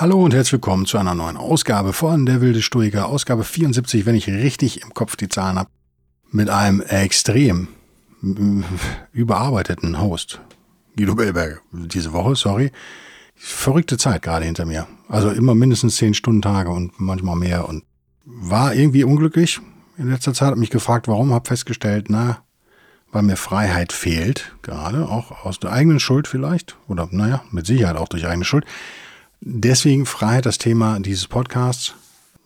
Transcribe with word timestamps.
Hallo 0.00 0.22
und 0.22 0.32
herzlich 0.32 0.52
willkommen 0.52 0.86
zu 0.86 0.96
einer 0.96 1.16
neuen 1.16 1.36
Ausgabe 1.36 1.92
von 1.92 2.24
Der 2.24 2.40
wilde 2.40 2.62
Stoiker, 2.62 3.06
Ausgabe 3.06 3.42
74, 3.42 4.06
wenn 4.06 4.14
ich 4.14 4.28
richtig 4.28 4.80
im 4.82 4.94
Kopf 4.94 5.16
die 5.16 5.28
Zahlen 5.28 5.58
habe, 5.58 5.70
mit 6.30 6.48
einem 6.50 6.80
extrem 6.82 7.66
überarbeiteten 9.10 10.00
Host, 10.00 10.40
Guido 10.96 11.16
Bellberger, 11.16 11.58
diese 11.72 12.12
Woche, 12.12 12.36
sorry. 12.36 12.70
Verrückte 13.34 13.98
Zeit 13.98 14.22
gerade 14.22 14.44
hinter 14.44 14.66
mir. 14.66 14.86
Also 15.08 15.30
immer 15.30 15.56
mindestens 15.56 15.96
10 15.96 16.14
Stunden 16.14 16.42
Tage 16.42 16.70
und 16.70 17.00
manchmal 17.00 17.34
mehr 17.34 17.68
und 17.68 17.82
war 18.24 18.76
irgendwie 18.76 19.02
unglücklich. 19.02 19.58
In 19.96 20.10
letzter 20.10 20.32
Zeit 20.32 20.50
habe 20.50 20.60
mich 20.60 20.70
gefragt, 20.70 21.08
warum, 21.08 21.32
habe 21.32 21.48
festgestellt, 21.48 22.06
na, 22.08 22.44
weil 23.10 23.24
mir 23.24 23.36
Freiheit 23.36 23.92
fehlt, 23.92 24.54
gerade 24.62 25.08
auch 25.08 25.44
aus 25.44 25.58
der 25.58 25.72
eigenen 25.72 25.98
Schuld 25.98 26.28
vielleicht, 26.28 26.76
oder 26.86 27.08
naja, 27.10 27.42
mit 27.50 27.66
Sicherheit 27.66 27.96
auch 27.96 28.08
durch 28.08 28.28
eigene 28.28 28.44
Schuld. 28.44 28.64
Deswegen 29.40 30.06
Freiheit 30.06 30.46
das 30.46 30.58
Thema 30.58 30.98
dieses 31.00 31.28
Podcasts. 31.28 31.94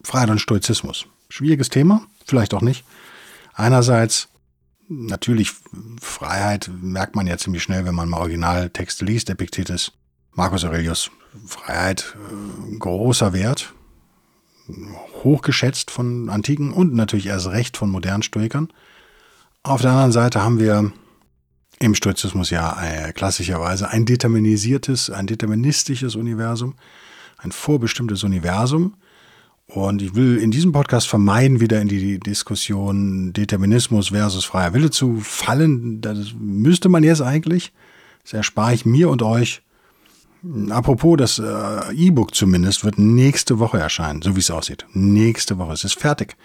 Freiheit 0.05 0.31
und 0.31 0.41
Stoizismus. 0.41 1.07
Schwieriges 1.29 1.69
Thema, 1.69 2.03
vielleicht 2.27 2.55
auch 2.55 2.61
nicht. 2.61 2.85
Einerseits 3.55 4.29
natürlich 4.89 5.53
Freiheit 6.01 6.71
merkt 6.81 7.17
man 7.17 7.27
ja 7.27 7.39
ziemlich 7.39 7.63
schnell, 7.63 7.85
wenn 7.85 7.95
man 7.95 8.09
mal 8.09 8.19
Originaltexte 8.19 9.05
liest, 9.05 9.31
Epictetus, 9.31 9.93
Marcus 10.33 10.65
Aurelius. 10.65 11.11
Freiheit, 11.47 12.15
äh, 12.31 12.77
großer 12.77 13.33
Wert, 13.33 13.73
hochgeschätzt 15.25 15.91
von 15.91 16.29
antiken 16.29 16.73
und 16.73 16.95
natürlich 16.95 17.27
erst 17.27 17.49
recht 17.49 17.77
von 17.77 17.91
modernen 17.91 18.23
Stoikern. 18.23 18.69
Auf 19.63 19.81
der 19.81 19.93
anderen 19.93 20.13
Seite 20.13 20.43
haben 20.43 20.59
wir 20.59 20.93
im 21.83 21.95
Stoizismus 21.95 22.51
ja 22.51 22.81
äh, 22.81 23.13
klassischerweise 23.13 23.89
ein 23.89 24.07
determinisiertes, 24.07 25.11
ein 25.11 25.27
deterministisches 25.27 26.15
Universum, 26.15 26.75
ein 27.39 27.51
vorbestimmtes 27.51 28.23
Universum. 28.23 28.95
Und 29.67 30.01
ich 30.01 30.15
will 30.15 30.39
in 30.39 30.51
diesem 30.51 30.73
Podcast 30.73 31.09
vermeiden, 31.09 31.61
wieder 31.61 31.81
in 31.81 31.89
die 31.89 32.21
Diskussion 32.21 33.33
Determinismus 33.33 34.09
versus 34.09 34.45
freier 34.45 34.75
Wille 34.75 34.91
zu 34.91 35.19
fallen. 35.21 36.01
Das 36.01 36.35
müsste 36.39 36.89
man 36.89 37.03
jetzt 37.03 37.23
eigentlich. 37.23 37.73
Das 38.23 38.35
erspare 38.35 38.75
ich 38.75 38.85
mir 38.85 39.09
und 39.09 39.23
euch. 39.23 39.63
Apropos, 40.71 41.17
das 41.17 41.39
äh, 41.39 41.95
E-Book 41.95 42.35
zumindest 42.35 42.85
wird 42.85 42.99
nächste 42.99 43.59
Woche 43.59 43.79
erscheinen, 43.79 44.23
so 44.23 44.37
wie 44.37 44.41
es 44.41 44.51
aussieht. 44.51 44.87
Nächste 44.93 45.59
Woche. 45.59 45.73
Es 45.73 45.85
ist 45.85 45.99
fertig 45.99 46.37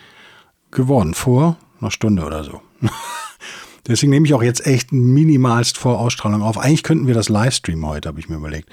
geworden, 0.71 1.13
vor 1.13 1.57
einer 1.79 1.91
Stunde 1.91 2.23
oder 2.25 2.43
so. 2.43 2.61
Deswegen 3.87 4.09
nehme 4.09 4.25
ich 4.25 4.33
auch 4.33 4.43
jetzt 4.43 4.65
echt 4.65 4.91
minimalst 4.91 5.77
vor 5.77 5.99
Ausstrahlung 5.99 6.41
auf. 6.41 6.57
Eigentlich 6.57 6.83
könnten 6.83 7.07
wir 7.07 7.13
das 7.13 7.29
Livestreamen 7.29 7.85
heute, 7.85 8.09
habe 8.09 8.19
ich 8.19 8.27
mir 8.27 8.35
überlegt. 8.35 8.69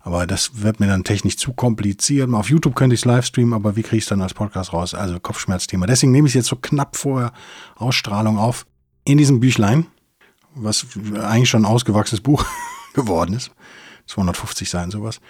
Aber 0.00 0.26
das 0.26 0.62
wird 0.62 0.80
mir 0.80 0.86
dann 0.86 1.04
technisch 1.04 1.36
zu 1.36 1.52
kompliziert. 1.52 2.32
Auf 2.32 2.50
YouTube 2.50 2.74
könnte 2.74 2.94
ich 2.94 3.00
es 3.00 3.04
livestreamen, 3.04 3.54
aber 3.54 3.76
wie 3.76 3.82
kriege 3.82 3.96
ich 3.96 4.04
es 4.04 4.08
dann 4.08 4.20
als 4.20 4.34
Podcast 4.34 4.72
raus? 4.72 4.94
Also 4.94 5.18
Kopfschmerzthema. 5.18 5.86
Deswegen 5.86 6.12
nehme 6.12 6.28
ich 6.28 6.32
es 6.32 6.34
jetzt 6.34 6.48
so 6.48 6.56
knapp 6.56 6.96
vor 6.96 7.32
Ausstrahlung 7.76 8.38
auf. 8.38 8.66
In 9.06 9.18
diesem 9.18 9.40
Büchlein, 9.40 9.86
was 10.54 10.86
eigentlich 11.14 11.48
schon 11.48 11.62
ein 11.62 11.70
ausgewachsenes 11.70 12.20
Buch 12.20 12.44
geworden 12.94 13.34
ist, 13.34 13.50
250 14.06 14.68
Seiten 14.68 14.90
sowas, 14.90 15.20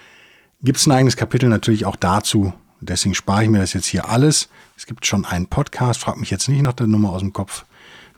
gibt 0.63 0.79
es 0.79 0.87
ein 0.87 0.93
eigenes 0.93 1.17
Kapitel 1.17 1.49
natürlich 1.49 1.87
auch 1.87 1.97
dazu. 1.97 2.53
Deswegen 2.81 3.15
spare 3.15 3.45
ich 3.45 3.51
mir 3.51 3.59
das 3.59 3.73
jetzt 3.73 3.87
hier 3.87 4.09
alles. 4.09 4.49
Es 4.77 4.87
gibt 4.87 5.07
schon 5.07 5.25
einen 5.25 5.47
Podcast, 5.47 6.01
fragt 6.01 6.19
mich 6.19 6.31
jetzt 6.31 6.49
nicht 6.49 6.63
nach 6.63 6.73
der 6.73 6.87
Nummer 6.87 7.11
aus 7.11 7.21
dem 7.21 7.33
Kopf 7.33 7.65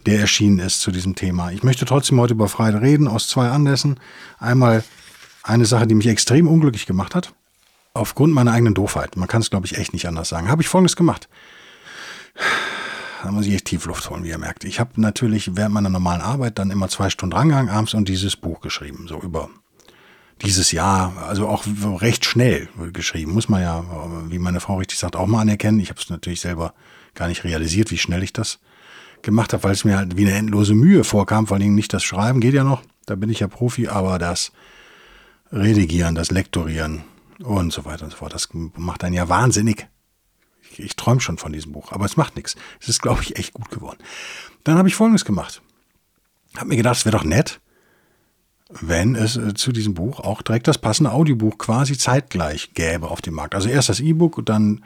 der 0.07 0.21
erschienen 0.21 0.61
ist 0.61 0.81
zu 0.81 0.91
diesem 0.91 1.15
Thema. 1.15 1.51
Ich 1.51 1.63
möchte 1.63 1.85
trotzdem 1.85 2.21
heute 2.21 2.35
über 2.35 2.49
Freiheit 2.49 2.81
reden, 2.81 3.09
aus 3.09 3.29
zwei 3.29 3.51
Anlässen. 3.51 3.99
Einmal 4.39 4.85
eine 5.43 5.67
Sache, 5.67 5.87
die 5.87 5.95
mich 5.95 6.07
extrem 6.07 6.49
unglücklich 6.49 6.87
gemacht 6.87 7.15
hat, 7.15 7.35
aufgrund 7.93 8.33
meiner 8.33 8.53
eigenen 8.53 8.75
Doofheit. 8.75 9.17
Man 9.17 9.29
kann 9.29 9.43
es, 9.43 9.51
glaube 9.51 9.67
ich, 9.67 9.77
echt 9.77 9.93
nicht 9.93 10.07
anders 10.07 10.29
sagen. 10.29 10.49
Habe 10.49 10.63
ich 10.63 10.69
Folgendes 10.69 10.97
gemacht. 10.97 11.29
Da 13.23 13.33
muss 13.33 13.47
ich 13.47 13.55
echt 13.55 13.65
tief 13.65 13.87
Luft 13.87 14.09
holen, 14.09 14.23
wie 14.25 14.29
ihr 14.29 14.39
merkt. 14.39 14.65
Ich 14.65 14.79
habe 14.79 15.01
natürlich 15.01 15.57
während 15.57 15.75
meiner 15.75 15.89
normalen 15.89 16.21
Arbeit 16.21 16.59
dann 16.59 16.71
immer 16.71 16.89
zwei 16.89 17.11
Stunden 17.11 17.35
rangegangen 17.35 17.71
abends 17.71 17.95
und 17.95 18.09
dieses 18.09 18.37
Buch 18.37 18.61
geschrieben, 18.61 19.07
so 19.09 19.21
über 19.21 19.51
dieses 20.43 20.71
Jahr, 20.71 21.27
also 21.27 21.49
auch 21.49 21.65
recht 22.01 22.25
schnell 22.25 22.69
geschrieben, 22.93 23.33
muss 23.33 23.49
man 23.49 23.63
ja, 23.63 23.85
wie 24.29 24.39
meine 24.39 24.61
Frau 24.61 24.77
richtig 24.77 24.99
sagt, 24.99 25.17
auch 25.17 25.27
mal 25.27 25.41
anerkennen. 25.41 25.81
Ich 25.81 25.89
habe 25.89 26.01
es 26.01 26.11
natürlich 26.11 26.43
selber 26.43 26.75
gar 27.15 27.27
nicht 27.27 27.43
realisiert, 27.43 27.91
wie 27.91 27.99
schnell 27.99 28.23
ich 28.23 28.35
das 28.35 28.59
gemacht 29.27 29.53
habe, 29.53 29.65
weil 29.65 29.73
es 29.73 29.85
mir 29.85 29.99
halt 29.99 30.17
wie 30.17 30.27
eine 30.27 30.35
endlose 30.35 30.75
Mühe 30.75 31.05
vorkam, 31.05 31.47
vor 31.47 31.59
allem 31.59 31.75
nicht 31.75 31.93
das 31.93 32.03
Schreiben, 32.03 32.41
geht 32.41 32.55
ja 32.55 32.65
noch, 32.65 32.83
da 33.05 33.17
bin 33.17 33.29
ich 33.29 33.41
ja 33.41 33.49
Profi, 33.49 33.89
aber 33.89 34.19
das 34.19 34.53
Redigieren, 35.53 36.15
das 36.15 36.31
Lektorieren 36.31 37.03
und 37.41 37.73
so 37.73 37.85
weiter 37.85 38.05
und 38.05 38.11
so 38.11 38.17
fort, 38.17 38.33
das 38.33 38.49
macht 38.53 39.05
einen 39.05 39.15
ja 39.15 39.29
wahnsinnig. 39.29 39.89
Ich, 40.71 40.81
ich 40.81 40.97
träume 40.97 41.21
schon 41.21 41.39
von 41.39 41.53
diesem 41.53 41.73
Buch, 41.73 41.93
aber 41.93 42.07
es 42.07 42.17
macht 42.17 42.37
nichts. 42.37 42.57
Es 42.81 42.89
ist, 42.89 43.03
glaube 43.03 43.23
ich, 43.23 43.37
echt 43.37 43.53
gut 43.53 43.71
geworden. 43.71 43.99
Dann 44.65 44.79
habe 44.79 44.89
ich 44.89 44.95
Folgendes 44.95 45.25
gemacht. 45.25 45.61
Habe 46.57 46.69
mir 46.69 46.77
gedacht, 46.77 46.97
es 46.97 47.05
wäre 47.05 47.17
doch 47.17 47.25
nett, 47.25 47.61
wenn 48.71 49.15
es 49.15 49.37
äh, 49.37 49.55
zu 49.55 49.73
diesem 49.73 49.95
Buch 49.95 50.21
auch 50.21 50.43
direkt 50.43 50.67
das 50.67 50.79
passende 50.79 51.13
Audiobuch 51.13 51.59
quasi 51.59 51.99
zeitgleich 51.99 52.75
gäbe 52.75 53.09
auf 53.09 53.23
dem 53.23 53.35
Markt. 53.35 53.55
Also 53.55 53.69
erst 53.69 53.89
das 53.89 54.01
E-Book 54.01 54.39
und 54.39 54.49
dann 54.49 54.85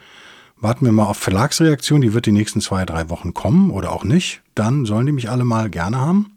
warten 0.61 0.85
wir 0.85 0.93
mal 0.93 1.07
auf 1.07 1.17
Verlagsreaktion, 1.17 2.01
die 2.01 2.13
wird 2.13 2.27
die 2.27 2.33
nächsten 2.33 2.61
zwei, 2.61 2.85
drei 2.85 3.09
Wochen 3.09 3.35
kommen 3.35 3.71
oder 3.71 3.93
auch 3.93 4.05
nicht. 4.05 4.43
Dann 4.55 4.85
sollen 4.85 5.07
die 5.07 5.13
mich 5.13 5.31
alle 5.31 5.45
mal 5.45 5.71
gerne 5.71 5.99
haben. 5.99 6.37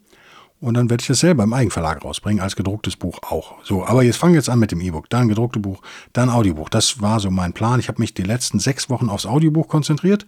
Und 0.60 0.74
dann 0.74 0.88
werde 0.88 1.02
ich 1.02 1.08
das 1.08 1.20
selber 1.20 1.42
im 1.44 1.52
Eigenverlag 1.52 2.02
rausbringen, 2.02 2.42
als 2.42 2.56
gedrucktes 2.56 2.96
Buch 2.96 3.18
auch. 3.22 3.56
So, 3.62 3.84
aber 3.84 4.02
jetzt 4.02 4.16
fangen 4.16 4.34
jetzt 4.34 4.48
an 4.48 4.58
mit 4.58 4.72
dem 4.72 4.80
E-Book, 4.80 5.10
dann 5.10 5.28
gedruckte 5.28 5.60
Buch, 5.60 5.82
dann 6.14 6.30
Audiobuch. 6.30 6.70
Das 6.70 7.02
war 7.02 7.20
so 7.20 7.30
mein 7.30 7.52
Plan. 7.52 7.80
Ich 7.80 7.88
habe 7.88 8.00
mich 8.00 8.14
die 8.14 8.22
letzten 8.22 8.58
sechs 8.58 8.88
Wochen 8.88 9.10
aufs 9.10 9.26
Audiobuch 9.26 9.68
konzentriert. 9.68 10.26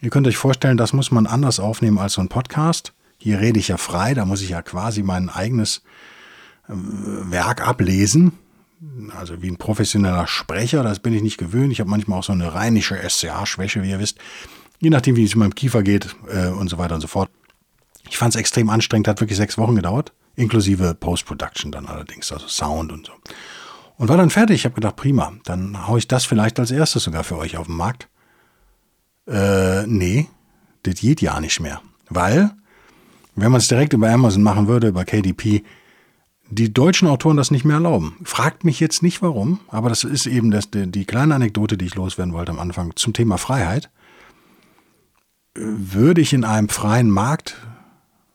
Ihr 0.00 0.10
könnt 0.10 0.28
euch 0.28 0.36
vorstellen, 0.36 0.76
das 0.76 0.92
muss 0.92 1.10
man 1.10 1.26
anders 1.26 1.58
aufnehmen 1.58 1.98
als 1.98 2.12
so 2.12 2.20
ein 2.20 2.28
Podcast. 2.28 2.92
Hier 3.18 3.40
rede 3.40 3.58
ich 3.58 3.68
ja 3.68 3.76
frei, 3.76 4.14
da 4.14 4.24
muss 4.24 4.40
ich 4.40 4.50
ja 4.50 4.62
quasi 4.62 5.02
mein 5.02 5.28
eigenes 5.28 5.82
äh, 6.68 6.72
Werk 6.72 7.66
ablesen 7.66 8.32
also 9.16 9.42
wie 9.42 9.50
ein 9.50 9.56
professioneller 9.56 10.26
Sprecher, 10.26 10.82
das 10.82 11.00
bin 11.00 11.12
ich 11.12 11.22
nicht 11.22 11.38
gewöhnt. 11.38 11.72
Ich 11.72 11.80
habe 11.80 11.90
manchmal 11.90 12.18
auch 12.18 12.24
so 12.24 12.32
eine 12.32 12.54
rheinische 12.54 12.96
SCA-Schwäche, 12.96 13.82
wie 13.82 13.90
ihr 13.90 14.00
wisst. 14.00 14.18
Je 14.78 14.90
nachdem, 14.90 15.16
wie 15.16 15.24
es 15.24 15.34
in 15.34 15.40
meinem 15.40 15.54
Kiefer 15.54 15.82
geht 15.82 16.16
äh, 16.28 16.48
und 16.48 16.68
so 16.68 16.78
weiter 16.78 16.94
und 16.94 17.02
so 17.02 17.06
fort. 17.06 17.30
Ich 18.08 18.16
fand 18.16 18.34
es 18.34 18.40
extrem 18.40 18.70
anstrengend, 18.70 19.08
hat 19.08 19.20
wirklich 19.20 19.36
sechs 19.36 19.58
Wochen 19.58 19.76
gedauert, 19.76 20.12
inklusive 20.34 20.94
Post-Production 20.94 21.70
dann 21.70 21.86
allerdings, 21.86 22.32
also 22.32 22.48
Sound 22.48 22.90
und 22.90 23.06
so. 23.06 23.12
Und 23.98 24.08
war 24.08 24.16
dann 24.16 24.30
fertig. 24.30 24.56
Ich 24.56 24.64
habe 24.64 24.74
gedacht, 24.74 24.96
prima, 24.96 25.34
dann 25.44 25.86
haue 25.86 25.98
ich 25.98 26.08
das 26.08 26.24
vielleicht 26.24 26.58
als 26.58 26.70
erstes 26.70 27.04
sogar 27.04 27.22
für 27.22 27.36
euch 27.36 27.58
auf 27.58 27.66
den 27.66 27.76
Markt. 27.76 28.08
Äh, 29.26 29.86
nee, 29.86 30.28
das 30.84 30.94
geht 30.94 31.20
ja 31.20 31.38
nicht 31.38 31.60
mehr. 31.60 31.82
Weil, 32.08 32.50
wenn 33.36 33.52
man 33.52 33.60
es 33.60 33.68
direkt 33.68 33.92
über 33.92 34.10
Amazon 34.10 34.42
machen 34.42 34.66
würde, 34.66 34.88
über 34.88 35.04
KDP, 35.04 35.64
die 36.50 36.72
deutschen 36.72 37.08
Autoren 37.08 37.36
das 37.36 37.50
nicht 37.50 37.64
mehr 37.64 37.76
erlauben. 37.76 38.16
Fragt 38.24 38.64
mich 38.64 38.80
jetzt 38.80 39.02
nicht 39.02 39.22
warum, 39.22 39.60
aber 39.68 39.88
das 39.88 40.04
ist 40.04 40.26
eben 40.26 40.50
das, 40.50 40.70
die, 40.70 40.90
die 40.90 41.04
kleine 41.04 41.34
Anekdote, 41.34 41.78
die 41.78 41.86
ich 41.86 41.94
loswerden 41.94 42.34
wollte 42.34 42.50
am 42.50 42.58
Anfang 42.58 42.96
zum 42.96 43.12
Thema 43.12 43.38
Freiheit. 43.38 43.90
Würde 45.54 46.20
ich 46.20 46.32
in 46.32 46.44
einem 46.44 46.68
freien 46.68 47.10
Markt, 47.10 47.56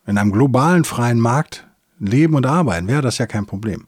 in 0.08 0.18
einem 0.18 0.32
globalen 0.32 0.86
freien 0.86 1.20
Markt 1.20 1.68
leben 2.00 2.36
und 2.36 2.46
arbeiten, 2.46 2.88
wäre 2.88 3.02
das 3.02 3.18
ja 3.18 3.26
kein 3.26 3.46
Problem. 3.46 3.88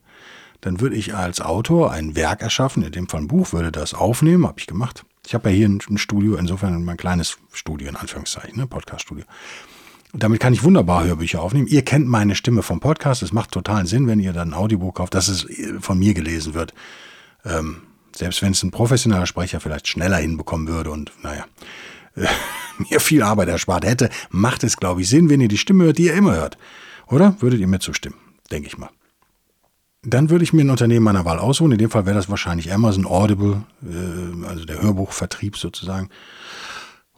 Dann 0.61 0.81
würde 0.81 0.95
ich 0.95 1.15
als 1.15 1.39
Autor 1.39 1.91
ein 1.91 2.15
Werk 2.15 2.41
erschaffen, 2.41 2.83
in 2.83 2.91
dem 2.91 3.07
Fall 3.07 3.21
ein 3.21 3.27
Buch, 3.27 3.53
würde 3.53 3.71
das 3.71 3.93
aufnehmen, 3.93 4.45
habe 4.45 4.59
ich 4.59 4.67
gemacht. 4.67 5.05
Ich 5.25 5.33
habe 5.33 5.49
ja 5.49 5.55
hier 5.55 5.69
ein 5.69 5.97
Studio, 5.97 6.35
insofern 6.35 6.83
mein 6.83 6.97
kleines 6.97 7.37
Studio, 7.51 7.89
in 7.89 7.95
Anführungszeichen, 7.95 8.57
ne, 8.57 8.65
Podcast-Studio. 8.65 9.25
Damit 10.17 10.39
kann 10.39 10.53
ich 10.53 10.63
wunderbar 10.63 11.05
Hörbücher 11.05 11.41
aufnehmen. 11.41 11.67
Ihr 11.67 11.83
kennt 11.83 12.07
meine 12.07 12.35
Stimme 12.35 12.63
vom 12.63 12.79
Podcast. 12.79 13.21
Es 13.21 13.33
macht 13.33 13.51
totalen 13.51 13.85
Sinn, 13.85 14.07
wenn 14.07 14.19
ihr 14.19 14.33
dann 14.33 14.49
ein 14.49 14.53
Audiobuch 14.53 14.95
kauft, 14.95 15.13
dass 15.13 15.27
es 15.27 15.45
von 15.79 15.99
mir 15.99 16.13
gelesen 16.13 16.53
wird. 16.55 16.73
Ähm, 17.45 17.83
selbst 18.15 18.41
wenn 18.41 18.51
es 18.51 18.63
ein 18.63 18.71
professioneller 18.71 19.27
Sprecher 19.27 19.59
vielleicht 19.59 19.87
schneller 19.87 20.17
hinbekommen 20.17 20.67
würde 20.67 20.89
und 20.89 21.11
naja, 21.21 21.45
äh, 22.15 22.25
mir 22.89 22.99
viel 22.99 23.21
Arbeit 23.21 23.49
erspart 23.49 23.85
hätte, 23.85 24.09
macht 24.29 24.63
es, 24.63 24.77
glaube 24.77 25.01
ich, 25.01 25.09
Sinn, 25.09 25.29
wenn 25.29 25.41
ihr 25.41 25.47
die 25.47 25.57
Stimme 25.57 25.83
hört, 25.83 25.99
die 25.99 26.05
ihr 26.05 26.13
immer 26.15 26.35
hört. 26.35 26.57
Oder? 27.07 27.35
Würdet 27.39 27.59
ihr 27.59 27.67
mir 27.67 27.79
zustimmen? 27.79 28.15
denke 28.51 28.67
ich 28.67 28.77
mal. 28.77 28.89
Dann 30.03 30.29
würde 30.29 30.43
ich 30.43 30.53
mir 30.53 30.63
ein 30.63 30.69
Unternehmen 30.69 31.03
meiner 31.03 31.25
Wahl 31.25 31.39
aussuchen. 31.39 31.73
In 31.73 31.77
dem 31.79 31.89
Fall 31.89 32.05
wäre 32.05 32.15
das 32.15 32.29
wahrscheinlich 32.29 32.71
Amazon 32.71 33.05
Audible, 33.05 33.63
äh, 33.83 34.45
also 34.45 34.65
der 34.65 34.81
Hörbuchvertrieb 34.81 35.57
sozusagen. 35.57 36.09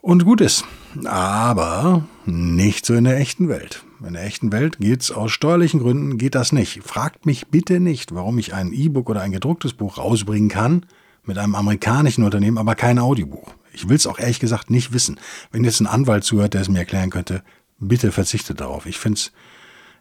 Und 0.00 0.24
gut 0.24 0.40
ist. 0.40 0.64
Aber 1.04 2.04
nicht 2.24 2.86
so 2.86 2.94
in 2.94 3.04
der 3.04 3.18
echten 3.18 3.48
Welt. 3.48 3.84
In 4.04 4.14
der 4.14 4.24
echten 4.24 4.50
Welt 4.50 4.78
geht's 4.78 5.10
aus 5.10 5.30
steuerlichen 5.30 5.80
Gründen 5.80 6.16
geht 6.16 6.34
das 6.34 6.52
nicht. 6.52 6.82
Fragt 6.82 7.26
mich 7.26 7.48
bitte 7.48 7.80
nicht, 7.80 8.14
warum 8.14 8.38
ich 8.38 8.54
ein 8.54 8.72
E-Book 8.72 9.10
oder 9.10 9.20
ein 9.20 9.32
gedrucktes 9.32 9.74
Buch 9.74 9.98
rausbringen 9.98 10.48
kann 10.48 10.86
mit 11.24 11.36
einem 11.36 11.54
amerikanischen 11.54 12.24
Unternehmen, 12.24 12.56
aber 12.56 12.74
kein 12.74 12.98
Audiobuch. 12.98 13.52
Ich 13.72 13.88
will 13.88 13.96
es 13.96 14.06
auch 14.06 14.18
ehrlich 14.18 14.40
gesagt 14.40 14.70
nicht 14.70 14.92
wissen. 14.92 15.20
Wenn 15.52 15.64
jetzt 15.64 15.80
ein 15.80 15.86
Anwalt 15.86 16.24
zuhört, 16.24 16.54
der 16.54 16.62
es 16.62 16.68
mir 16.68 16.78
erklären 16.78 17.10
könnte, 17.10 17.42
bitte 17.78 18.10
verzichtet 18.10 18.60
darauf. 18.60 18.86
Ich 18.86 18.98
finde 18.98 19.18
es 19.18 19.32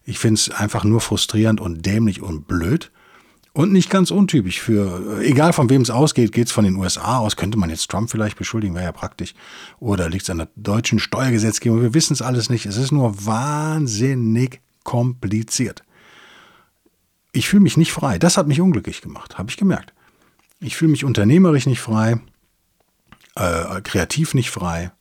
ich 0.05 0.17
find's 0.17 0.49
einfach 0.49 0.83
nur 0.83 1.01
frustrierend 1.01 1.61
und 1.61 1.85
dämlich 1.85 2.21
und 2.21 2.47
blöd. 2.47 2.91
Und 3.59 3.73
nicht 3.73 3.89
ganz 3.89 4.09
untypisch 4.09 4.61
für, 4.61 5.19
egal 5.19 5.51
von 5.51 5.69
wem 5.69 5.81
es 5.81 5.89
ausgeht, 5.89 6.31
geht 6.31 6.47
es 6.47 6.53
von 6.53 6.63
den 6.63 6.77
USA 6.77 7.17
aus, 7.17 7.35
könnte 7.35 7.57
man 7.57 7.69
jetzt 7.69 7.91
Trump 7.91 8.09
vielleicht 8.09 8.37
beschuldigen, 8.37 8.73
wäre 8.73 8.85
ja 8.85 8.91
praktisch. 8.93 9.35
Oder 9.81 10.07
liegt 10.07 10.23
es 10.23 10.29
an 10.29 10.37
der 10.37 10.47
deutschen 10.55 10.97
Steuergesetzgebung, 10.97 11.81
wir 11.81 11.93
wissen 11.93 12.13
es 12.13 12.21
alles 12.21 12.49
nicht. 12.49 12.65
Es 12.65 12.77
ist 12.77 12.93
nur 12.93 13.25
wahnsinnig 13.25 14.61
kompliziert. 14.85 15.83
Ich 17.33 17.49
fühle 17.49 17.63
mich 17.63 17.75
nicht 17.75 17.91
frei. 17.91 18.17
Das 18.17 18.37
hat 18.37 18.47
mich 18.47 18.61
unglücklich 18.61 19.01
gemacht, 19.01 19.37
habe 19.37 19.49
ich 19.49 19.57
gemerkt. 19.57 19.91
Ich 20.61 20.77
fühle 20.77 20.91
mich 20.91 21.03
unternehmerisch 21.03 21.65
nicht 21.65 21.81
frei, 21.81 22.21
äh, 23.35 23.81
kreativ 23.81 24.35
nicht 24.35 24.51
frei. 24.51 24.93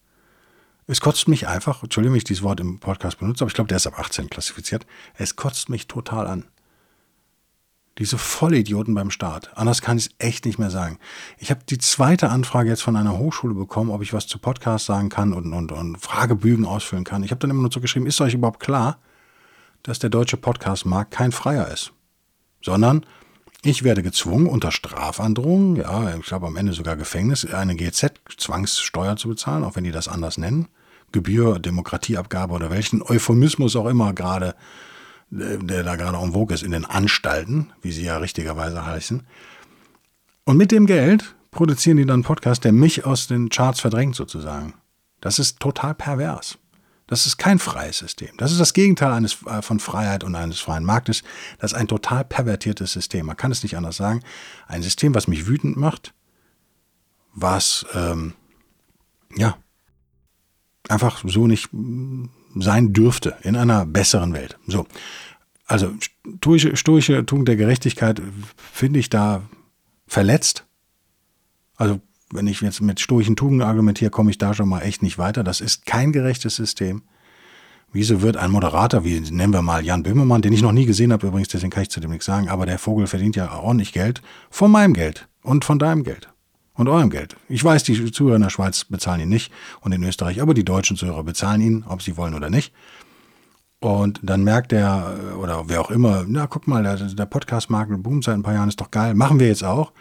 Es 0.88 1.00
kotzt 1.00 1.28
mich 1.28 1.46
einfach, 1.46 1.84
Entschuldigung, 1.84 2.14
wenn 2.14 2.18
ich 2.18 2.24
dieses 2.24 2.42
Wort 2.42 2.58
im 2.58 2.80
Podcast 2.80 3.20
benutze, 3.20 3.44
aber 3.44 3.50
ich 3.50 3.54
glaube, 3.54 3.68
der 3.68 3.76
ist 3.76 3.86
ab 3.86 4.00
18 4.00 4.28
klassifiziert. 4.28 4.84
Es 5.14 5.36
kotzt 5.36 5.68
mich 5.68 5.86
total 5.86 6.26
an. 6.26 6.44
Diese 7.98 8.16
Vollidioten 8.16 8.94
beim 8.94 9.10
Staat. 9.10 9.50
Anders 9.56 9.82
kann 9.82 9.98
ich 9.98 10.06
es 10.06 10.10
echt 10.18 10.46
nicht 10.46 10.58
mehr 10.58 10.70
sagen. 10.70 10.98
Ich 11.38 11.50
habe 11.50 11.60
die 11.68 11.78
zweite 11.78 12.30
Anfrage 12.30 12.68
jetzt 12.70 12.82
von 12.82 12.96
einer 12.96 13.18
Hochschule 13.18 13.54
bekommen, 13.54 13.90
ob 13.90 14.02
ich 14.02 14.12
was 14.12 14.28
zu 14.28 14.38
Podcasts 14.38 14.86
sagen 14.86 15.08
kann 15.08 15.32
und, 15.32 15.52
und, 15.52 15.72
und 15.72 15.98
Fragebögen 15.98 16.64
ausfüllen 16.64 17.04
kann. 17.04 17.24
Ich 17.24 17.32
habe 17.32 17.40
dann 17.40 17.50
immer 17.50 17.62
nur 17.62 17.72
so 17.72 17.80
geschrieben, 17.80 18.06
ist 18.06 18.20
euch 18.20 18.34
überhaupt 18.34 18.60
klar, 18.60 18.98
dass 19.82 19.98
der 19.98 20.10
deutsche 20.10 20.36
Podcastmarkt 20.36 21.10
kein 21.10 21.32
freier 21.32 21.68
ist? 21.68 21.92
Sondern 22.62 23.04
ich 23.62 23.82
werde 23.82 24.04
gezwungen, 24.04 24.46
unter 24.46 24.70
Strafandrohung, 24.70 25.76
ja, 25.76 26.16
ich 26.16 26.26
glaube 26.26 26.46
am 26.46 26.56
Ende 26.56 26.74
sogar 26.74 26.96
Gefängnis, 26.96 27.44
eine 27.44 27.74
GZ-Zwangssteuer 27.74 29.16
zu 29.16 29.28
bezahlen, 29.28 29.64
auch 29.64 29.74
wenn 29.74 29.84
die 29.84 29.90
das 29.90 30.06
anders 30.06 30.38
nennen. 30.38 30.68
Gebühr, 31.10 31.58
Demokratieabgabe 31.58 32.54
oder 32.54 32.70
welchen 32.70 33.02
Euphemismus 33.02 33.74
auch 33.74 33.86
immer 33.86 34.12
gerade 34.12 34.54
der 35.30 35.82
da 35.82 35.96
gerade 35.96 36.18
en 36.18 36.32
vogue 36.32 36.54
ist, 36.54 36.62
in 36.62 36.70
den 36.70 36.84
Anstalten, 36.84 37.72
wie 37.82 37.92
sie 37.92 38.04
ja 38.04 38.16
richtigerweise 38.18 38.84
heißen. 38.84 39.26
Und 40.44 40.56
mit 40.56 40.72
dem 40.72 40.86
Geld 40.86 41.34
produzieren 41.50 41.96
die 41.96 42.06
dann 42.06 42.14
einen 42.14 42.22
Podcast, 42.22 42.64
der 42.64 42.72
mich 42.72 43.04
aus 43.04 43.26
den 43.26 43.48
Charts 43.48 43.80
verdrängt 43.80 44.14
sozusagen. 44.14 44.74
Das 45.20 45.38
ist 45.38 45.60
total 45.60 45.94
pervers. 45.94 46.58
Das 47.06 47.26
ist 47.26 47.38
kein 47.38 47.58
freies 47.58 47.98
System. 47.98 48.28
Das 48.36 48.52
ist 48.52 48.60
das 48.60 48.74
Gegenteil 48.74 49.12
eines, 49.12 49.42
äh, 49.46 49.62
von 49.62 49.80
Freiheit 49.80 50.24
und 50.24 50.34
eines 50.34 50.60
freien 50.60 50.84
Marktes. 50.84 51.22
Das 51.58 51.72
ist 51.72 51.78
ein 51.78 51.88
total 51.88 52.24
pervertiertes 52.24 52.92
System. 52.92 53.26
Man 53.26 53.36
kann 53.36 53.50
es 53.50 53.62
nicht 53.62 53.76
anders 53.76 53.96
sagen. 53.96 54.22
Ein 54.66 54.82
System, 54.82 55.14
was 55.14 55.26
mich 55.26 55.46
wütend 55.46 55.78
macht, 55.78 56.12
was, 57.32 57.86
ähm, 57.94 58.34
ja, 59.36 59.56
einfach 60.88 61.22
so 61.26 61.46
nicht 61.46 61.70
sein 62.60 62.92
dürfte 62.92 63.36
in 63.42 63.56
einer 63.56 63.86
besseren 63.86 64.32
Welt. 64.32 64.58
So. 64.66 64.86
Also 65.66 65.92
stoische, 66.36 66.76
stoische 66.76 67.26
Tugend 67.26 67.48
der 67.48 67.56
Gerechtigkeit 67.56 68.22
finde 68.72 69.00
ich 69.00 69.10
da 69.10 69.42
verletzt. 70.06 70.64
Also 71.76 72.00
wenn 72.32 72.46
ich 72.46 72.60
jetzt 72.60 72.80
mit 72.80 73.00
stoischen 73.00 73.36
Tugenden 73.36 73.66
argumentiere, 73.66 74.10
komme 74.10 74.30
ich 74.30 74.38
da 74.38 74.54
schon 74.54 74.68
mal 74.68 74.80
echt 74.80 75.02
nicht 75.02 75.18
weiter. 75.18 75.44
Das 75.44 75.60
ist 75.60 75.86
kein 75.86 76.12
gerechtes 76.12 76.56
System. 76.56 77.02
Wieso 77.90 78.20
wird 78.20 78.36
ein 78.36 78.50
Moderator, 78.50 79.04
wie 79.04 79.18
nennen 79.20 79.52
wir 79.52 79.62
mal 79.62 79.84
Jan 79.84 80.02
Böhmermann, 80.02 80.42
den 80.42 80.52
ich 80.52 80.60
noch 80.60 80.72
nie 80.72 80.84
gesehen 80.84 81.10
habe 81.10 81.26
übrigens, 81.26 81.48
deswegen 81.48 81.70
kann 81.70 81.84
ich 81.84 81.90
zu 81.90 82.00
dem 82.00 82.10
nichts 82.10 82.26
sagen, 82.26 82.50
aber 82.50 82.66
der 82.66 82.78
Vogel 82.78 83.06
verdient 83.06 83.34
ja 83.34 83.58
ordentlich 83.58 83.94
Geld 83.94 84.20
von 84.50 84.70
meinem 84.70 84.92
Geld 84.92 85.26
und 85.42 85.64
von 85.64 85.78
deinem 85.78 86.04
Geld 86.04 86.28
und 86.78 86.88
eurem 86.88 87.10
Geld. 87.10 87.36
Ich 87.48 87.62
weiß, 87.62 87.82
die 87.82 88.10
Zuhörer 88.12 88.36
in 88.36 88.42
der 88.42 88.50
Schweiz 88.50 88.84
bezahlen 88.84 89.20
ihn 89.20 89.28
nicht 89.28 89.52
und 89.80 89.92
in 89.92 90.02
Österreich, 90.02 90.40
aber 90.40 90.54
die 90.54 90.64
deutschen 90.64 90.96
Zuhörer 90.96 91.24
bezahlen 91.24 91.60
ihn, 91.60 91.84
ob 91.86 92.00
sie 92.00 92.16
wollen 92.16 92.34
oder 92.34 92.48
nicht. 92.48 92.72
Und 93.80 94.20
dann 94.22 94.44
merkt 94.44 94.72
er, 94.72 95.16
oder 95.40 95.68
wer 95.68 95.80
auch 95.80 95.90
immer, 95.90 96.24
na 96.26 96.46
guck 96.46 96.66
mal, 96.66 96.82
der, 96.82 96.96
der 96.96 97.26
Podcast-Markt 97.26 97.90
boomt 98.02 98.24
seit 98.24 98.34
ein 98.34 98.42
paar 98.42 98.54
Jahren, 98.54 98.68
ist 98.68 98.80
doch 98.80 98.90
geil, 98.90 99.14
machen 99.14 99.40
wir 99.40 99.48
jetzt 99.48 99.64
auch. 99.64 99.92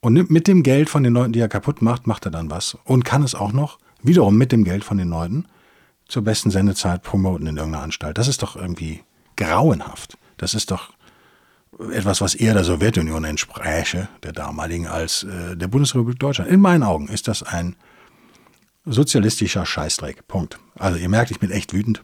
Und 0.00 0.30
mit 0.30 0.46
dem 0.46 0.62
Geld 0.62 0.88
von 0.88 1.02
den 1.02 1.14
Leuten, 1.14 1.32
die 1.32 1.40
er 1.40 1.48
kaputt 1.48 1.82
macht, 1.82 2.06
macht 2.06 2.26
er 2.26 2.30
dann 2.30 2.50
was. 2.50 2.76
Und 2.84 3.04
kann 3.04 3.22
es 3.22 3.34
auch 3.34 3.52
noch, 3.52 3.78
wiederum 4.02 4.36
mit 4.36 4.52
dem 4.52 4.62
Geld 4.62 4.84
von 4.84 4.98
den 4.98 5.08
Leuten, 5.08 5.46
zur 6.06 6.22
besten 6.22 6.50
Sendezeit 6.50 7.02
promoten 7.02 7.46
in 7.46 7.56
irgendeiner 7.56 7.82
Anstalt. 7.82 8.16
Das 8.18 8.28
ist 8.28 8.42
doch 8.42 8.56
irgendwie 8.56 9.02
grauenhaft. 9.36 10.16
Das 10.36 10.54
ist 10.54 10.70
doch 10.70 10.92
etwas, 11.90 12.20
was 12.20 12.34
eher 12.34 12.54
der 12.54 12.64
Sowjetunion 12.64 13.24
entspräche, 13.24 14.08
der 14.22 14.32
damaligen, 14.32 14.86
als 14.86 15.24
äh, 15.24 15.56
der 15.56 15.68
Bundesrepublik 15.68 16.18
Deutschland. 16.18 16.50
In 16.50 16.60
meinen 16.60 16.82
Augen 16.82 17.08
ist 17.08 17.28
das 17.28 17.42
ein 17.42 17.76
sozialistischer 18.84 19.66
Scheißdreck. 19.66 20.26
Punkt. 20.28 20.58
Also 20.78 20.98
ihr 20.98 21.08
merkt, 21.08 21.30
ich 21.30 21.40
bin 21.40 21.50
echt 21.50 21.72
wütend. 21.72 22.02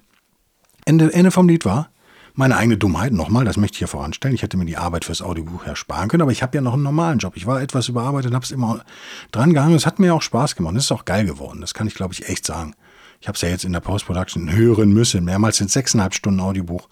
Ende, 0.84 1.12
Ende 1.12 1.30
vom 1.30 1.48
Lied 1.48 1.64
war 1.64 1.92
meine 2.34 2.56
eigene 2.56 2.78
Dummheit, 2.78 3.12
nochmal, 3.12 3.44
das 3.44 3.56
möchte 3.56 3.74
ich 3.74 3.78
hier 3.80 3.88
voranstellen. 3.88 4.34
Ich 4.34 4.42
hätte 4.42 4.56
mir 4.56 4.64
die 4.64 4.78
Arbeit 4.78 5.04
fürs 5.04 5.20
Audiobuch 5.20 5.64
ersparen 5.64 6.08
können, 6.08 6.22
aber 6.22 6.32
ich 6.32 6.42
habe 6.42 6.56
ja 6.56 6.62
noch 6.62 6.74
einen 6.74 6.82
normalen 6.82 7.18
Job. 7.18 7.36
Ich 7.36 7.46
war 7.46 7.60
etwas 7.60 7.88
überarbeitet, 7.88 8.30
und 8.30 8.34
habe 8.34 8.44
es 8.44 8.50
immer 8.50 8.84
dran 9.32 9.52
gehangen. 9.52 9.74
Es 9.74 9.86
hat 9.86 9.98
mir 9.98 10.14
auch 10.14 10.22
Spaß 10.22 10.56
gemacht. 10.56 10.74
Es 10.76 10.84
ist 10.84 10.92
auch 10.92 11.04
geil 11.04 11.26
geworden. 11.26 11.60
Das 11.60 11.74
kann 11.74 11.86
ich, 11.86 11.94
glaube 11.94 12.14
ich, 12.14 12.28
echt 12.28 12.46
sagen. 12.46 12.74
Ich 13.20 13.28
habe 13.28 13.36
es 13.36 13.42
ja 13.42 13.50
jetzt 13.50 13.64
in 13.64 13.72
der 13.72 13.80
Post-Production 13.80 14.50
hören 14.50 14.92
müssen. 14.92 15.24
Mehrmals 15.24 15.58
sind 15.58 15.70
sechseinhalb 15.70 16.14
Stunden 16.14 16.40
Audiobuch, 16.40 16.88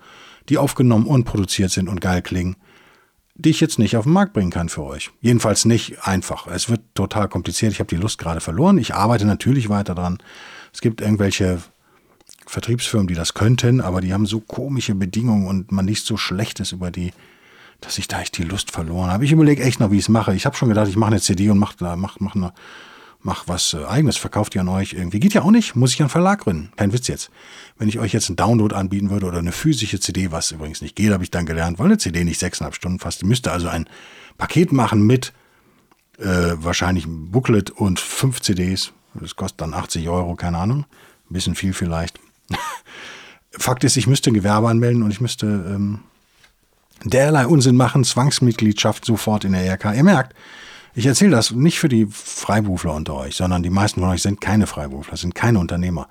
die 0.51 0.59
aufgenommen 0.59 1.07
und 1.07 1.25
produziert 1.25 1.71
sind 1.71 1.89
und 1.89 2.01
geil 2.01 2.21
klingen 2.23 2.57
die 3.41 3.51
ich 3.51 3.61
jetzt 3.61 3.79
nicht 3.79 3.97
auf 3.97 4.05
den 4.05 4.13
Markt 4.13 4.35
bringen 4.35 4.51
kann 4.51 4.69
für 4.69 4.83
euch. 4.83 5.11
Jedenfalls 5.21 5.65
nicht 5.65 6.07
einfach. 6.07 6.47
Es 6.47 6.69
wird 6.69 6.83
total 6.95 7.29
kompliziert. 7.29 7.73
Ich 7.73 7.81
habe 7.81 7.89
die 7.89 8.01
Lust 8.01 8.19
gerade 8.19 8.41
verloren. 8.41 8.77
Ich 8.77 8.95
arbeite 8.95 9.25
natürlich 9.25 9.71
weiter 9.71 9.95
dran. 9.95 10.19
Es 10.75 10.81
gibt 10.81 11.01
irgendwelche 11.01 11.59
Vertriebsfirmen, 12.47 13.07
die 13.07 13.15
das 13.15 13.33
könnten, 13.35 13.81
aber 13.81 14.01
die 14.01 14.13
haben 14.13 14.27
so 14.27 14.41
komische 14.41 14.95
Bedingungen 14.95 15.47
und 15.47 15.73
man 15.73 15.87
liest 15.87 16.07
so 16.07 16.17
Schlechtes 16.17 16.73
über 16.73 16.91
die, 16.91 17.13
dass 17.81 17.97
ich 17.97 18.09
da 18.09 18.21
echt 18.21 18.37
die 18.37 18.45
Lust 18.45 18.73
verloren 18.73 19.11
habe. 19.11 19.25
Ich 19.25 19.33
überlege 19.33 19.63
echt 19.63 19.81
noch, 19.81 19.91
wie 19.91 19.97
ich 19.97 20.05
es 20.05 20.09
mache. 20.09 20.35
Ich 20.35 20.45
habe 20.45 20.57
schon 20.57 20.69
gedacht, 20.69 20.89
ich 20.89 20.97
mache 20.97 21.13
eine 21.13 21.21
CD 21.21 21.49
und 21.49 21.59
mache 21.59 21.77
mach, 21.97 22.21
mach 22.21 22.35
eine 22.35 22.53
mach 23.23 23.49
was 23.49 23.75
äh, 23.75 23.85
eigenes, 23.85 24.17
verkauft 24.17 24.55
ihr 24.55 24.63
an 24.63 24.69
euch 24.69 24.95
irgendwie. 24.95 25.21
Geht 25.21 25.35
ja 25.35 25.43
auch 25.43 25.51
nicht, 25.51 25.77
muss 25.77 25.93
ich 25.93 26.01
einen 26.01 26.09
Verlag 26.09 26.41
gründen. 26.41 26.73
Kein 26.77 26.93
Witz 26.93 27.09
jetzt. 27.09 27.31
Wenn 27.79 27.89
ich 27.89 27.99
euch 27.99 28.13
jetzt 28.13 28.29
einen 28.29 28.37
Download 28.37 28.75
anbieten 28.75 29.11
würde 29.11 29.27
oder 29.27 29.39
eine 29.39 29.53
physische 29.53 30.01
CD, 30.01 30.33
was 30.33 30.51
übrigens 30.51 30.81
nicht 30.81 30.97
geht, 30.97 31.13
habe 31.13 31.25
ich 31.25 31.31
dann 31.31 31.47
gelernt, 31.47 31.79
weil 31.79 31.87
eine 31.87 31.99
CD 31.99 32.25
nicht 32.25 32.39
sechseinhalb 32.39 32.75
Stunden 32.75 32.99
fasst. 32.99 33.21
Die 33.23 33.27
müsste 33.27 33.53
also 33.53 33.69
ein 33.69 33.89
Paket 34.39 34.73
machen 34.73 35.07
mit 35.07 35.33
äh, 36.19 36.53
wahrscheinlich 36.57 37.07
ein 37.07 37.31
Booklet 37.31 37.71
und 37.71 38.01
fünf 38.01 38.41
CDs. 38.41 38.93
Das 39.15 39.37
kostet 39.37 39.61
dann 39.61 39.75
80 39.75 40.09
Euro, 40.09 40.35
keine 40.35 40.59
Ahnung. 40.59 40.85
Ein 41.31 41.35
bisschen 41.35 41.55
viel 41.55 41.73
vielleicht. 41.73 42.19
Fakt 43.53 43.85
ist, 43.85 43.97
ich 43.97 44.07
müsste 44.07 44.31
ein 44.31 44.35
Gewerbe 44.35 44.69
anmelden 44.69 45.03
und 45.03 45.11
ich 45.11 45.21
müsste 45.21 45.47
ähm, 45.47 46.01
derlei 47.05 47.47
Unsinn 47.47 47.77
machen, 47.77 48.05
Zwangsmitgliedschaft 48.05 49.05
sofort 49.05 49.45
in 49.45 49.53
der 49.53 49.65
ERK. 49.65 49.97
Ihr 49.97 50.05
merkt, 50.05 50.35
ich 50.95 51.07
erzähle 51.07 51.33
das 51.33 51.51
nicht 51.53 51.79
für 51.79 51.89
die 51.89 52.07
Freiberufler 52.07 52.95
unter 52.95 53.15
euch, 53.15 53.37
sondern 53.37 53.63
die 53.63 53.71
meisten 53.71 54.01
von 54.01 54.11
euch 54.11 54.23
sind 54.23 54.41
keine 54.41 54.67
Freiberufler, 54.67 55.17
sind 55.17 55.35
keine 55.35 55.59
Unternehmer. 55.59 56.09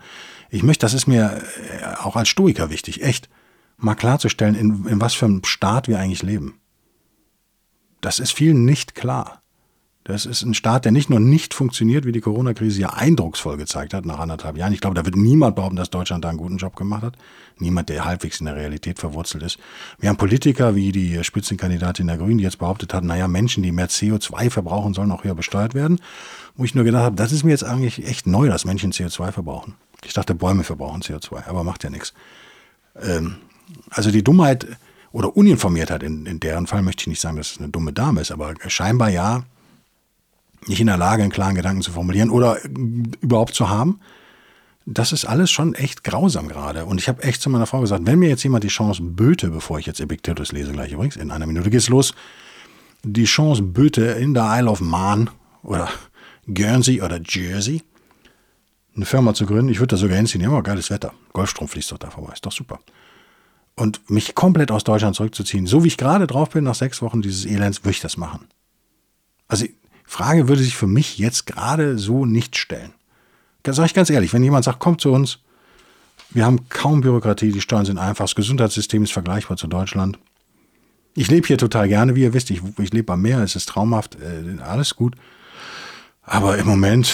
Ich 0.50 0.64
möchte, 0.64 0.86
das 0.86 0.94
ist 0.94 1.08
mir 1.08 1.42
äh, 1.82 1.96
auch 2.02 2.16
als 2.16 2.30
Stoiker 2.30 2.70
wichtig, 2.70 3.04
echt 3.04 3.30
mal 3.78 3.96
klarzustellen, 3.96 4.56
in, 4.56 4.86
in 4.88 5.02
was 5.02 5.14
für 5.14 5.26
einem 5.26 5.44
Staat 5.44 5.88
wir 5.88 6.00
eigentlich 6.00 6.24
leben. 6.24 6.60
Das 8.02 8.20
ist 8.20 8.32
vielen 8.32 8.66
nicht 8.66 8.96
klar. 8.96 9.39
Das 10.10 10.26
ist 10.26 10.42
ein 10.42 10.56
Staat, 10.56 10.86
der 10.86 10.92
nicht 10.92 11.12
nur 11.12 11.20
nicht 11.20 11.54
funktioniert, 11.54 12.04
wie 12.04 12.12
die 12.12 12.20
Corona-Krise 12.20 12.82
ja 12.82 12.90
eindrucksvoll 12.94 13.58
gezeigt 13.58 13.94
hat 13.94 14.08
nach 14.08 14.18
anderthalb 14.18 14.58
Jahren. 14.58 14.74
Ich 14.74 14.82
glaube, 14.82 14.96
da 14.96 15.06
wird 15.06 15.16
niemand 15.16 15.56
behaupten, 15.56 15.76
dass 15.76 15.92
Deutschland 15.92 16.26
da 16.26 16.30
einen 16.30 16.40
guten 16.40 16.58
Job 16.58 16.76
gemacht 16.76 17.04
hat. 17.04 17.14
Niemand, 17.60 17.90
der 17.90 18.06
halbwegs 18.06 18.40
in 18.40 18.48
der 18.48 18.56
Realität 18.56 18.98
verwurzelt 18.98 19.44
ist. 19.44 19.60
Wir 20.00 20.10
haben 20.10 20.18
Politiker 20.18 20.74
wie 20.74 20.92
die 20.92 21.24
Spitzenkandidatin 21.24 22.08
der 22.08 22.18
Grünen, 22.18 22.40
die 22.40 22.44
jetzt 22.44 22.58
behauptet 22.58 22.92
hat, 22.96 23.04
naja, 23.04 23.28
Menschen, 23.28 23.62
die 23.62 23.72
mehr 23.72 23.88
CO2 23.88 24.50
verbrauchen, 24.50 24.96
sollen 24.96 25.12
auch 25.12 25.24
höher 25.24 25.36
besteuert 25.36 25.76
werden. 25.76 26.02
Wo 26.56 26.66
ich 26.66 26.74
nur 26.74 26.86
gedacht 26.86 27.04
habe, 27.04 27.16
das 27.16 27.32
ist 27.32 27.44
mir 27.44 27.52
jetzt 27.52 27.64
eigentlich 27.64 28.04
echt 28.08 28.26
neu, 28.26 28.48
dass 28.48 28.66
Menschen 28.66 28.92
CO2 28.92 29.32
verbrauchen. 29.32 29.76
Ich 30.04 30.16
dachte, 30.16 30.34
Bäume 30.34 30.64
verbrauchen 30.64 31.04
CO2, 31.04 31.46
aber 31.46 31.64
macht 31.64 31.84
ja 31.84 31.92
nichts. 31.92 32.16
Ähm, 33.00 33.36
also 33.92 34.10
die 34.10 34.24
Dummheit 34.24 34.66
oder 35.12 35.38
Uninformiertheit, 35.38 36.02
in, 36.02 36.26
in 36.26 36.40
deren 36.40 36.66
Fall 36.66 36.82
möchte 36.82 37.02
ich 37.02 37.08
nicht 37.10 37.22
sagen, 37.22 37.38
dass 37.38 37.52
es 37.52 37.60
eine 37.60 37.70
dumme 37.70 37.94
Dame 37.94 38.22
ist, 38.22 38.32
aber 38.32 38.56
scheinbar 38.70 39.10
ja, 39.10 39.44
nicht 40.68 40.82
in 40.82 40.88
der 40.88 40.98
Lage, 40.98 41.24
einen 41.24 41.32
klaren 41.32 41.56
Gedanken 41.56 41.82
zu 41.82 41.92
formulieren 41.92 42.30
oder 42.30 42.58
überhaupt 43.22 43.56
zu 43.56 43.70
haben. 43.70 44.00
das 44.86 45.12
ist 45.12 45.26
alles 45.26 45.52
schon 45.52 45.76
echt 45.76 46.04
grausam 46.04 46.48
gerade. 46.48 46.86
Und 46.86 47.00
ich 47.00 47.08
habe 47.08 47.22
echt 47.24 47.42
zu 47.42 47.50
meiner 47.50 47.68
Frau 47.68 47.82
gesagt, 47.82 48.06
wenn 48.06 48.18
mir 48.20 48.30
jetzt 48.30 48.44
jemand 48.44 48.64
die 48.64 48.70
Chance 48.70 49.04
böte, 49.04 49.50
bevor 49.50 49.78
ich 49.78 49.86
jetzt 49.86 50.00
Epictetus 50.00 50.52
lese, 50.52 50.72
gleich 50.72 50.92
übrigens, 50.92 51.16
in 51.16 51.30
einer 51.30 51.46
Minute 51.46 51.70
geht's 51.70 51.90
los, 51.90 52.16
die 53.04 53.26
Chance 53.26 53.62
böte 53.62 54.02
in 54.04 54.34
der 54.34 54.50
Isle 54.58 54.70
of 54.70 54.82
Man 54.82 55.30
oder 55.62 55.90
Guernsey 56.48 57.02
oder 57.02 57.20
Jersey 57.24 57.84
eine 59.00 59.06
Firma 59.06 59.34
zu 59.34 59.46
gründen, 59.46 59.70
ich 59.70 59.80
würde 59.80 59.96
da 59.96 59.98
sogar 59.98 60.18
hinziehen, 60.18 60.44
immer 60.44 60.62
geiles 60.62 60.90
Wetter. 60.90 61.14
Golfstrom 61.34 61.68
fließt 61.68 61.92
doch 61.92 61.98
da 61.98 62.10
vorbei, 62.10 62.34
ist 62.34 62.46
doch 62.46 62.52
super. 62.52 62.80
Und 63.76 64.10
mich 64.10 64.36
komplett 64.36 64.72
aus 64.72 64.84
Deutschland 64.84 65.16
zurückzuziehen, 65.16 65.68
so 65.68 65.84
wie 65.84 65.88
ich 65.88 65.98
gerade 65.98 66.28
drauf 66.28 66.50
bin, 66.50 66.66
nach 66.66 66.76
sechs 66.76 67.02
Wochen 67.02 67.22
dieses 67.22 67.46
Elends, 67.46 67.84
würde 67.84 67.92
ich 67.92 68.02
das 68.02 68.18
machen. 68.18 68.48
Also, 69.48 69.66
Frage 70.10 70.48
würde 70.48 70.64
sich 70.64 70.76
für 70.76 70.88
mich 70.88 71.20
jetzt 71.20 71.46
gerade 71.46 72.00
so 72.00 72.26
nicht 72.26 72.58
stellen. 72.58 72.94
Sag 73.64 73.86
ich 73.86 73.94
ganz 73.94 74.10
ehrlich, 74.10 74.34
wenn 74.34 74.44
jemand 74.44 74.66
sagt, 74.66 74.80
kommt 74.80 75.02
zu 75.02 75.12
uns, 75.12 75.38
wir 76.32 76.46
haben 76.46 76.68
kaum 76.68 77.02
Bürokratie, 77.02 77.52
die 77.52 77.62
Steuern 77.62 77.86
sind 77.86 78.00
einfach, 78.00 78.26
das 78.26 78.34
Gesundheitssystem 78.34 79.04
ist 79.04 79.14
vergleichbar 79.14 79.56
zu 79.56 79.68
Deutschland. 79.68 80.18
Ich 81.14 81.30
lebe 81.30 81.46
hier 81.46 81.60
total 81.60 81.88
gerne, 81.88 82.16
wie 82.16 82.24
ihr 82.24 82.34
wisst, 82.34 82.50
ich, 82.50 82.60
ich 82.80 82.92
lebe 82.92 83.14
am 83.14 83.22
Meer, 83.22 83.44
es 83.44 83.56
ist 83.56 83.70
traumhaft, 83.70 84.16
äh, 84.16 84.60
alles 84.64 84.96
gut. 84.96 85.16
Aber 86.24 86.58
im 86.58 86.66
Moment, 86.66 87.14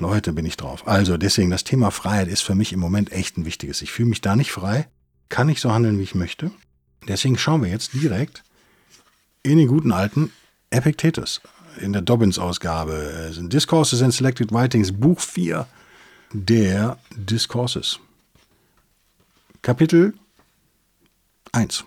Leute, 0.00 0.32
bin 0.32 0.44
ich 0.44 0.56
drauf. 0.56 0.88
Also 0.88 1.18
deswegen, 1.18 1.50
das 1.50 1.62
Thema 1.62 1.92
Freiheit 1.92 2.26
ist 2.26 2.42
für 2.42 2.56
mich 2.56 2.72
im 2.72 2.80
Moment 2.80 3.12
echt 3.12 3.38
ein 3.38 3.44
wichtiges. 3.44 3.80
Ich 3.80 3.92
fühle 3.92 4.08
mich 4.08 4.22
da 4.22 4.34
nicht 4.34 4.50
frei, 4.50 4.88
kann 5.28 5.46
nicht 5.46 5.60
so 5.60 5.72
handeln, 5.72 6.00
wie 6.00 6.04
ich 6.04 6.16
möchte. 6.16 6.50
Deswegen 7.06 7.38
schauen 7.38 7.62
wir 7.62 7.70
jetzt 7.70 7.94
direkt 7.94 8.42
in 9.44 9.56
den 9.56 9.68
guten 9.68 9.92
alten 9.92 10.32
Epictetus 10.70 11.40
in 11.80 11.92
der 11.92 12.02
Dobbins-Ausgabe 12.02 13.30
sind 13.32 13.52
Discourses 13.52 14.02
and 14.02 14.12
Selected 14.12 14.52
Writings, 14.52 14.92
Buch 14.92 15.20
4 15.20 15.66
der 16.32 16.98
Discourses. 17.16 17.98
Kapitel 19.62 20.14
1. 21.52 21.84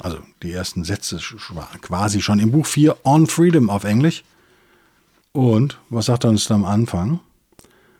Also 0.00 0.18
die 0.42 0.52
ersten 0.52 0.84
Sätze 0.84 1.18
quasi 1.80 2.22
schon 2.22 2.38
im 2.38 2.50
Buch 2.50 2.66
4 2.66 2.96
On 3.04 3.26
Freedom 3.26 3.70
auf 3.70 3.84
Englisch. 3.84 4.24
Und 5.32 5.78
was 5.88 6.06
sagt 6.06 6.24
er 6.24 6.30
uns 6.30 6.46
da 6.46 6.54
am 6.54 6.64
Anfang? 6.64 7.20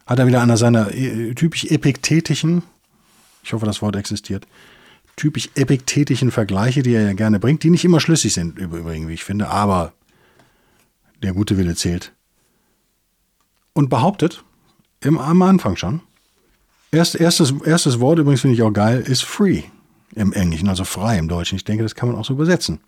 Hat 0.07 0.19
er 0.19 0.27
wieder 0.27 0.43
einer 0.43 0.57
seiner 0.57 0.93
äh, 0.93 1.35
typisch 1.35 1.65
epiktetischen, 1.65 2.63
ich 3.43 3.53
hoffe, 3.53 3.67
das 3.67 3.81
Wort 3.83 3.97
existiert, 3.97 4.47
typisch 5.17 5.49
epiktetischen 5.55 6.31
Vergleiche, 6.31 6.83
die 6.83 6.95
er 6.95 7.03
ja 7.03 7.13
gerne 7.13 7.39
bringt, 7.39 7.63
die 7.63 7.71
nicht 7.71 7.85
immer 7.85 8.01
schlüssig 8.01 8.35
sind, 8.35 8.59
übrigens, 8.59 9.09
wie 9.09 9.15
ich 9.15 9.25
finde, 9.25 9.49
aber 9.49 9.93
der 11.23 11.33
gute 11.33 11.57
Wille 11.57 11.75
zählt. 11.75 12.13
Und 13.73 13.89
behauptet, 13.89 14.45
im, 15.01 15.19
am 15.19 15.43
Anfang 15.43 15.77
schon, 15.77 16.01
erst, 16.91 17.15
erstes, 17.15 17.55
erstes 17.65 18.01
Wort 18.01 18.19
übrigens 18.19 18.43
finde 18.43 18.55
ich 18.55 18.63
auch 18.63 18.73
geil, 18.73 19.01
ist 19.01 19.23
free 19.23 19.63
im 20.15 20.33
Englischen, 20.33 20.69
also 20.69 20.85
frei 20.85 21.19
im 21.19 21.29
Deutschen. 21.29 21.57
Ich 21.57 21.65
denke, 21.65 21.83
das 21.83 21.95
kann 21.95 22.09
man 22.09 22.19
auch 22.19 22.25
so 22.25 22.35
übersetzen. 22.35 22.81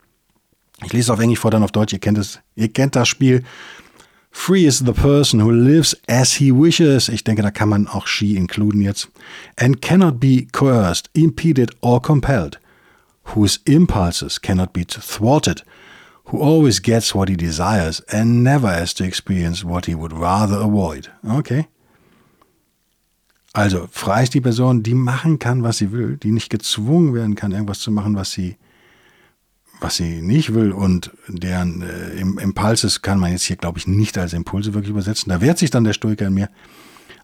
Ich 0.84 0.92
lese 0.92 1.12
auf 1.12 1.20
Englisch 1.20 1.38
vor, 1.38 1.50
dann 1.50 1.62
auf 1.62 1.72
Deutsch. 1.72 1.92
Ihr 1.92 1.98
kennt, 1.98 2.18
es, 2.18 2.40
ihr 2.56 2.68
kennt 2.68 2.96
das 2.96 3.08
Spiel. 3.08 3.44
Free 4.30 4.66
is 4.66 4.80
the 4.80 4.92
person 4.92 5.40
who 5.40 5.50
lives 5.50 5.96
as 6.08 6.32
he 6.32 6.52
wishes. 6.52 7.08
Ich 7.08 7.22
denke, 7.22 7.42
da 7.42 7.52
kann 7.52 7.68
man 7.68 7.86
auch 7.86 8.08
she 8.08 8.36
includen 8.36 8.82
jetzt. 8.82 9.08
And 9.56 9.80
cannot 9.80 10.18
be 10.18 10.46
coerced, 10.52 11.08
impeded 11.14 11.70
or 11.80 12.02
compelled. 12.02 12.58
Whose 13.34 13.60
impulses 13.64 14.40
cannot 14.40 14.72
be 14.72 14.84
thwarted 14.84 15.64
who 16.26 16.40
always 16.40 16.80
gets 16.80 17.14
what 17.14 17.28
he 17.28 17.36
desires 17.36 18.00
and 18.12 18.42
never 18.42 18.68
has 18.68 18.94
to 18.94 19.04
experience 19.04 19.64
what 19.64 19.86
he 19.86 19.94
would 19.94 20.12
rather 20.12 20.56
avoid. 20.56 21.10
Okay. 21.28 21.68
Also, 23.52 23.86
frei 23.92 24.24
ist 24.24 24.34
die 24.34 24.40
Person, 24.40 24.82
die 24.82 24.94
machen 24.94 25.38
kann, 25.38 25.62
was 25.62 25.78
sie 25.78 25.92
will, 25.92 26.16
die 26.16 26.32
nicht 26.32 26.50
gezwungen 26.50 27.14
werden 27.14 27.36
kann, 27.36 27.52
irgendwas 27.52 27.78
zu 27.78 27.92
machen, 27.92 28.16
was 28.16 28.32
sie, 28.32 28.56
was 29.78 29.94
sie 29.96 30.22
nicht 30.22 30.54
will 30.54 30.72
und 30.72 31.12
deren 31.28 31.82
äh, 31.82 32.18
Impulses 32.42 33.02
kann 33.02 33.20
man 33.20 33.30
jetzt 33.30 33.44
hier, 33.44 33.56
glaube 33.56 33.78
ich, 33.78 33.86
nicht 33.86 34.18
als 34.18 34.32
Impulse 34.32 34.74
wirklich 34.74 34.90
übersetzen. 34.90 35.30
Da 35.30 35.40
wehrt 35.40 35.58
sich 35.58 35.70
dann 35.70 35.84
der 35.84 35.92
Stoiker 35.92 36.26
in 36.26 36.34
mir. 36.34 36.48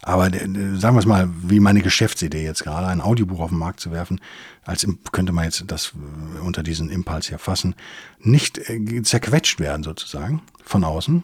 Aber 0.03 0.33
äh, 0.33 0.47
sagen 0.77 0.97
wir 0.97 1.01
es 1.01 1.07
mal, 1.07 1.29
wie 1.43 1.61
meine 1.61 1.83
Geschäftsidee 1.83 2.43
jetzt 2.43 2.65
gerade, 2.65 2.87
ein 2.87 3.01
Audiobuch 3.01 3.41
auf 3.41 3.51
den 3.51 3.59
Markt 3.59 3.81
zu 3.81 3.91
werfen, 3.91 4.21
als 4.63 4.87
könnte 5.13 5.33
man 5.33 5.45
jetzt 5.45 5.65
das 5.67 5.93
äh, 6.37 6.41
unter 6.41 6.63
diesen 6.63 6.91
Impuls 6.91 7.29
hier 7.29 7.39
fassen, 7.39 7.75
nicht 8.19 8.59
äh, 8.59 9.03
zerquetscht 9.03 9.61
werden 9.61 9.83
sozusagen 9.83 10.43
von 10.65 10.85
außen. 10.85 11.23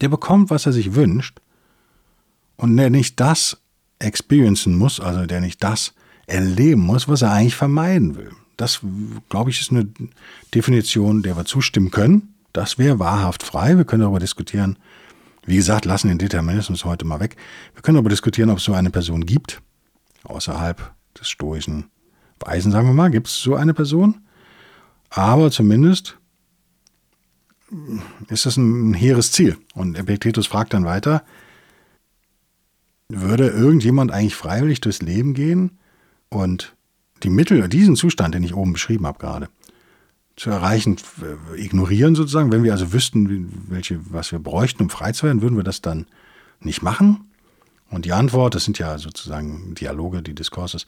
Der 0.00 0.08
bekommt, 0.08 0.50
was 0.50 0.66
er 0.66 0.72
sich 0.72 0.94
wünscht 0.94 1.40
und 2.56 2.76
der 2.76 2.90
nicht 2.90 3.20
das 3.20 3.58
experiencen 3.98 4.76
muss, 4.76 5.00
also 5.00 5.26
der 5.26 5.40
nicht 5.40 5.62
das 5.62 5.94
erleben 6.26 6.82
muss, 6.82 7.08
was 7.08 7.22
er 7.22 7.32
eigentlich 7.32 7.56
vermeiden 7.56 8.16
will. 8.16 8.30
Das, 8.56 8.80
glaube 9.28 9.50
ich, 9.50 9.60
ist 9.60 9.70
eine 9.70 9.88
Definition, 10.54 11.22
der 11.22 11.36
wir 11.36 11.44
zustimmen 11.44 11.90
können. 11.90 12.34
Das 12.52 12.78
wäre 12.78 12.98
wahrhaft 12.98 13.42
frei. 13.42 13.76
Wir 13.76 13.84
können 13.84 14.02
darüber 14.02 14.20
diskutieren, 14.20 14.76
wie 15.44 15.56
gesagt, 15.56 15.84
lassen 15.84 16.08
den 16.08 16.18
Determinismus 16.18 16.84
heute 16.84 17.04
mal 17.04 17.20
weg. 17.20 17.36
Wir 17.74 17.82
können 17.82 17.98
aber 17.98 18.08
diskutieren, 18.08 18.50
ob 18.50 18.58
es 18.58 18.64
so 18.64 18.72
eine 18.74 18.90
Person 18.90 19.26
gibt, 19.26 19.60
außerhalb 20.24 20.92
des 21.18 21.28
stoischen 21.28 21.90
Weisen, 22.38 22.72
sagen 22.72 22.88
wir 22.88 22.94
mal, 22.94 23.10
gibt 23.10 23.28
es 23.28 23.40
so 23.40 23.54
eine 23.54 23.74
Person. 23.74 24.20
Aber 25.10 25.50
zumindest 25.50 26.18
ist 28.28 28.46
das 28.46 28.56
ein 28.56 28.94
hehres 28.94 29.32
Ziel. 29.32 29.58
Und 29.74 29.98
Epictetus 29.98 30.46
fragt 30.46 30.74
dann 30.74 30.84
weiter, 30.84 31.24
würde 33.08 33.48
irgendjemand 33.48 34.10
eigentlich 34.10 34.36
freiwillig 34.36 34.80
durchs 34.80 35.02
Leben 35.02 35.34
gehen 35.34 35.78
und 36.28 36.74
die 37.22 37.30
Mittel, 37.30 37.68
diesen 37.68 37.94
Zustand, 37.94 38.34
den 38.34 38.42
ich 38.42 38.54
oben 38.54 38.72
beschrieben 38.72 39.06
habe 39.06 39.18
gerade, 39.18 39.48
zu 40.36 40.50
erreichen, 40.50 40.96
ignorieren 41.56 42.14
sozusagen. 42.14 42.52
Wenn 42.52 42.64
wir 42.64 42.72
also 42.72 42.92
wüssten, 42.92 43.66
welche, 43.68 44.00
was 44.10 44.32
wir 44.32 44.38
bräuchten, 44.38 44.84
um 44.84 44.90
frei 44.90 45.12
zu 45.12 45.26
werden, 45.26 45.42
würden 45.42 45.56
wir 45.56 45.64
das 45.64 45.80
dann 45.82 46.06
nicht 46.60 46.82
machen. 46.82 47.28
Und 47.90 48.06
die 48.06 48.12
Antwort, 48.12 48.54
das 48.54 48.64
sind 48.64 48.78
ja 48.78 48.98
sozusagen 48.98 49.74
Dialoge, 49.74 50.22
die 50.22 50.34
Diskurses, 50.34 50.86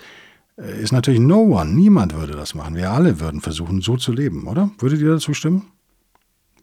äh, 0.57 0.81
ist 0.81 0.93
natürlich 0.93 1.21
no 1.21 1.43
one. 1.43 1.73
Niemand 1.73 2.15
würde 2.15 2.35
das 2.35 2.55
machen. 2.55 2.77
Wir 2.77 2.91
alle 2.91 3.21
würden 3.21 3.41
versuchen, 3.41 3.81
so 3.81 3.97
zu 3.97 4.13
leben, 4.13 4.47
oder? 4.47 4.71
Würdet 4.79 5.01
ihr 5.01 5.11
dazu 5.11 5.35
stimmen? 5.35 5.71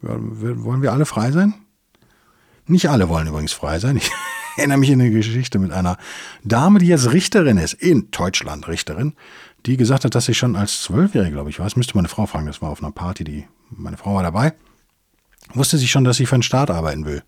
Wollen 0.00 0.82
wir 0.82 0.92
alle 0.92 1.06
frei 1.06 1.30
sein? 1.30 1.54
Nicht 2.66 2.88
alle 2.88 3.08
wollen 3.08 3.28
übrigens 3.28 3.52
frei 3.52 3.78
sein. 3.78 3.96
Ich 3.96 4.10
erinnere 4.56 4.78
mich 4.78 4.90
in 4.90 5.00
eine 5.00 5.10
Geschichte 5.10 5.60
mit 5.60 5.70
einer 5.70 5.96
Dame, 6.42 6.80
die 6.80 6.86
jetzt 6.86 7.12
Richterin 7.12 7.56
ist, 7.56 7.74
in 7.74 8.10
Deutschland 8.10 8.66
Richterin, 8.66 9.14
die 9.66 9.76
gesagt 9.76 10.04
hat, 10.04 10.14
dass 10.14 10.26
sie 10.26 10.34
schon 10.34 10.56
als 10.56 10.82
Zwölfjährige, 10.82 11.32
glaube 11.32 11.50
ich, 11.50 11.58
war. 11.58 11.66
Das 11.66 11.76
müsste 11.76 11.96
meine 11.96 12.08
Frau 12.08 12.26
fragen. 12.26 12.46
Das 12.46 12.62
war 12.62 12.70
auf 12.70 12.82
einer 12.82 12.92
Party, 12.92 13.24
die 13.24 13.46
meine 13.70 13.96
Frau 13.96 14.14
war 14.14 14.22
dabei. 14.22 14.54
Wusste 15.54 15.78
sie 15.78 15.88
schon, 15.88 16.04
dass 16.04 16.16
sie 16.16 16.26
für 16.26 16.36
den 16.36 16.42
Staat 16.42 16.70
arbeiten 16.70 17.04
will. 17.04 17.22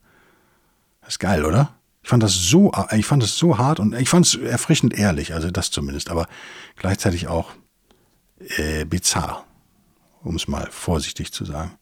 Das 1.00 1.14
ist 1.14 1.18
geil, 1.18 1.44
oder? 1.44 1.74
Ich 2.02 2.08
fand 2.08 2.22
das 2.22 2.34
so, 2.34 2.72
ich 2.92 3.06
fand 3.06 3.22
das 3.22 3.36
so 3.36 3.56
hart 3.56 3.80
und 3.80 3.94
ich 3.94 4.08
fand 4.08 4.26
es 4.26 4.34
erfrischend 4.34 4.92
ehrlich, 4.94 5.32
also 5.32 5.50
das 5.50 5.70
zumindest, 5.70 6.10
aber 6.10 6.28
gleichzeitig 6.76 7.28
auch 7.28 7.52
äh, 8.58 8.84
bizarr, 8.84 9.46
um 10.22 10.36
es 10.36 10.46
mal 10.46 10.68
vorsichtig 10.70 11.32
zu 11.32 11.46
sagen. 11.46 11.72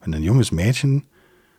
Wenn 0.00 0.14
ein 0.14 0.22
junges 0.22 0.52
Mädchen 0.52 1.08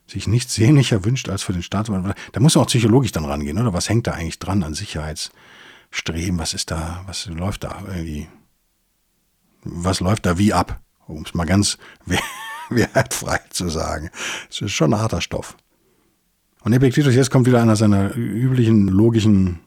sich 0.07 0.27
nichts 0.27 0.53
sehnlicher 0.53 1.03
wünscht 1.03 1.29
als 1.29 1.43
für 1.43 1.53
den 1.53 1.63
Staat, 1.63 1.89
da 1.89 2.39
muss 2.39 2.55
man 2.55 2.63
auch 2.63 2.67
psychologisch 2.67 3.12
dann 3.12 3.25
rangehen, 3.25 3.57
oder? 3.57 3.74
Was 3.74 3.89
hängt 3.89 4.07
da 4.07 4.12
eigentlich 4.12 4.39
dran 4.39 4.63
an 4.63 4.74
Sicherheitsstreben? 4.74 6.39
Was 6.39 6.53
ist 6.53 6.72
da, 6.72 7.03
was 7.05 7.25
läuft 7.25 7.63
da 7.63 7.83
irgendwie? 7.88 8.27
Was 9.63 10.00
läuft 10.00 10.25
da 10.25 10.38
wie 10.38 10.53
ab? 10.53 10.79
Um 11.08 11.24
es 11.24 11.34
mal 11.34 11.46
ganz 11.46 11.77
wertfrei 12.70 13.39
zu 13.50 13.70
sagen. 13.70 14.10
Es 14.50 14.62
ist 14.62 14.72
schon 14.72 14.93
ein 14.93 15.00
harter 15.00 15.22
Stoff. 15.22 15.58
Und 16.63 16.74
Epictetus, 16.74 17.13
jetzt 17.13 17.29
kommt 17.29 17.46
wieder 17.46 17.62
einer 17.62 17.75
seiner 17.75 18.15
üblichen 18.15 18.88
logischen, 18.88 19.60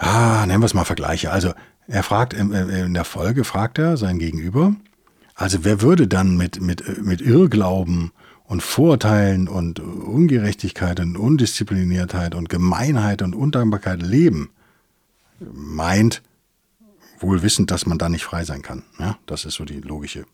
ja, 0.00 0.44
nennen 0.46 0.60
wir 0.60 0.66
es 0.66 0.74
mal 0.74 0.84
Vergleiche. 0.84 1.30
Also 1.30 1.52
er 1.86 2.02
fragt, 2.02 2.34
äh, 2.34 2.40
in 2.84 2.94
der 2.94 3.04
Folge 3.04 3.44
fragt 3.44 3.78
er 3.78 3.96
sein 3.96 4.18
Gegenüber, 4.18 4.74
also 5.34 5.62
wer 5.62 5.80
würde 5.80 6.08
dann 6.08 6.36
mit, 6.36 6.60
mit, 6.60 7.04
mit 7.04 7.20
Irrglauben 7.20 8.10
und 8.42 8.60
Vorurteilen 8.60 9.46
und 9.46 9.78
Ungerechtigkeit 9.78 10.98
und 10.98 11.16
Undiszipliniertheit 11.16 12.34
und 12.34 12.48
Gemeinheit 12.48 13.22
und 13.22 13.36
Undankbarkeit 13.36 14.02
leben? 14.02 14.50
Meint, 15.38 16.22
wohl 17.20 17.42
wissend, 17.42 17.70
dass 17.70 17.86
man 17.86 17.98
da 17.98 18.08
nicht 18.08 18.24
frei 18.24 18.44
sein 18.44 18.62
kann. 18.62 18.84
Ja, 18.98 19.18
das 19.26 19.44
ist 19.44 19.54
so 19.54 19.64
die 19.64 19.80
logische 19.80 20.24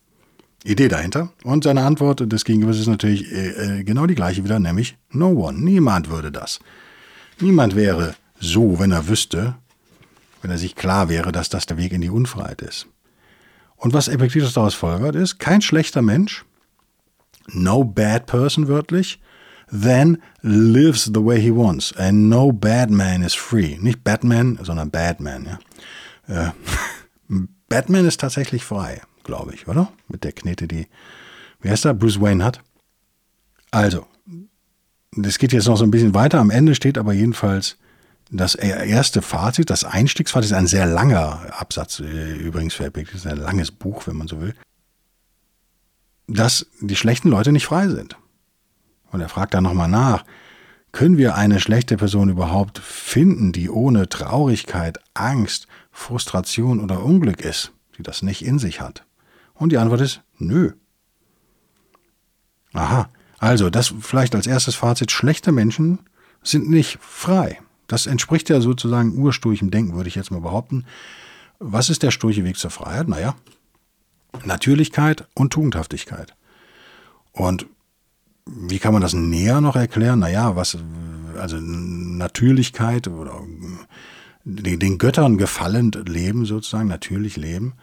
Idee 0.63 0.87
dahinter. 0.87 1.29
Und 1.43 1.63
seine 1.63 1.83
Antwort 1.83 2.31
des 2.31 2.43
Gegenübers 2.45 2.79
ist 2.79 2.87
natürlich 2.87 3.31
äh, 3.31 3.79
äh, 3.79 3.83
genau 3.83 4.07
die 4.07 4.15
gleiche 4.15 4.43
wieder, 4.43 4.59
nämlich 4.59 4.97
no 5.11 5.29
one. 5.29 5.59
Niemand 5.59 6.09
würde 6.09 6.31
das. 6.31 6.59
Niemand 7.39 7.75
wäre 7.75 8.15
so, 8.39 8.79
wenn 8.79 8.91
er 8.91 9.07
wüsste, 9.07 9.55
wenn 10.41 10.51
er 10.51 10.57
sich 10.57 10.75
klar 10.75 11.09
wäre, 11.09 11.31
dass 11.31 11.49
das 11.49 11.65
der 11.65 11.77
Weg 11.77 11.93
in 11.93 12.01
die 12.01 12.09
Unfreiheit 12.09 12.61
ist. 12.61 12.87
Und 13.75 13.93
was 13.93 14.07
Epictetus 14.07 14.53
daraus 14.53 14.73
folgert, 14.73 15.15
ist 15.15 15.37
kein 15.37 15.61
schlechter 15.61 16.01
Mensch, 16.01 16.45
no 17.47 17.83
bad 17.83 18.25
person 18.25 18.67
wörtlich, 18.67 19.19
then 19.69 20.17
lives 20.41 21.05
the 21.05 21.23
way 21.23 21.39
he 21.39 21.51
wants. 21.51 21.93
And 21.97 22.29
no 22.29 22.51
bad 22.51 22.89
man 22.89 23.21
is 23.21 23.33
free. 23.33 23.77
Nicht 23.79 24.03
Batman, 24.03 24.57
sondern 24.61 24.89
Badman. 24.89 25.45
Ja. 25.45 25.59
Äh, 26.27 26.49
Batman 27.69 28.05
ist 28.05 28.21
tatsächlich 28.21 28.63
frei, 28.63 29.01
glaube 29.23 29.53
ich, 29.53 29.67
oder? 29.67 29.91
Mit 30.07 30.23
der 30.23 30.31
Knete, 30.31 30.67
die, 30.67 30.87
wie 31.61 31.69
heißt 31.69 31.85
er, 31.85 31.93
Bruce 31.93 32.21
Wayne 32.21 32.43
hat. 32.43 32.61
Also, 33.71 34.05
das 35.11 35.37
geht 35.37 35.53
jetzt 35.53 35.67
noch 35.67 35.77
so 35.77 35.83
ein 35.83 35.91
bisschen 35.91 36.13
weiter. 36.13 36.39
Am 36.39 36.49
Ende 36.49 36.75
steht 36.75 36.97
aber 36.97 37.13
jedenfalls 37.13 37.77
das 38.31 38.55
erste 38.55 39.21
Fazit, 39.21 39.69
das 39.69 39.83
Einstiegsfazit, 39.83 40.51
ist 40.51 40.57
ein 40.57 40.67
sehr 40.67 40.85
langer 40.85 41.53
Absatz, 41.59 41.99
äh, 41.99 42.35
übrigens 42.35 42.73
für 42.73 42.85
Epictetus, 42.85 43.25
ein 43.25 43.37
langes 43.37 43.71
Buch, 43.71 44.07
wenn 44.07 44.15
man 44.15 44.27
so 44.27 44.41
will, 44.41 44.55
dass 46.27 46.65
die 46.81 46.95
schlechten 46.95 47.29
Leute 47.29 47.51
nicht 47.51 47.65
frei 47.65 47.87
sind. 47.87 48.17
Und 49.11 49.21
er 49.21 49.29
fragt 49.29 49.53
dann 49.53 49.63
nochmal 49.63 49.87
nach, 49.87 50.25
können 50.91 51.17
wir 51.17 51.35
eine 51.35 51.59
schlechte 51.59 51.97
Person 51.97 52.29
überhaupt 52.29 52.79
finden, 52.79 53.51
die 53.51 53.69
ohne 53.69 54.09
Traurigkeit, 54.09 54.97
Angst, 55.13 55.67
Frustration 55.95 56.81
oder 56.81 57.03
Unglück 57.03 57.39
ist, 57.39 57.71
die 57.97 58.03
das 58.03 58.21
nicht 58.21 58.45
in 58.45 58.59
sich 58.59 58.81
hat? 58.81 59.05
Und 59.53 59.71
die 59.71 59.77
Antwort 59.77 60.01
ist 60.01 60.21
nö. 60.37 60.73
Aha, 62.73 63.09
also 63.39 63.69
das 63.69 63.93
vielleicht 64.01 64.35
als 64.35 64.45
erstes 64.45 64.75
Fazit, 64.75 65.11
schlechte 65.11 65.53
Menschen 65.53 65.99
sind 66.43 66.69
nicht 66.69 66.99
frei. 67.01 67.59
Das 67.87 68.07
entspricht 68.07 68.49
ja 68.49 68.59
sozusagen 68.59 69.17
ursturchem 69.17 69.71
Denken, 69.71 69.95
würde 69.95 70.09
ich 70.09 70.15
jetzt 70.15 70.31
mal 70.31 70.41
behaupten. 70.41 70.85
Was 71.59 71.89
ist 71.89 72.03
der 72.03 72.11
sturche 72.11 72.43
Weg 72.43 72.57
zur 72.57 72.71
Freiheit? 72.71 73.07
Naja, 73.07 73.35
Natürlichkeit 74.43 75.25
und 75.33 75.53
Tugendhaftigkeit. 75.53 76.35
Und 77.31 77.67
wie 78.45 78.79
kann 78.79 78.93
man 78.93 79.01
das 79.01 79.13
näher 79.13 79.61
noch 79.61 79.77
erklären? 79.77 80.19
Naja, 80.19 80.57
was, 80.57 80.77
also 81.39 81.57
Natürlichkeit 81.57 83.07
oder 83.07 83.39
den, 84.45 84.97
Göttern 84.97 85.37
gefallend 85.37 86.07
leben 86.07 86.45
sozusagen, 86.45 86.87
natürlich 86.87 87.35
leben, 87.35 87.73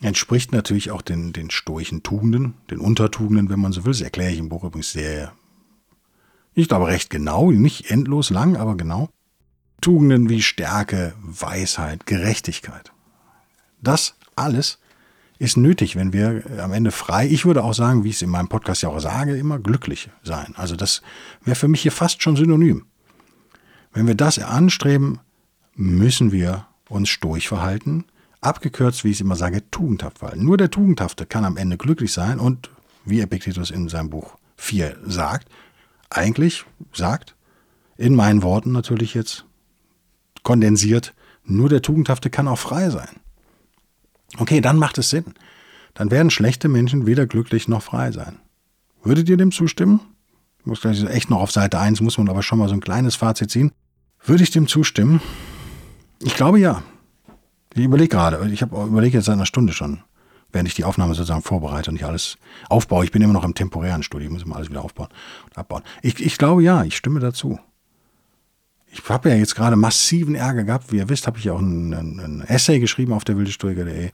entspricht 0.00 0.52
natürlich 0.52 0.90
auch 0.90 1.02
den, 1.02 1.32
den 1.32 1.50
stoischen 1.50 2.02
Tugenden, 2.02 2.54
den 2.70 2.80
Untertugenden, 2.80 3.48
wenn 3.48 3.60
man 3.60 3.72
so 3.72 3.84
will. 3.84 3.92
Das 3.92 4.00
erkläre 4.00 4.32
ich 4.32 4.38
im 4.38 4.48
Buch 4.48 4.64
übrigens 4.64 4.92
sehr, 4.92 5.32
ich 6.54 6.68
glaube 6.68 6.88
recht 6.88 7.08
genau, 7.08 7.50
nicht 7.52 7.90
endlos 7.90 8.30
lang, 8.30 8.56
aber 8.56 8.76
genau. 8.76 9.08
Tugenden 9.80 10.28
wie 10.28 10.42
Stärke, 10.42 11.14
Weisheit, 11.22 12.06
Gerechtigkeit. 12.06 12.92
Das 13.80 14.16
alles 14.36 14.78
ist 15.38 15.56
nötig, 15.56 15.96
wenn 15.96 16.12
wir 16.12 16.44
am 16.60 16.72
Ende 16.72 16.92
frei, 16.92 17.26
ich 17.26 17.44
würde 17.44 17.64
auch 17.64 17.74
sagen, 17.74 18.04
wie 18.04 18.10
ich 18.10 18.16
es 18.16 18.22
in 18.22 18.30
meinem 18.30 18.48
Podcast 18.48 18.82
ja 18.82 18.90
auch 18.90 19.00
sage, 19.00 19.36
immer 19.36 19.58
glücklich 19.58 20.08
sein. 20.22 20.54
Also 20.56 20.76
das 20.76 21.02
wäre 21.44 21.56
für 21.56 21.66
mich 21.66 21.82
hier 21.82 21.90
fast 21.90 22.22
schon 22.22 22.36
synonym. 22.36 22.86
Wenn 23.92 24.06
wir 24.06 24.14
das 24.14 24.38
anstreben, 24.38 25.18
müssen 25.74 26.32
wir 26.32 26.66
uns 26.88 27.08
stoisch 27.08 27.48
verhalten, 27.48 28.04
abgekürzt, 28.40 29.04
wie 29.04 29.10
ich 29.10 29.16
es 29.16 29.20
immer 29.20 29.36
sage, 29.36 29.70
tugendhaft 29.70 30.18
verhalten. 30.18 30.44
Nur 30.44 30.56
der 30.56 30.70
Tugendhafte 30.70 31.26
kann 31.26 31.44
am 31.44 31.56
Ende 31.56 31.76
glücklich 31.76 32.12
sein 32.12 32.38
und, 32.38 32.70
wie 33.04 33.20
Epictetus 33.20 33.70
in 33.70 33.88
seinem 33.88 34.10
Buch 34.10 34.36
4 34.56 34.98
sagt, 35.04 35.48
eigentlich 36.10 36.64
sagt, 36.92 37.34
in 37.96 38.14
meinen 38.14 38.42
Worten 38.42 38.72
natürlich 38.72 39.14
jetzt 39.14 39.44
kondensiert, 40.42 41.14
nur 41.44 41.68
der 41.68 41.82
Tugendhafte 41.82 42.30
kann 42.30 42.48
auch 42.48 42.58
frei 42.58 42.90
sein. 42.90 43.20
Okay, 44.38 44.60
dann 44.60 44.78
macht 44.78 44.98
es 44.98 45.10
Sinn. 45.10 45.34
Dann 45.94 46.10
werden 46.10 46.30
schlechte 46.30 46.68
Menschen 46.68 47.06
weder 47.06 47.26
glücklich 47.26 47.68
noch 47.68 47.82
frei 47.82 48.12
sein. 48.12 48.38
Würdet 49.02 49.28
ihr 49.28 49.36
dem 49.36 49.52
zustimmen? 49.52 50.00
Ich 50.60 50.66
muss 50.66 50.80
gleich 50.80 51.02
echt 51.04 51.28
noch 51.28 51.40
auf 51.40 51.50
Seite 51.50 51.78
1, 51.78 52.00
muss 52.00 52.18
man 52.18 52.28
aber 52.28 52.42
schon 52.42 52.58
mal 52.58 52.68
so 52.68 52.74
ein 52.74 52.80
kleines 52.80 53.16
Fazit 53.16 53.50
ziehen. 53.50 53.72
Würde 54.24 54.44
ich 54.44 54.50
dem 54.50 54.68
zustimmen? 54.68 55.20
Ich 56.22 56.34
glaube 56.34 56.58
ja. 56.58 56.82
Ich 57.74 57.84
überlege 57.84 58.08
gerade, 58.08 58.48
ich 58.50 58.62
habe 58.62 58.84
überlege 58.84 59.18
jetzt 59.18 59.26
seit 59.26 59.34
einer 59.34 59.46
Stunde 59.46 59.72
schon, 59.72 60.00
während 60.52 60.68
ich 60.68 60.74
die 60.74 60.84
Aufnahme 60.84 61.14
sozusagen 61.14 61.42
vorbereite 61.42 61.90
und 61.90 61.96
ich 61.96 62.04
alles 62.04 62.36
aufbaue. 62.68 63.04
Ich 63.04 63.12
bin 63.12 63.22
immer 63.22 63.32
noch 63.32 63.44
im 63.44 63.54
temporären 63.54 64.02
Studio, 64.02 64.26
ich 64.26 64.32
muss 64.32 64.42
immer 64.42 64.56
alles 64.56 64.68
wieder 64.68 64.84
aufbauen 64.84 65.08
und 65.46 65.56
abbauen. 65.56 65.82
Ich, 66.02 66.20
ich 66.24 66.36
glaube 66.36 66.62
ja, 66.62 66.84
ich 66.84 66.96
stimme 66.96 67.20
dazu 67.20 67.58
ich 68.92 69.08
habe 69.08 69.30
ja 69.30 69.36
jetzt 69.36 69.54
gerade 69.54 69.76
massiven 69.76 70.34
Ärger 70.34 70.64
gehabt. 70.64 70.92
Wie 70.92 70.98
ihr 70.98 71.08
wisst, 71.08 71.26
habe 71.26 71.38
ich 71.38 71.50
auch 71.50 71.60
ein, 71.60 71.94
ein, 71.94 72.20
ein, 72.20 72.40
Essay 72.42 72.78
geschrieben 72.78 73.12
auf 73.12 73.24
der 73.24 73.36
wildestoiker.de 73.36 74.10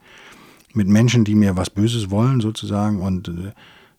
mit 0.75 0.87
Menschen, 0.87 1.25
die 1.25 1.35
mir 1.35 1.57
was 1.57 1.71
Böses 1.71 2.11
wollen 2.11 2.41
sozusagen 2.41 3.01
und 3.01 3.29
äh, 3.29 3.53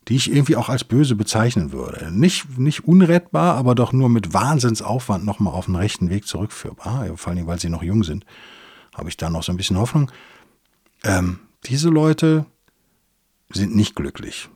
die 0.10 0.16
ich 0.16 0.32
irgendwie 0.32 0.56
auch 0.56 0.70
als 0.70 0.84
böse 0.84 1.16
bezeichnen 1.16 1.72
würde. 1.72 2.12
Nicht, 2.12 2.58
nicht 2.58 2.86
unrettbar, 2.86 3.56
aber 3.56 3.76
doch 3.76 3.94
nur 3.94 4.10
mit 4.10 4.34
Wahnsinnsaufwand 4.34 5.24
nochmal 5.24 5.54
auf 5.54 5.66
den 5.66 5.76
rechten 5.76 6.10
Weg 6.10 6.26
zurückführbar. 6.26 7.06
Vor 7.16 7.32
allem, 7.32 7.46
weil 7.46 7.60
sie 7.60 7.70
noch 7.70 7.84
jung 7.84 8.04
sind, 8.04 8.26
habe 8.96 9.10
ich 9.10 9.18
da 9.18 9.30
noch 9.30 9.44
so 9.44 9.54
ein 9.54 9.58
bisschen 9.58 9.78
Hoffnung. 9.78 10.12
Ähm, 11.04 11.40
diese 11.66 11.90
Leute 11.90 12.48
sind 13.52 13.76
nicht 13.76 13.96
glücklich. 13.96 14.50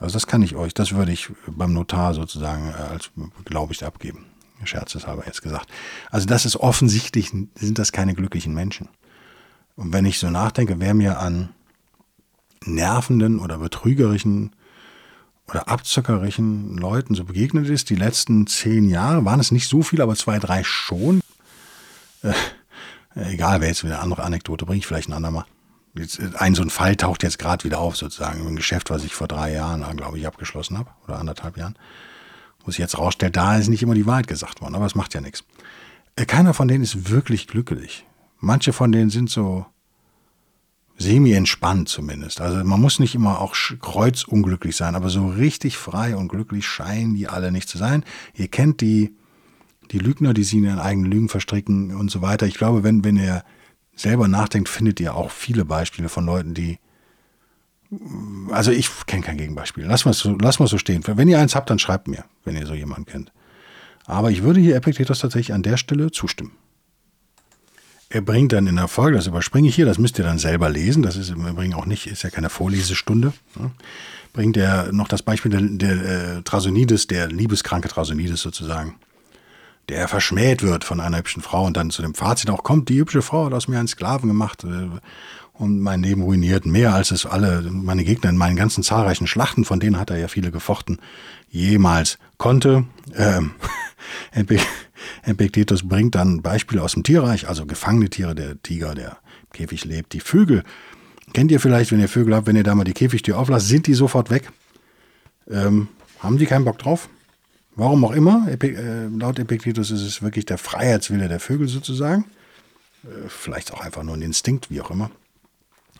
Also 0.00 0.14
das 0.14 0.26
kann 0.26 0.42
ich 0.42 0.56
euch, 0.56 0.74
das 0.74 0.92
würde 0.92 1.12
ich 1.12 1.30
beim 1.46 1.72
Notar 1.72 2.12
sozusagen 2.12 2.70
äh, 2.70 2.92
als 2.92 3.10
glaube 3.44 3.72
ich 3.72 3.84
abgeben. 3.84 4.26
Scherzeshalber 4.64 5.24
jetzt 5.26 5.42
gesagt. 5.42 5.70
Also 6.10 6.26
das 6.26 6.46
ist 6.46 6.56
offensichtlich, 6.56 7.30
sind 7.30 7.78
das 7.78 7.92
keine 7.92 8.14
glücklichen 8.14 8.54
Menschen. 8.54 8.88
Und 9.76 9.92
wenn 9.92 10.06
ich 10.06 10.18
so 10.18 10.30
nachdenke, 10.30 10.80
wer 10.80 10.94
mir 10.94 11.20
an 11.20 11.50
nervenden 12.64 13.38
oder 13.38 13.58
betrügerischen 13.58 14.56
oder 15.48 15.68
abzockerischen 15.68 16.76
Leuten 16.76 17.14
so 17.14 17.24
begegnet 17.24 17.68
ist, 17.68 17.90
die 17.90 17.94
letzten 17.94 18.46
zehn 18.46 18.88
Jahre, 18.88 19.24
waren 19.24 19.40
es 19.40 19.52
nicht 19.52 19.68
so 19.68 19.82
viele, 19.82 20.02
aber 20.02 20.16
zwei, 20.16 20.38
drei 20.38 20.64
schon. 20.64 21.20
Äh, 22.22 22.32
egal, 23.14 23.60
wer 23.60 23.68
jetzt 23.68 23.84
wieder 23.84 23.94
eine 23.94 24.02
andere 24.02 24.24
Anekdote 24.24 24.66
bringt, 24.66 24.84
vielleicht 24.84 25.08
ein 25.08 25.12
andermal. 25.12 25.44
Jetzt, 25.96 26.20
ein 26.36 26.54
so 26.54 26.62
ein 26.62 26.70
Fall 26.70 26.96
taucht 26.96 27.22
jetzt 27.22 27.38
gerade 27.38 27.64
wieder 27.64 27.78
auf, 27.78 27.96
sozusagen. 27.96 28.46
Ein 28.46 28.56
Geschäft, 28.56 28.90
was 28.90 29.04
ich 29.04 29.14
vor 29.14 29.28
drei 29.28 29.52
Jahren, 29.52 29.96
glaube 29.96 30.18
ich, 30.18 30.26
abgeschlossen 30.26 30.76
habe, 30.76 30.90
oder 31.06 31.18
anderthalb 31.18 31.56
Jahren 31.56 31.76
wo 32.66 32.72
sich 32.72 32.78
jetzt 32.78 32.98
rausstellt, 32.98 33.36
da 33.36 33.56
ist 33.56 33.68
nicht 33.68 33.82
immer 33.82 33.94
die 33.94 34.06
Wahrheit 34.06 34.26
gesagt 34.26 34.60
worden, 34.60 34.74
aber 34.74 34.86
es 34.86 34.94
macht 34.94 35.14
ja 35.14 35.20
nichts. 35.20 35.44
Äh, 36.16 36.26
keiner 36.26 36.52
von 36.52 36.68
denen 36.68 36.82
ist 36.82 37.10
wirklich 37.10 37.46
glücklich. 37.46 38.04
Manche 38.38 38.72
von 38.72 38.92
denen 38.92 39.08
sind 39.08 39.30
so 39.30 39.66
semi-entspannt 40.98 41.88
zumindest. 41.88 42.40
Also 42.40 42.64
man 42.64 42.80
muss 42.80 42.98
nicht 42.98 43.14
immer 43.14 43.40
auch 43.40 43.54
kreuzunglücklich 43.80 44.76
sein, 44.76 44.94
aber 44.94 45.10
so 45.10 45.28
richtig 45.28 45.76
frei 45.76 46.16
und 46.16 46.28
glücklich 46.28 46.66
scheinen 46.66 47.14
die 47.14 47.28
alle 47.28 47.52
nicht 47.52 47.68
zu 47.68 47.78
sein. 47.78 48.04
Ihr 48.34 48.48
kennt 48.48 48.80
die, 48.80 49.14
die 49.90 49.98
Lügner, 49.98 50.32
die 50.32 50.44
sie 50.44 50.58
in 50.58 50.64
ihren 50.64 50.78
eigenen 50.78 51.10
Lügen 51.10 51.28
verstricken 51.28 51.94
und 51.94 52.10
so 52.10 52.22
weiter. 52.22 52.46
Ich 52.46 52.54
glaube, 52.54 52.82
wenn, 52.82 53.04
wenn 53.04 53.16
ihr 53.16 53.44
selber 53.94 54.28
nachdenkt, 54.28 54.68
findet 54.68 55.00
ihr 55.00 55.14
auch 55.14 55.30
viele 55.30 55.64
Beispiele 55.64 56.08
von 56.08 56.24
Leuten, 56.24 56.54
die 56.54 56.78
also 58.50 58.72
ich 58.72 58.90
kenne 59.06 59.22
kein 59.22 59.36
Gegenbeispiel. 59.38 59.84
Lass 59.84 60.04
mal 60.04 60.12
so, 60.12 60.36
lass 60.40 60.58
mal 60.58 60.66
so 60.66 60.76
stehen. 60.76 61.02
Wenn 61.06 61.28
ihr 61.28 61.38
eins 61.38 61.54
habt, 61.54 61.70
dann 61.70 61.78
schreibt 61.78 62.08
mir, 62.08 62.24
wenn 62.44 62.56
ihr 62.56 62.66
so 62.66 62.74
jemanden 62.74 63.06
kennt. 63.06 63.32
Aber 64.06 64.30
ich 64.30 64.42
würde 64.42 64.60
hier 64.60 64.76
Epictetus 64.76 65.20
tatsächlich 65.20 65.54
an 65.54 65.62
der 65.62 65.76
Stelle 65.76 66.10
zustimmen. 66.10 66.52
Er 68.08 68.20
bringt 68.20 68.52
dann 68.52 68.66
in 68.66 68.76
der 68.76 68.88
Folge, 68.88 69.16
das 69.16 69.26
überspringe 69.26 69.68
ich 69.68 69.74
hier, 69.74 69.86
das 69.86 69.98
müsst 69.98 70.18
ihr 70.18 70.24
dann 70.24 70.38
selber 70.38 70.68
lesen, 70.68 71.02
das 71.02 71.16
ist 71.16 71.30
im 71.30 71.46
Übrigen 71.46 71.74
auch 71.74 71.86
nicht, 71.86 72.06
ist 72.06 72.22
ja 72.22 72.30
keine 72.30 72.50
Vorlesestunde, 72.50 73.32
ne? 73.58 73.70
bringt 74.32 74.56
er 74.56 74.92
noch 74.92 75.08
das 75.08 75.22
Beispiel 75.22 75.50
der, 75.50 75.62
der 75.62 76.36
äh, 76.36 76.42
Trasonides, 76.42 77.08
der 77.08 77.26
liebeskranke 77.28 77.88
Trasonides 77.88 78.40
sozusagen, 78.40 78.94
der 79.88 80.06
verschmäht 80.08 80.62
wird 80.62 80.84
von 80.84 81.00
einer 81.00 81.18
hübschen 81.18 81.42
Frau 81.42 81.64
und 81.64 81.76
dann 81.76 81.90
zu 81.90 82.02
dem 82.02 82.14
Fazit 82.14 82.50
auch 82.50 82.62
kommt, 82.62 82.88
die 82.88 82.98
hübsche 82.98 83.22
Frau 83.22 83.46
hat 83.46 83.54
aus 83.54 83.66
mir 83.66 83.78
einen 83.78 83.88
Sklaven 83.88 84.28
gemacht 84.28 84.64
äh, 84.64 84.88
und 85.52 85.80
mein 85.80 86.02
Leben 86.02 86.22
ruiniert. 86.22 86.66
Mehr 86.66 86.94
als 86.94 87.10
es 87.10 87.24
alle 87.26 87.62
meine 87.62 88.04
Gegner 88.04 88.30
in 88.30 88.36
meinen 88.36 88.56
ganzen 88.56 88.82
zahlreichen 88.82 89.26
Schlachten, 89.26 89.64
von 89.64 89.80
denen 89.80 89.98
hat 89.98 90.10
er 90.10 90.18
ja 90.18 90.28
viele 90.28 90.50
gefochten, 90.50 90.98
jemals 91.48 92.18
konnte. 92.36 92.84
Ähm, 93.14 93.52
Epictetus 95.22 95.86
bringt 95.86 96.14
dann 96.14 96.42
Beispiele 96.42 96.82
aus 96.82 96.92
dem 96.92 97.02
Tierreich, 97.02 97.48
also 97.48 97.66
gefangene 97.66 98.10
Tiere, 98.10 98.34
der 98.34 98.60
Tiger, 98.62 98.94
der 98.94 99.18
im 99.42 99.52
Käfig 99.52 99.84
lebt, 99.84 100.12
die 100.12 100.20
Vögel. 100.20 100.62
Kennt 101.32 101.50
ihr 101.50 101.60
vielleicht, 101.60 101.92
wenn 101.92 102.00
ihr 102.00 102.08
Vögel 102.08 102.34
habt, 102.34 102.46
wenn 102.46 102.56
ihr 102.56 102.62
da 102.62 102.74
mal 102.74 102.84
die 102.84 102.92
Käfigtür 102.92 103.38
auflasst, 103.38 103.68
sind 103.68 103.86
die 103.86 103.94
sofort 103.94 104.30
weg? 104.30 104.50
Ähm, 105.48 105.88
haben 106.20 106.38
die 106.38 106.46
keinen 106.46 106.64
Bock 106.64 106.78
drauf? 106.78 107.08
Warum 107.74 108.04
auch 108.04 108.12
immer, 108.12 108.46
Epi 108.48 108.68
äh, 108.68 109.06
laut 109.06 109.38
Epictetus 109.38 109.90
ist 109.90 110.02
es 110.02 110.22
wirklich 110.22 110.46
der 110.46 110.56
Freiheitswille 110.56 111.28
der 111.28 111.40
Vögel 111.40 111.68
sozusagen. 111.68 112.24
Äh, 113.04 113.28
vielleicht 113.28 113.72
auch 113.72 113.80
einfach 113.80 114.02
nur 114.02 114.14
ein 114.14 114.22
Instinkt, 114.22 114.70
wie 114.70 114.80
auch 114.80 114.90
immer. 114.90 115.10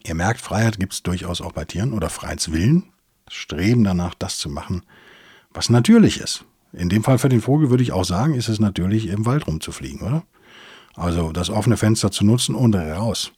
Ihr 0.04 0.14
merkt, 0.14 0.40
Freiheit 0.40 0.78
gibt 0.78 0.94
es 0.94 1.02
durchaus 1.02 1.40
auch 1.40 1.52
bei 1.52 1.64
Tieren 1.64 1.92
oder 1.92 2.08
Freiheitswillen. 2.08 2.84
Streben 3.28 3.84
danach, 3.84 4.14
das 4.14 4.38
zu 4.38 4.48
machen, 4.48 4.84
was 5.50 5.68
natürlich 5.68 6.20
ist. 6.20 6.44
In 6.76 6.88
dem 6.90 7.02
Fall 7.02 7.18
für 7.18 7.28
den 7.30 7.40
Vogel 7.40 7.70
würde 7.70 7.82
ich 7.82 7.92
auch 7.92 8.04
sagen, 8.04 8.34
ist 8.34 8.48
es 8.48 8.60
natürlich, 8.60 9.08
im 9.08 9.24
Wald 9.24 9.46
rumzufliegen, 9.46 10.06
oder? 10.06 10.24
Also 10.94 11.32
das 11.32 11.50
offene 11.50 11.76
Fenster 11.76 12.10
zu 12.10 12.24
nutzen 12.24 12.54
und 12.54 12.74
raus. 12.74 13.32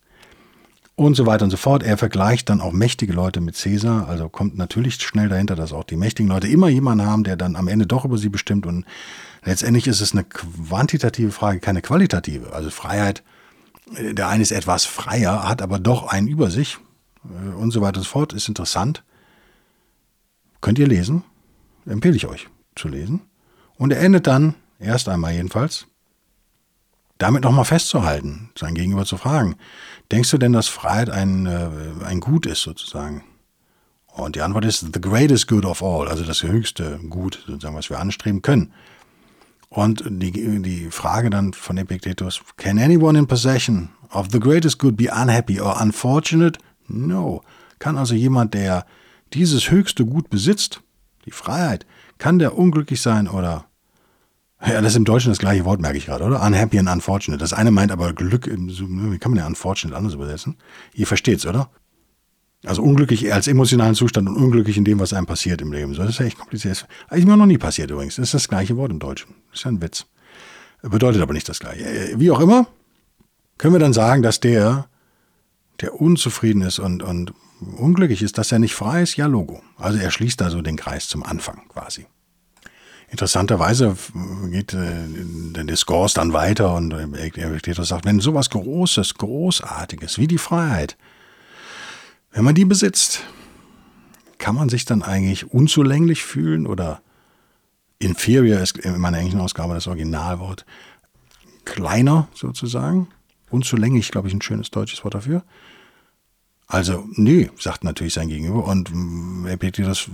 und 0.97 1.15
so 1.15 1.27
weiter 1.27 1.45
und 1.45 1.51
so 1.51 1.57
fort. 1.57 1.85
Er 1.85 1.97
vergleicht 1.97 2.49
dann 2.49 2.61
auch 2.61 2.73
mächtige 2.73 3.13
Leute 3.13 3.41
mit 3.41 3.57
Caesar, 3.57 4.09
also 4.09 4.29
kommt 4.29 4.59
natürlich 4.59 4.97
schnell 4.97 5.29
dahinter, 5.29 5.55
dass 5.55 5.73
auch 5.73 5.85
die 5.85 5.97
mächtigen 5.97 6.29
Leute 6.29 6.49
immer 6.49 6.69
jemanden 6.69 7.07
haben, 7.07 7.23
der 7.23 7.37
dann 7.37 7.55
am 7.55 7.69
Ende 7.69 7.87
doch 7.87 8.05
über 8.05 8.19
sie 8.19 8.29
bestimmt 8.29 8.67
und 8.67 8.85
letztendlich 9.45 9.87
ist 9.87 10.01
es 10.01 10.13
eine 10.13 10.25
quantitative 10.25 11.31
Frage, 11.31 11.61
keine 11.61 11.83
qualitative. 11.83 12.53
Also 12.53 12.71
Freiheit, 12.71 13.23
äh, 13.95 14.15
der 14.15 14.29
eine 14.29 14.43
ist 14.43 14.51
etwas 14.51 14.85
freier, 14.85 15.49
hat 15.49 15.63
aber 15.63 15.79
doch 15.79 16.09
einen 16.09 16.27
über 16.27 16.51
sich 16.51 16.79
äh, 17.25 17.55
und 17.55 17.71
so 17.71 17.81
weiter 17.81 17.99
und 17.99 18.05
so 18.05 18.11
fort, 18.11 18.33
ist 18.33 18.49
interessant. 18.49 19.05
Könnt 20.61 20.81
ihr 20.81 20.89
lesen, 20.89 21.23
empfehle 21.87 22.17
ich 22.17 22.27
euch 22.27 22.49
zu 22.75 22.89
lesen. 22.89 23.21
Und 23.79 23.93
er 23.93 24.01
endet 24.01 24.27
dann, 24.27 24.55
erst 24.79 25.09
einmal 25.09 25.33
jedenfalls, 25.33 25.87
damit 27.17 27.45
nochmal 27.45 27.65
festzuhalten, 27.65 28.51
sein 28.57 28.75
Gegenüber 28.75 29.05
zu 29.05 29.17
fragen, 29.17 29.57
denkst 30.13 30.31
du 30.31 30.39
denn, 30.39 30.53
dass 30.53 30.69
Freiheit 30.69 31.11
ein, 31.11 31.47
äh, 31.47 31.71
ein 32.05 32.21
Gut 32.21 32.47
ist 32.47 32.63
sozusagen? 32.63 33.25
Und 34.07 34.35
die 34.35 34.43
Antwort 34.43 34.65
ist 34.65 34.81
the 34.93 35.01
greatest 35.01 35.47
good 35.47 35.65
of 35.65 35.83
all, 35.83 36.09
also 36.09 36.25
das 36.25 36.43
höchste 36.43 36.99
Gut, 37.09 37.45
sozusagen, 37.47 37.77
was 37.77 37.89
wir 37.89 38.01
anstreben 38.01 38.43
können. 38.43 38.73
Und 39.69 40.03
die, 40.09 40.33
die 40.33 40.91
Frage 40.91 41.31
dann 41.31 41.53
von 41.53 41.77
Epictetus, 41.77 42.41
can 42.57 42.79
anyone 42.79 43.19
in 43.19 43.27
possession 43.27 43.91
of 44.13 44.29
the 44.33 44.41
greatest 44.41 44.79
good 44.79 44.97
be 44.97 45.09
unhappy 45.13 45.61
or 45.61 45.81
unfortunate? 45.81 46.59
No. 46.89 47.43
Kann 47.79 47.97
also 47.97 48.15
jemand, 48.15 48.55
der 48.55 48.87
dieses 49.35 49.71
höchste 49.71 50.05
Gut 50.07 50.31
besitzt, 50.31 50.81
die 51.27 51.31
Freiheit, 51.31 51.87
kann 52.17 52.39
der 52.39 52.57
unglücklich 52.57 53.01
sein 53.03 53.29
oder 53.29 53.68
ja, 54.67 54.81
das 54.81 54.93
ist 54.93 54.97
im 54.97 55.05
Deutschen 55.05 55.31
das 55.31 55.39
gleiche 55.39 55.65
Wort, 55.65 55.81
merke 55.81 55.99
ich 55.99 56.07
gerade, 56.07 56.25
oder? 56.25 56.43
Unhappy 56.43 56.79
and 56.79 56.89
unfortunate. 56.89 57.39
Das 57.39 57.53
eine 57.53 57.71
meint 57.71 57.93
aber 57.93 58.13
Glück, 58.13 58.47
wie 58.47 59.19
kann 59.19 59.31
man 59.31 59.39
ja 59.39 59.47
unfortunate 59.47 59.97
anders 59.97 60.15
übersetzen? 60.15 60.57
Ihr 60.95 61.07
versteht's, 61.07 61.47
oder? 61.47 61.71
Also 62.65 62.83
unglücklich 62.83 63.33
als 63.33 63.47
emotionalen 63.47 63.95
Zustand 63.95 64.29
und 64.29 64.37
unglücklich 64.37 64.77
in 64.77 64.85
dem, 64.85 64.99
was 64.99 65.13
einem 65.13 65.27
passiert 65.27 65.63
im 65.63 65.73
Leben. 65.73 65.95
So, 65.95 66.03
das 66.03 66.11
ist 66.11 66.19
ja 66.19 66.27
echt 66.27 66.39
kompliziert. 66.39 66.89
Ist 67.11 67.27
mir 67.27 67.37
noch 67.37 67.47
nie 67.47 67.59
passiert 67.59 67.91
übrigens. 67.91 68.17
Das 68.17 68.25
ist 68.25 68.35
das 68.35 68.49
gleiche 68.49 68.77
Wort 68.77 68.91
im 68.91 68.99
Deutschen. 68.99 69.35
Das 69.51 69.61
ist 69.61 69.65
ja 69.65 69.71
ein 69.71 69.81
Witz. 69.81 70.07
Bedeutet 70.83 71.23
aber 71.23 71.35
nicht 71.35 71.49
das 71.49 71.61
gleiche. 71.61 71.85
Äh, 71.85 72.19
wie 72.19 72.31
auch 72.33 72.41
immer, 72.41 72.67
können 73.59 73.75
wir 73.75 73.81
dann 73.81 73.93
sagen, 73.93 74.23
dass 74.23 74.41
der, 74.41 74.89
der 75.81 76.01
unzufrieden 76.01 76.63
ist 76.63 76.81
und, 76.81 77.03
und 77.05 77.33
unglücklich 77.77 78.23
ist, 78.23 78.39
dass 78.39 78.51
er 78.51 78.59
nicht 78.59 78.75
frei 78.75 79.03
ist? 79.03 79.17
Ja, 79.17 79.27
Logo. 79.27 79.63
Also 79.77 79.99
er 79.99 80.11
schließt 80.11 80.41
da 80.41 80.51
so 80.51 80.61
den 80.61 80.77
Kreis 80.77 81.07
zum 81.07 81.23
Anfang 81.23 81.63
quasi. 81.69 82.07
Interessanterweise 83.11 83.97
geht 84.51 84.75
äh, 84.75 85.07
der 85.55 85.65
Diskurs 85.65 86.15
dann 86.15 86.33
weiter 86.33 86.75
und 86.75 86.93
Epictetus 86.93 87.89
sagt, 87.89 88.05
wenn 88.05 88.21
sowas 88.21 88.51
Großes, 88.51 89.15
Großartiges 89.15 90.19
wie 90.19 90.27
die 90.27 90.39
Freiheit, 90.39 90.97
wenn 92.33 92.45
man 92.45 92.55
die 92.55 92.67
besitzt, 92.67 93.23
kann 94.37 94.55
man 94.55 94.69
sich 94.69 94.85
dann 94.85 95.03
eigentlich 95.03 95.53
unzulänglich 95.53 96.23
fühlen 96.23 96.67
oder 96.67 97.01
inferior 97.99 98.61
ist 98.61 98.79
in 98.79 98.99
meiner 98.99 99.19
englischen 99.19 99.41
Ausgabe 99.41 99.75
das 99.75 99.87
Originalwort, 99.87 100.65
kleiner 101.65 102.29
sozusagen. 102.35 103.09
Unzulänglich, 103.51 104.11
glaube 104.11 104.29
ich, 104.29 104.35
ein 104.35 104.43
schönes 104.43 104.71
deutsches 104.71 105.03
Wort 105.03 105.15
dafür. 105.15 105.43
Also, 106.71 107.09
nee, 107.13 107.51
sagt 107.59 107.83
natürlich 107.83 108.13
sein 108.13 108.29
Gegenüber. 108.29 108.67
Und 108.67 108.93
Epictetus 109.47 110.09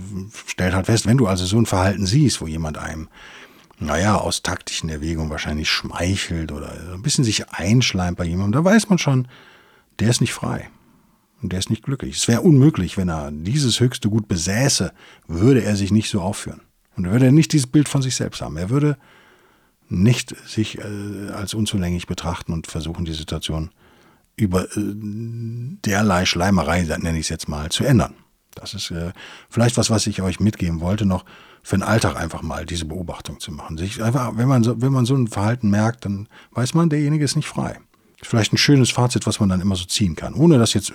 stellt 0.47 0.73
halt 0.73 0.85
fest, 0.85 1.05
wenn 1.05 1.17
du 1.17 1.27
also 1.27 1.45
so 1.45 1.57
ein 1.57 1.65
Verhalten 1.65 2.05
siehst, 2.05 2.39
wo 2.39 2.47
jemand 2.47 2.77
einem, 2.77 3.09
naja, 3.77 4.15
aus 4.15 4.41
taktischen 4.41 4.89
Erwägungen 4.89 5.29
wahrscheinlich 5.29 5.69
schmeichelt 5.69 6.53
oder 6.53 6.71
ein 6.93 7.01
bisschen 7.01 7.25
sich 7.25 7.49
einschleimt 7.49 8.17
bei 8.17 8.23
jemandem, 8.23 8.63
da 8.63 8.63
weiß 8.63 8.87
man 8.87 8.97
schon, 8.97 9.27
der 9.99 10.09
ist 10.09 10.21
nicht 10.21 10.33
frei. 10.33 10.69
Und 11.41 11.51
der 11.51 11.59
ist 11.59 11.69
nicht 11.69 11.83
glücklich. 11.83 12.15
Es 12.15 12.27
wäre 12.29 12.41
unmöglich, 12.41 12.95
wenn 12.95 13.09
er 13.09 13.31
dieses 13.31 13.81
höchste 13.81 14.09
Gut 14.09 14.29
besäße, 14.29 14.93
würde 15.27 15.61
er 15.61 15.75
sich 15.75 15.91
nicht 15.91 16.09
so 16.09 16.21
aufführen. 16.21 16.61
Und 16.95 17.11
würde 17.11 17.25
er 17.25 17.31
nicht 17.33 17.51
dieses 17.51 17.67
Bild 17.67 17.89
von 17.89 18.01
sich 18.01 18.15
selbst 18.15 18.41
haben. 18.41 18.55
Er 18.55 18.69
würde 18.69 18.97
nicht 19.89 20.33
sich 20.47 20.77
äh, 20.77 21.31
als 21.35 21.53
unzulänglich 21.53 22.07
betrachten 22.07 22.53
und 22.53 22.67
versuchen, 22.67 23.03
die 23.03 23.13
Situation 23.13 23.67
zu 23.67 23.84
über 24.35 24.63
äh, 24.63 24.67
derlei 24.75 26.25
Schleimerei, 26.25 26.83
nenne 26.83 27.17
ich 27.17 27.25
es 27.25 27.29
jetzt 27.29 27.47
mal, 27.47 27.69
zu 27.69 27.83
ändern. 27.83 28.15
Das 28.53 28.73
ist 28.73 28.91
äh, 28.91 29.11
vielleicht 29.49 29.77
was, 29.77 29.89
was 29.89 30.07
ich 30.07 30.21
euch 30.21 30.39
mitgeben 30.39 30.79
wollte, 30.79 31.05
noch 31.05 31.25
für 31.61 31.77
den 31.77 31.83
Alltag 31.83 32.15
einfach 32.15 32.41
mal 32.41 32.65
diese 32.65 32.85
Beobachtung 32.85 33.39
zu 33.39 33.51
machen. 33.51 33.77
Sich 33.77 34.01
einfach, 34.01 34.37
wenn 34.37 34.47
man 34.47 34.63
so, 34.63 34.81
wenn 34.81 34.93
man 34.93 35.05
so 35.05 35.15
ein 35.15 35.27
Verhalten 35.27 35.69
merkt, 35.69 36.05
dann 36.05 36.27
weiß 36.51 36.73
man, 36.73 36.89
derjenige 36.89 37.25
ist 37.25 37.35
nicht 37.35 37.47
frei. 37.47 37.79
Ist 38.21 38.29
vielleicht 38.29 38.53
ein 38.53 38.57
schönes 38.57 38.91
Fazit, 38.91 39.25
was 39.25 39.39
man 39.39 39.49
dann 39.49 39.61
immer 39.61 39.75
so 39.75 39.85
ziehen 39.85 40.15
kann, 40.15 40.35
ohne 40.35 40.57
das 40.57 40.73
jetzt 40.73 40.93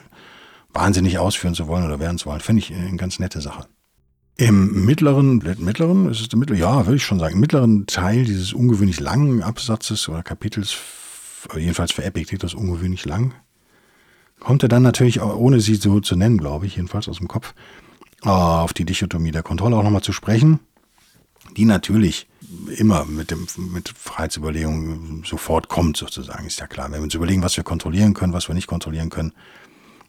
wahnsinnig 0.73 1.19
ausführen 1.19 1.55
zu 1.55 1.67
wollen 1.67 1.85
oder 1.85 1.99
werden 1.99 2.19
zu 2.19 2.27
wollen. 2.27 2.41
Finde 2.41 2.63
ich 2.63 2.73
eine 2.73 2.97
ganz 2.97 3.19
nette 3.19 3.41
Sache. 3.41 3.67
Im 4.37 4.87
mittleren, 4.87 5.43
mittleren, 5.59 6.09
ist 6.09 6.21
es 6.21 6.29
der 6.29 6.39
mittlere, 6.39 6.59
ja, 6.59 6.87
würde 6.87 6.97
ich 6.97 7.05
schon 7.05 7.19
sagen, 7.19 7.35
im 7.35 7.41
mittleren 7.41 7.87
Teil 7.87 8.25
dieses 8.25 8.55
ungewöhnlich 8.55 9.01
langen 9.01 9.43
Absatzes 9.43 10.09
oder 10.09 10.23
Kapitels 10.23 10.75
jedenfalls 11.57 11.93
für 11.93 12.05
Epictetus 12.05 12.55
ungewöhnlich 12.55 13.05
lang. 13.05 13.35
Kommt 14.39 14.63
er 14.63 14.69
dann 14.69 14.83
natürlich, 14.83 15.21
ohne 15.21 15.61
sie 15.61 15.75
so 15.75 16.01
zu 16.01 16.17
nennen, 16.17 16.39
glaube 16.39 16.67
ich, 16.67 16.77
jedenfalls 16.77 17.09
aus 17.09 17.19
dem 17.19 17.29
Kopf, 17.29 17.55
auf 18.23 18.73
die 18.73 18.85
Dichotomie 18.85 19.31
der 19.31 19.43
Kontrolle 19.43 19.77
auch 19.77 19.83
nochmal 19.83 20.03
zu 20.03 20.13
sprechen, 20.13 20.61
die 21.57 21.65
natürlich 21.65 22.27
immer 22.77 23.05
mit 23.05 23.31
dem 23.31 23.47
mit 23.73 23.89
Freiheitsüberlegungen 23.89 25.25
sofort 25.25 25.69
kommt, 25.69 25.97
sozusagen, 25.97 26.47
ist 26.47 26.61
ja 26.61 26.67
klar. 26.67 26.87
Wenn 26.87 27.01
wir 27.01 27.05
uns 27.05 27.15
überlegen, 27.15 27.43
was 27.43 27.57
wir 27.57 27.65
kontrollieren 27.65 28.15
können, 28.15 28.33
was 28.33 28.49
wir 28.49 28.55
nicht 28.55 28.67
kontrollieren 28.67 29.11
können, 29.11 29.33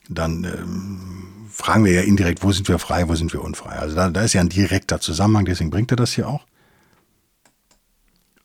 dann 0.08 0.44
ähm, 0.44 1.48
fragen 1.50 1.84
wir 1.84 1.92
ja 1.92 2.02
indirekt, 2.02 2.42
wo 2.42 2.52
sind 2.52 2.68
wir 2.68 2.78
frei, 2.78 3.08
wo 3.08 3.14
sind 3.14 3.32
wir 3.32 3.42
unfrei. 3.42 3.76
Also 3.76 3.94
da, 3.94 4.10
da 4.10 4.22
ist 4.22 4.32
ja 4.32 4.40
ein 4.40 4.48
direkter 4.48 5.00
Zusammenhang, 5.00 5.44
deswegen 5.44 5.70
bringt 5.70 5.90
er 5.90 5.96
das 5.96 6.12
hier 6.12 6.28
auch. 6.28 6.44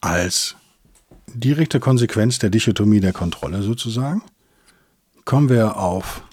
Als 0.02 0.56
direkte 1.34 1.80
Konsequenz 1.80 2.40
der 2.40 2.50
Dichotomie 2.50 3.00
der 3.00 3.13
Kontrolle 3.13 3.62
sozusagen, 3.62 4.22
kommen 5.26 5.50
wir 5.50 5.78
auf 5.78 6.24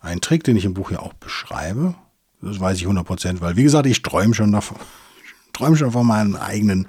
einen 0.00 0.20
Trick, 0.20 0.44
den 0.44 0.56
ich 0.56 0.64
im 0.64 0.74
Buch 0.74 0.90
ja 0.90 1.00
auch 1.00 1.14
beschreibe. 1.14 1.94
Das 2.40 2.60
weiß 2.60 2.76
ich 2.76 2.84
100 2.84 3.06
Prozent, 3.06 3.40
weil 3.40 3.56
wie 3.56 3.64
gesagt, 3.64 3.86
ich 3.86 4.02
träume 4.02 4.34
schon 4.34 4.52
davon, 4.52 4.78
träume 5.52 5.76
schon 5.76 5.90
von 5.90 6.06
meinem 6.06 6.36
eigenen 6.36 6.86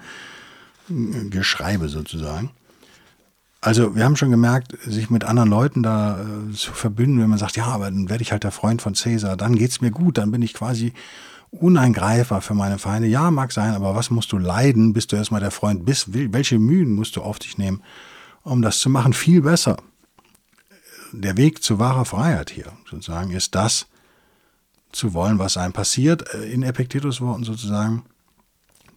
äh, 0.89 1.29
Geschreibe 1.29 1.89
sozusagen. 1.89 2.51
Also 3.61 3.95
wir 3.95 4.05
haben 4.05 4.15
schon 4.15 4.31
gemerkt, 4.31 4.77
sich 4.85 5.09
mit 5.09 5.25
anderen 5.25 5.49
Leuten 5.49 5.83
da 5.83 6.21
äh, 6.21 6.53
zu 6.53 6.71
verbünden, 6.71 7.19
wenn 7.19 7.29
man 7.29 7.39
sagt, 7.39 7.57
ja, 7.57 7.65
aber 7.65 7.85
dann 7.85 8.09
werde 8.09 8.21
ich 8.21 8.31
halt 8.31 8.43
der 8.43 8.51
Freund 8.51 8.81
von 8.81 8.95
Cäsar, 8.95 9.35
dann 9.35 9.55
geht 9.55 9.71
es 9.71 9.81
mir 9.81 9.91
gut, 9.91 10.17
dann 10.17 10.31
bin 10.31 10.41
ich 10.41 10.53
quasi 10.53 10.93
uneingreifbar 11.51 12.41
für 12.41 12.53
meine 12.53 12.77
Feinde. 12.77 13.07
Ja, 13.07 13.31
mag 13.31 13.51
sein, 13.51 13.73
aber 13.73 13.95
was 13.95 14.09
musst 14.09 14.31
du 14.31 14.37
leiden, 14.37 14.93
bis 14.93 15.07
du 15.07 15.15
erstmal 15.15 15.41
der 15.41 15.51
Freund 15.51 15.85
bist? 15.85 16.07
Welche 16.13 16.59
Mühen 16.59 16.93
musst 16.93 17.15
du 17.15 17.21
auf 17.21 17.39
dich 17.39 17.57
nehmen, 17.57 17.81
um 18.43 18.61
das 18.61 18.79
zu 18.79 18.89
machen? 18.89 19.13
Viel 19.13 19.41
besser. 19.41 19.77
Der 21.11 21.37
Weg 21.37 21.63
zu 21.63 21.79
wahrer 21.79 22.05
Freiheit 22.05 22.51
hier, 22.51 22.71
sozusagen, 22.89 23.31
ist 23.31 23.55
das 23.55 23.87
zu 24.91 25.13
wollen, 25.13 25.39
was 25.39 25.57
einem 25.57 25.73
passiert, 25.73 26.33
äh, 26.33 26.51
in 26.51 26.63
Epictetus 26.63 27.21
Worten 27.21 27.43
sozusagen, 27.43 28.03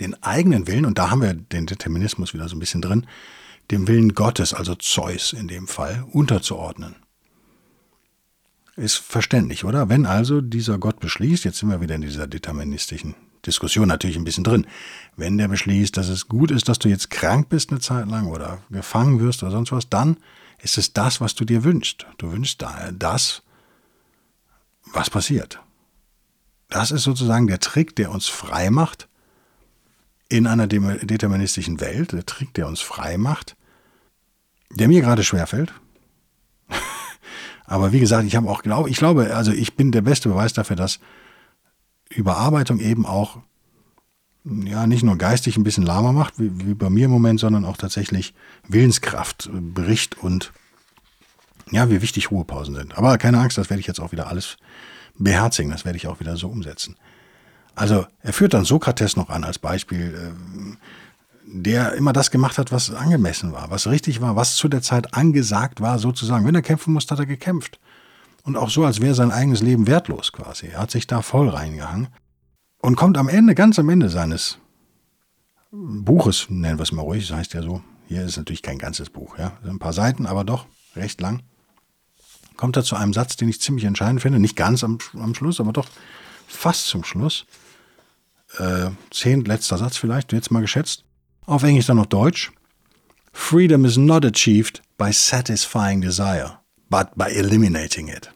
den 0.00 0.20
eigenen 0.22 0.66
Willen, 0.66 0.86
und 0.86 0.98
da 0.98 1.10
haben 1.10 1.22
wir 1.22 1.34
den 1.34 1.66
Determinismus 1.66 2.34
wieder 2.34 2.48
so 2.48 2.56
ein 2.56 2.60
bisschen 2.60 2.82
drin, 2.82 3.06
dem 3.70 3.86
Willen 3.88 4.14
Gottes, 4.14 4.52
also 4.54 4.74
Zeus 4.74 5.32
in 5.32 5.48
dem 5.48 5.68
Fall, 5.68 6.04
unterzuordnen. 6.12 6.96
Ist 8.76 8.96
verständlich, 8.96 9.64
oder? 9.64 9.88
Wenn 9.88 10.06
also 10.06 10.40
dieser 10.40 10.78
Gott 10.78 10.98
beschließt, 11.00 11.44
jetzt 11.44 11.58
sind 11.58 11.68
wir 11.68 11.80
wieder 11.80 11.94
in 11.94 12.00
dieser 12.00 12.26
deterministischen 12.26 13.14
Diskussion 13.44 13.88
natürlich 13.88 14.16
ein 14.16 14.24
bisschen 14.24 14.44
drin, 14.44 14.66
wenn 15.16 15.36
der 15.36 15.48
beschließt, 15.48 15.96
dass 15.96 16.08
es 16.08 16.28
gut 16.28 16.50
ist, 16.50 16.68
dass 16.68 16.78
du 16.78 16.88
jetzt 16.88 17.10
krank 17.10 17.48
bist 17.48 17.70
eine 17.70 17.80
Zeit 17.80 18.08
lang 18.08 18.28
oder 18.28 18.62
gefangen 18.70 19.20
wirst 19.20 19.42
oder 19.42 19.52
sonst 19.52 19.72
was, 19.72 19.88
dann 19.88 20.16
ist 20.62 20.78
es 20.78 20.92
das, 20.92 21.20
was 21.20 21.34
du 21.34 21.44
dir 21.44 21.64
wünschst. 21.64 22.06
Du 22.18 22.30
wünschst 22.32 22.64
das, 22.92 23.42
was 24.92 25.10
passiert. 25.10 25.60
Das 26.68 26.92
ist 26.92 27.02
sozusagen 27.02 27.48
der 27.48 27.60
Trick, 27.60 27.96
der 27.96 28.10
uns 28.10 28.28
frei 28.28 28.70
macht 28.70 29.08
in 30.28 30.46
einer 30.46 30.66
deterministischen 30.66 31.80
Welt, 31.80 32.12
der 32.12 32.24
Trick, 32.24 32.54
der 32.54 32.66
uns 32.66 32.80
frei 32.80 33.18
macht, 33.18 33.56
der 34.70 34.88
mir 34.88 35.02
gerade 35.02 35.24
schwerfällt, 35.24 35.74
aber 37.72 37.90
wie 37.90 38.00
gesagt, 38.00 38.26
ich 38.26 38.36
habe 38.36 38.50
auch 38.50 38.62
glaube, 38.62 38.90
ich 38.90 38.98
glaube, 38.98 39.34
also 39.34 39.50
ich 39.50 39.76
bin 39.76 39.92
der 39.92 40.02
beste 40.02 40.28
Beweis 40.28 40.52
dafür, 40.52 40.76
dass 40.76 41.00
Überarbeitung 42.10 42.80
eben 42.80 43.06
auch 43.06 43.38
ja 44.44 44.86
nicht 44.86 45.02
nur 45.02 45.16
geistig 45.16 45.56
ein 45.56 45.64
bisschen 45.64 45.86
lahmer 45.86 46.12
macht, 46.12 46.38
wie, 46.38 46.50
wie 46.66 46.74
bei 46.74 46.90
mir 46.90 47.06
im 47.06 47.10
Moment, 47.10 47.40
sondern 47.40 47.64
auch 47.64 47.78
tatsächlich 47.78 48.34
Willenskraft 48.68 49.48
bricht 49.50 50.18
und 50.18 50.52
ja, 51.70 51.88
wie 51.88 52.02
wichtig 52.02 52.30
Ruhepausen 52.30 52.74
sind. 52.74 52.98
Aber 52.98 53.16
keine 53.16 53.40
Angst, 53.40 53.56
das 53.56 53.70
werde 53.70 53.80
ich 53.80 53.86
jetzt 53.86 54.00
auch 54.00 54.12
wieder 54.12 54.26
alles 54.26 54.58
beherzigen, 55.16 55.70
das 55.70 55.86
werde 55.86 55.96
ich 55.96 56.08
auch 56.08 56.20
wieder 56.20 56.36
so 56.36 56.48
umsetzen. 56.48 56.96
Also 57.74 58.04
er 58.20 58.34
führt 58.34 58.52
dann 58.52 58.66
Sokrates 58.66 59.16
noch 59.16 59.30
an 59.30 59.44
als 59.44 59.58
Beispiel. 59.58 60.14
Äh, 60.14 60.76
der 61.44 61.94
immer 61.94 62.12
das 62.12 62.30
gemacht 62.30 62.58
hat, 62.58 62.72
was 62.72 62.90
angemessen 62.90 63.52
war, 63.52 63.70
was 63.70 63.86
richtig 63.86 64.20
war, 64.20 64.36
was 64.36 64.56
zu 64.56 64.68
der 64.68 64.82
Zeit 64.82 65.14
angesagt 65.14 65.80
war, 65.80 65.98
sozusagen. 65.98 66.46
Wenn 66.46 66.54
er 66.54 66.62
kämpfen 66.62 66.92
musste, 66.92 67.12
hat 67.12 67.20
er 67.20 67.26
gekämpft. 67.26 67.78
und 68.44 68.56
auch 68.56 68.70
so, 68.70 68.84
als 68.84 69.00
wäre 69.00 69.14
sein 69.14 69.30
eigenes 69.30 69.62
Leben 69.62 69.86
wertlos 69.86 70.32
quasi. 70.32 70.66
Er 70.66 70.80
hat 70.80 70.90
sich 70.90 71.06
da 71.06 71.22
voll 71.22 71.48
reingehangen 71.48 72.08
und 72.78 72.96
kommt 72.96 73.16
am 73.16 73.28
Ende, 73.28 73.54
ganz 73.54 73.78
am 73.78 73.88
Ende 73.88 74.08
seines 74.08 74.58
Buches, 75.70 76.46
nennen 76.50 76.78
wir 76.78 76.82
es 76.82 76.92
mal 76.92 77.02
ruhig, 77.02 77.26
das 77.28 77.36
heißt 77.36 77.54
ja 77.54 77.62
so, 77.62 77.82
hier 78.08 78.24
ist 78.24 78.36
natürlich 78.36 78.62
kein 78.62 78.78
ganzes 78.78 79.10
Buch, 79.10 79.38
ja, 79.38 79.52
ein 79.64 79.78
paar 79.78 79.92
Seiten, 79.92 80.26
aber 80.26 80.44
doch 80.44 80.66
recht 80.96 81.20
lang, 81.20 81.42
kommt 82.56 82.76
er 82.76 82.84
zu 82.84 82.96
einem 82.96 83.12
Satz, 83.12 83.36
den 83.36 83.48
ich 83.48 83.60
ziemlich 83.60 83.84
entscheidend 83.84 84.20
finde, 84.20 84.38
nicht 84.38 84.56
ganz 84.56 84.84
am, 84.84 84.98
am 85.14 85.34
Schluss, 85.34 85.60
aber 85.60 85.72
doch 85.72 85.88
fast 86.46 86.86
zum 86.86 87.04
Schluss. 87.04 87.46
Äh, 88.58 88.90
zehn 89.10 89.44
letzter 89.44 89.78
Satz 89.78 89.96
vielleicht, 89.96 90.32
jetzt 90.32 90.50
mal 90.50 90.60
geschätzt. 90.60 91.04
Auf 91.52 91.64
Englisch 91.64 91.84
dann 91.84 91.98
noch 91.98 92.06
Deutsch. 92.06 92.50
Freedom 93.30 93.84
is 93.84 93.98
not 93.98 94.24
achieved 94.24 94.80
by 94.96 95.12
satisfying 95.12 96.00
desire, 96.00 96.60
but 96.88 97.14
by 97.14 97.26
eliminating 97.26 98.08
it. 98.08 98.32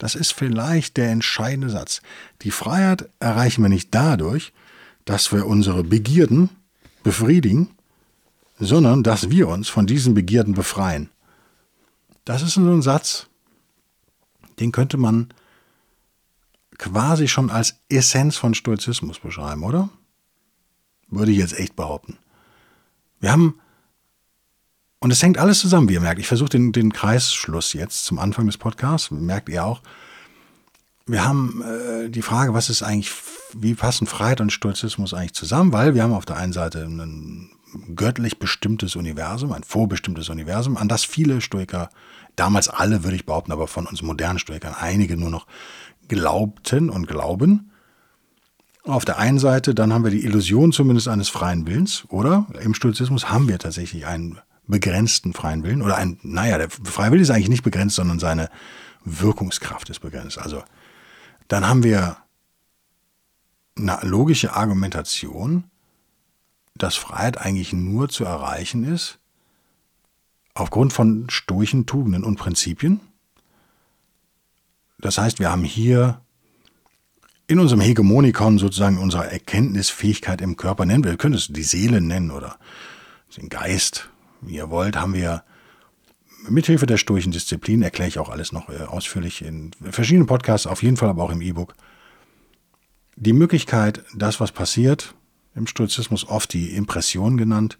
Das 0.00 0.16
ist 0.16 0.32
vielleicht 0.32 0.96
der 0.96 1.12
entscheidende 1.12 1.70
Satz. 1.70 2.02
Die 2.40 2.50
Freiheit 2.50 3.08
erreichen 3.20 3.62
wir 3.62 3.68
nicht 3.68 3.94
dadurch, 3.94 4.52
dass 5.04 5.30
wir 5.30 5.46
unsere 5.46 5.84
Begierden 5.84 6.50
befriedigen, 7.04 7.70
sondern 8.58 9.04
dass 9.04 9.30
wir 9.30 9.46
uns 9.46 9.68
von 9.68 9.86
diesen 9.86 10.12
Begierden 10.12 10.54
befreien. 10.54 11.10
Das 12.24 12.42
ist 12.42 12.54
so 12.54 12.60
ein 12.60 12.82
Satz, 12.82 13.28
den 14.58 14.72
könnte 14.72 14.96
man 14.96 15.28
quasi 16.76 17.28
schon 17.28 17.50
als 17.50 17.76
Essenz 17.88 18.36
von 18.36 18.54
Stoizismus 18.54 19.20
beschreiben, 19.20 19.62
oder? 19.62 19.90
Würde 21.06 21.30
ich 21.30 21.38
jetzt 21.38 21.56
echt 21.56 21.76
behaupten. 21.76 22.18
Wir 23.22 23.30
haben, 23.30 23.60
und 24.98 25.12
es 25.12 25.22
hängt 25.22 25.38
alles 25.38 25.60
zusammen, 25.60 25.88
wie 25.88 25.94
ihr 25.94 26.00
merkt. 26.00 26.20
Ich 26.20 26.26
versuche 26.26 26.50
den, 26.50 26.72
den 26.72 26.92
Kreisschluss 26.92 27.72
jetzt 27.72 28.04
zum 28.04 28.18
Anfang 28.18 28.46
des 28.46 28.58
Podcasts, 28.58 29.12
merkt 29.12 29.48
ihr 29.48 29.64
auch. 29.64 29.80
Wir 31.06 31.24
haben 31.24 31.62
äh, 31.62 32.10
die 32.10 32.22
Frage, 32.22 32.52
was 32.52 32.68
ist 32.68 32.82
eigentlich, 32.82 33.12
wie 33.54 33.74
passen 33.74 34.08
Freiheit 34.08 34.40
und 34.40 34.52
Stoizismus 34.52 35.14
eigentlich 35.14 35.34
zusammen? 35.34 35.72
Weil 35.72 35.94
wir 35.94 36.02
haben 36.02 36.12
auf 36.12 36.26
der 36.26 36.36
einen 36.36 36.52
Seite 36.52 36.84
ein 36.84 37.50
göttlich 37.94 38.40
bestimmtes 38.40 38.96
Universum, 38.96 39.52
ein 39.52 39.62
vorbestimmtes 39.62 40.28
Universum, 40.28 40.76
an 40.76 40.88
das 40.88 41.04
viele 41.04 41.40
Stoiker, 41.40 41.90
damals 42.34 42.68
alle 42.68 43.04
würde 43.04 43.16
ich 43.16 43.24
behaupten, 43.24 43.52
aber 43.52 43.68
von 43.68 43.86
uns 43.86 44.02
modernen 44.02 44.40
Stoikern 44.40 44.74
einige 44.74 45.16
nur 45.16 45.30
noch 45.30 45.46
glaubten 46.08 46.90
und 46.90 47.06
glauben. 47.06 47.71
Auf 48.84 49.04
der 49.04 49.18
einen 49.18 49.38
Seite, 49.38 49.74
dann 49.74 49.92
haben 49.92 50.04
wir 50.04 50.10
die 50.10 50.24
Illusion 50.24 50.72
zumindest 50.72 51.06
eines 51.06 51.28
freien 51.28 51.66
Willens, 51.66 52.04
oder? 52.08 52.46
Im 52.60 52.74
Stoizismus 52.74 53.30
haben 53.30 53.46
wir 53.48 53.58
tatsächlich 53.58 54.06
einen 54.06 54.40
begrenzten 54.66 55.34
freien 55.34 55.62
Willen, 55.62 55.82
oder 55.82 55.96
ein, 55.96 56.18
naja, 56.22 56.58
der 56.58 56.70
freie 56.70 57.12
Wille 57.12 57.22
ist 57.22 57.30
eigentlich 57.30 57.48
nicht 57.48 57.62
begrenzt, 57.62 57.96
sondern 57.96 58.18
seine 58.18 58.48
Wirkungskraft 59.04 59.88
ist 59.90 60.00
begrenzt. 60.00 60.38
Also, 60.38 60.62
dann 61.48 61.68
haben 61.68 61.84
wir 61.84 62.16
eine 63.76 63.98
logische 64.02 64.54
Argumentation, 64.54 65.64
dass 66.74 66.96
Freiheit 66.96 67.38
eigentlich 67.38 67.72
nur 67.72 68.08
zu 68.08 68.24
erreichen 68.24 68.84
ist, 68.84 69.18
aufgrund 70.54 70.92
von 70.92 71.28
stoischen 71.30 71.86
Tugenden 71.86 72.24
und 72.24 72.36
Prinzipien. 72.36 73.00
Das 74.98 75.18
heißt, 75.18 75.38
wir 75.38 75.50
haben 75.50 75.64
hier 75.64 76.21
in 77.52 77.58
unserem 77.58 77.82
Hegemonikon 77.82 78.56
sozusagen 78.56 78.96
unsere 78.96 79.30
Erkenntnisfähigkeit 79.30 80.40
im 80.40 80.56
Körper 80.56 80.86
nennen. 80.86 81.04
Wir 81.04 81.18
können 81.18 81.34
es 81.34 81.48
die 81.48 81.62
Seele 81.62 82.00
nennen 82.00 82.30
oder 82.30 82.56
den 83.36 83.50
Geist, 83.50 84.08
wie 84.40 84.54
ihr 84.54 84.70
wollt, 84.70 84.96
haben 84.96 85.12
wir 85.12 85.44
mithilfe 86.48 86.86
der 86.86 86.96
stoischen 86.96 87.30
Disziplin, 87.30 87.82
erkläre 87.82 88.08
ich 88.08 88.18
auch 88.18 88.30
alles 88.30 88.52
noch 88.52 88.70
äh, 88.70 88.84
ausführlich 88.84 89.42
in 89.42 89.70
verschiedenen 89.90 90.26
Podcasts, 90.26 90.66
auf 90.66 90.82
jeden 90.82 90.96
Fall 90.96 91.10
aber 91.10 91.22
auch 91.22 91.30
im 91.30 91.42
E-Book, 91.42 91.74
die 93.16 93.34
Möglichkeit, 93.34 94.02
das, 94.14 94.40
was 94.40 94.50
passiert, 94.50 95.14
im 95.54 95.66
Stoizismus 95.66 96.26
oft 96.26 96.54
die 96.54 96.70
Impression 96.74 97.36
genannt, 97.36 97.78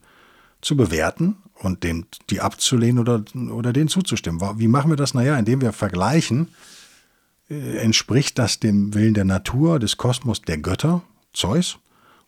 zu 0.61 0.76
bewerten 0.76 1.37
und 1.54 1.82
dem, 1.82 2.04
die 2.28 2.40
abzulehnen 2.40 2.98
oder, 2.98 3.24
oder 3.50 3.72
denen 3.72 3.88
zuzustimmen. 3.88 4.40
Wie 4.58 4.68
machen 4.68 4.90
wir 4.90 4.96
das? 4.96 5.14
Naja, 5.14 5.37
indem 5.38 5.62
wir 5.62 5.72
vergleichen, 5.72 6.48
entspricht 7.48 8.38
das 8.38 8.61
dem 8.61 8.94
Willen 8.94 9.14
der 9.14 9.24
Natur, 9.24 9.78
des 9.78 9.96
Kosmos, 9.96 10.42
der 10.42 10.59
Götter, 10.59 11.02
Zeus, 11.33 11.78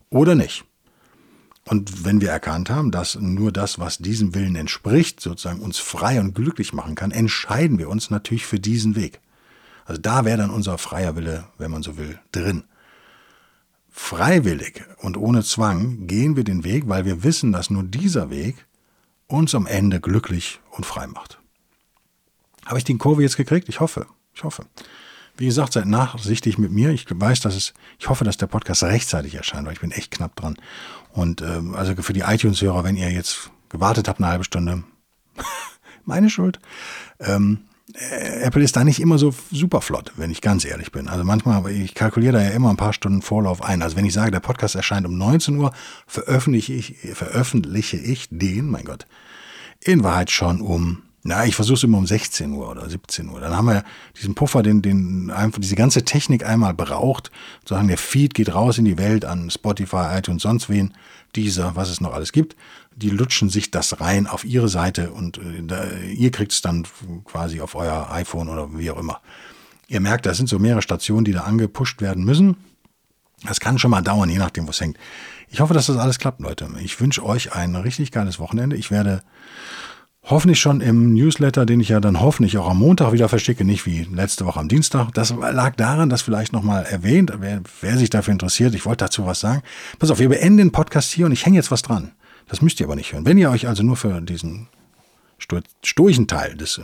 oder 0.09 0.35
nicht? 0.35 0.65
Und 1.67 2.05
wenn 2.05 2.21
wir 2.21 2.29
erkannt 2.29 2.69
haben, 2.69 2.91
dass 2.91 3.15
nur 3.15 3.51
das, 3.51 3.79
was 3.79 3.97
diesem 3.97 4.35
Willen 4.35 4.55
entspricht, 4.55 5.19
sozusagen 5.19 5.61
uns 5.61 5.79
frei 5.79 6.19
und 6.19 6.35
glücklich 6.35 6.73
machen 6.73 6.93
kann, 6.93 7.09
entscheiden 7.09 7.79
wir 7.79 7.89
uns 7.89 8.11
natürlich 8.11 8.45
für 8.45 8.59
diesen 8.59 8.95
Weg. 8.95 9.19
Also 9.85 9.99
da 9.99 10.25
wäre 10.25 10.37
dann 10.37 10.51
unser 10.51 10.77
freier 10.77 11.15
Wille, 11.15 11.45
wenn 11.57 11.71
man 11.71 11.81
so 11.81 11.97
will, 11.97 12.19
drin. 12.31 12.65
Freiwillig 13.89 14.83
und 14.97 15.17
ohne 15.17 15.43
Zwang 15.43 16.05
gehen 16.05 16.35
wir 16.35 16.43
den 16.43 16.63
Weg, 16.63 16.87
weil 16.87 17.05
wir 17.05 17.23
wissen, 17.23 17.51
dass 17.51 17.69
nur 17.69 17.83
dieser 17.83 18.29
Weg 18.29 18.65
uns 19.27 19.55
am 19.55 19.65
Ende 19.65 19.99
glücklich 19.99 20.59
und 20.71 20.85
frei 20.85 21.07
macht. 21.07 21.39
Habe 22.65 22.77
ich 22.77 22.83
den 22.83 22.97
Kurve 22.97 23.23
jetzt 23.23 23.37
gekriegt? 23.37 23.69
Ich 23.69 23.79
hoffe. 23.79 24.05
Ich 24.33 24.43
hoffe. 24.43 24.65
Wie 25.37 25.45
gesagt, 25.45 25.73
seid 25.73 25.85
nachsichtig 25.85 26.57
mit 26.57 26.71
mir. 26.71 26.91
Ich 26.91 27.05
weiß, 27.09 27.41
dass 27.41 27.55
es, 27.55 27.73
ich 27.99 28.09
hoffe, 28.09 28.23
dass 28.23 28.37
der 28.37 28.47
Podcast 28.47 28.83
rechtzeitig 28.83 29.35
erscheint, 29.35 29.65
weil 29.65 29.73
ich 29.73 29.81
bin 29.81 29.91
echt 29.91 30.11
knapp 30.11 30.35
dran. 30.35 30.55
Und 31.11 31.41
äh, 31.41 31.61
also 31.73 31.93
für 31.95 32.13
die 32.13 32.21
iTunes-Hörer, 32.21 32.83
wenn 32.83 32.95
ihr 32.95 33.11
jetzt 33.11 33.51
gewartet 33.69 34.07
habt 34.07 34.19
eine 34.19 34.29
halbe 34.29 34.43
Stunde, 34.43 34.83
meine 36.05 36.29
Schuld. 36.29 36.59
Ähm, 37.19 37.59
äh, 37.93 38.41
Apple 38.41 38.63
ist 38.63 38.75
da 38.75 38.83
nicht 38.83 38.99
immer 38.99 39.17
so 39.17 39.33
super 39.51 39.81
flott, 39.81 40.13
wenn 40.15 40.31
ich 40.31 40.41
ganz 40.41 40.65
ehrlich 40.65 40.91
bin. 40.91 41.07
Also 41.07 41.23
manchmal, 41.23 41.69
ich 41.71 41.93
kalkuliere 41.93 42.33
da 42.33 42.41
ja 42.41 42.49
immer 42.49 42.69
ein 42.69 42.77
paar 42.77 42.93
Stunden 42.93 43.21
Vorlauf 43.21 43.61
ein. 43.61 43.81
Also 43.81 43.95
wenn 43.95 44.05
ich 44.05 44.13
sage, 44.13 44.31
der 44.31 44.39
Podcast 44.39 44.75
erscheint 44.75 45.05
um 45.05 45.17
19 45.17 45.57
Uhr, 45.57 45.71
veröffentliche 46.07 46.73
ich, 46.73 46.97
veröffentliche 47.13 47.97
ich 47.97 48.27
den, 48.31 48.69
mein 48.69 48.85
Gott, 48.85 49.05
in 49.79 50.03
Wahrheit 50.03 50.31
schon 50.31 50.61
um 50.61 51.03
na, 51.27 51.43
ich 51.43 51.55
versuche 51.55 51.77
es 51.77 51.83
immer 51.83 51.97
um 51.97 52.05
16 52.05 52.51
Uhr 52.51 52.69
oder 52.69 52.87
17 52.87 53.27
Uhr. 53.29 53.39
Dann 53.39 53.55
haben 53.55 53.65
wir 53.65 53.83
diesen 54.15 54.35
Puffer, 54.35 54.61
den, 54.61 54.83
den 54.83 55.31
einfach 55.31 55.59
diese 55.59 55.75
ganze 55.75 56.05
Technik 56.05 56.45
einmal 56.45 56.75
braucht. 56.75 57.31
Sozusagen 57.61 57.87
der 57.87 57.97
Feed 57.97 58.35
geht 58.35 58.53
raus 58.53 58.77
in 58.77 58.85
die 58.85 58.99
Welt 58.99 59.25
an 59.25 59.49
Spotify, 59.49 60.17
iTunes, 60.19 60.43
sonst 60.43 60.69
wen, 60.69 60.93
dieser, 61.35 61.75
was 61.75 61.89
es 61.89 61.99
noch 61.99 62.13
alles 62.13 62.31
gibt. 62.31 62.55
Die 62.95 63.09
lutschen 63.09 63.49
sich 63.49 63.71
das 63.71 63.99
rein 63.99 64.27
auf 64.27 64.45
ihre 64.45 64.69
Seite 64.69 65.09
und 65.09 65.39
äh, 65.39 65.63
da, 65.63 65.87
ihr 66.15 66.29
kriegt 66.29 66.51
es 66.51 66.61
dann 66.61 66.85
quasi 67.23 67.59
auf 67.59 67.73
euer 67.73 68.11
iPhone 68.11 68.47
oder 68.47 68.77
wie 68.77 68.91
auch 68.91 68.99
immer. 68.99 69.19
Ihr 69.87 70.01
merkt, 70.01 70.27
da 70.27 70.35
sind 70.35 70.47
so 70.47 70.59
mehrere 70.59 70.83
Stationen, 70.83 71.25
die 71.25 71.31
da 71.31 71.41
angepusht 71.41 72.01
werden 72.01 72.23
müssen. 72.23 72.55
Das 73.43 73.59
kann 73.59 73.79
schon 73.79 73.89
mal 73.89 74.03
dauern, 74.03 74.29
je 74.29 74.37
nachdem, 74.37 74.67
wo 74.67 74.69
es 74.69 74.79
hängt. 74.79 74.97
Ich 75.49 75.59
hoffe, 75.59 75.73
dass 75.73 75.87
das 75.87 75.97
alles 75.97 76.19
klappt, 76.19 76.39
Leute. 76.39 76.69
Ich 76.83 76.99
wünsche 77.01 77.25
euch 77.25 77.53
ein 77.53 77.75
richtig 77.75 78.11
geiles 78.11 78.37
Wochenende. 78.37 78.75
Ich 78.75 78.91
werde 78.91 79.23
Hoffentlich 80.27 80.59
schon 80.59 80.81
im 80.81 81.13
Newsletter, 81.13 81.67
den 81.67 81.79
ich 81.79 81.89
ja 81.89 81.99
dann 81.99 82.19
hoffentlich 82.19 82.57
auch 82.57 82.67
am 82.67 82.79
Montag 82.79 83.13
wieder 83.13 83.29
verschicke, 83.29 83.63
nicht 83.63 83.85
wie 83.85 84.07
letzte 84.11 84.47
Woche 84.47 84.59
am 84.59 84.67
Dienstag. 84.67 85.11
Das 85.13 85.29
lag 85.29 85.75
daran, 85.75 86.09
dass 86.09 86.23
vielleicht 86.23 86.51
nochmal 86.51 86.83
erwähnt, 86.83 87.31
wer, 87.37 87.61
wer 87.81 87.97
sich 87.97 88.09
dafür 88.09 88.31
interessiert, 88.31 88.73
ich 88.73 88.87
wollte 88.87 89.05
dazu 89.05 89.27
was 89.27 89.39
sagen. 89.39 89.61
Pass 89.99 90.09
auf, 90.09 90.17
wir 90.17 90.29
beenden 90.29 90.57
den 90.57 90.71
Podcast 90.71 91.11
hier 91.11 91.27
und 91.27 91.31
ich 91.31 91.45
hänge 91.45 91.57
jetzt 91.57 91.69
was 91.69 91.83
dran. 91.83 92.11
Das 92.47 92.63
müsst 92.63 92.79
ihr 92.79 92.87
aber 92.87 92.95
nicht 92.95 93.13
hören. 93.13 93.25
Wenn 93.25 93.37
ihr 93.37 93.51
euch 93.51 93.67
also 93.67 93.83
nur 93.83 93.97
für 93.97 94.19
diesen 94.19 94.67
stoischen 95.83 96.25
Teil 96.25 96.55
des 96.55 96.81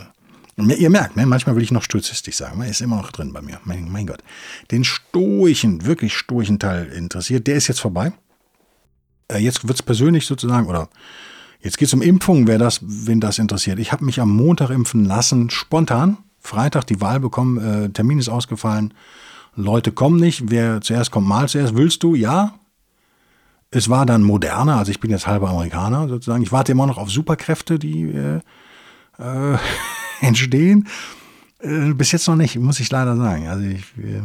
Ihr 0.56 0.90
merkt, 0.90 1.16
ne, 1.16 1.26
manchmal 1.26 1.56
will 1.56 1.62
ich 1.62 1.72
noch 1.72 1.82
stoizistisch 1.82 2.36
sagen, 2.36 2.62
ist 2.62 2.82
immer 2.82 2.96
noch 2.96 3.10
drin 3.10 3.32
bei 3.32 3.40
mir. 3.40 3.58
Mein, 3.64 3.90
mein 3.90 4.06
Gott. 4.06 4.22
Den 4.70 4.84
stoischen, 4.84 5.84
wirklich 5.84 6.14
stoischen 6.14 6.58
Teil 6.58 6.86
interessiert, 6.92 7.46
der 7.46 7.56
ist 7.56 7.68
jetzt 7.68 7.80
vorbei. 7.80 8.12
Äh, 9.28 9.38
jetzt 9.38 9.66
wird's 9.66 9.82
persönlich 9.82 10.26
sozusagen, 10.26 10.68
oder 10.68 10.90
Jetzt 11.62 11.78
geht 11.78 11.88
es 11.88 11.94
um 11.94 12.02
Impfungen, 12.02 12.48
wer 12.48 12.58
das, 12.58 12.80
wen 12.82 13.20
das 13.20 13.38
interessiert. 13.38 13.78
Ich 13.78 13.92
habe 13.92 14.04
mich 14.04 14.20
am 14.20 14.30
Montag 14.30 14.70
impfen 14.70 15.04
lassen, 15.04 15.48
spontan. 15.48 16.18
Freitag 16.40 16.86
die 16.88 17.00
Wahl 17.00 17.20
bekommen, 17.20 17.58
äh, 17.58 17.88
Termin 17.90 18.18
ist 18.18 18.28
ausgefallen. 18.28 18.92
Leute 19.54 19.92
kommen 19.92 20.18
nicht. 20.18 20.50
Wer 20.50 20.80
zuerst 20.80 21.12
kommt, 21.12 21.28
mal 21.28 21.48
zuerst. 21.48 21.76
Willst 21.76 22.02
du? 22.02 22.16
Ja. 22.16 22.54
Es 23.70 23.88
war 23.88 24.04
dann 24.04 24.22
moderner, 24.22 24.76
also 24.76 24.90
ich 24.90 25.00
bin 25.00 25.10
jetzt 25.10 25.26
halber 25.26 25.48
Amerikaner 25.48 26.06
sozusagen. 26.08 26.42
Ich 26.42 26.52
warte 26.52 26.72
immer 26.72 26.86
noch 26.86 26.98
auf 26.98 27.10
Superkräfte, 27.10 27.78
die 27.78 28.10
äh, 28.10 28.40
äh, 29.18 29.58
entstehen. 30.20 30.88
Äh, 31.60 31.94
bis 31.94 32.12
jetzt 32.12 32.26
noch 32.28 32.36
nicht, 32.36 32.58
muss 32.58 32.80
ich 32.80 32.90
leider 32.90 33.16
sagen. 33.16 33.48
Also 33.48 33.64
ich, 33.64 33.84
äh, 33.98 34.20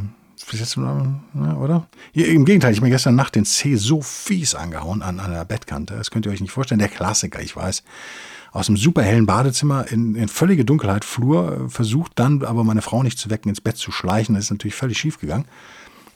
bis 0.49 0.59
jetzt, 0.59 0.77
oder? 0.77 1.87
Im 2.13 2.45
Gegenteil, 2.45 2.71
ich 2.71 2.77
habe 2.77 2.87
mir 2.87 2.91
gestern 2.91 3.15
Nacht 3.15 3.35
den 3.35 3.45
C 3.45 3.75
so 3.75 4.01
fies 4.01 4.55
angehauen 4.55 5.01
an, 5.01 5.19
an 5.19 5.31
der 5.31 5.45
Bettkante. 5.45 5.95
Das 5.95 6.11
könnt 6.11 6.25
ihr 6.25 6.31
euch 6.31 6.41
nicht 6.41 6.51
vorstellen. 6.51 6.79
Der 6.79 6.89
Klassiker, 6.89 7.41
ich 7.41 7.55
weiß. 7.55 7.83
Aus 8.51 8.69
einem 8.69 8.77
superhellen 8.77 9.25
Badezimmer 9.25 9.91
in, 9.91 10.15
in 10.15 10.29
völlige 10.29 10.65
Dunkelheit, 10.65 11.05
Flur, 11.05 11.69
versucht 11.69 12.13
dann 12.15 12.43
aber 12.43 12.63
meine 12.63 12.81
Frau 12.81 13.03
nicht 13.03 13.19
zu 13.19 13.29
wecken, 13.29 13.49
ins 13.49 13.61
Bett 13.61 13.77
zu 13.77 13.91
schleichen. 13.91 14.35
Das 14.35 14.45
ist 14.45 14.51
natürlich 14.51 14.75
völlig 14.75 14.97
schief 14.97 15.19
gegangen. 15.19 15.45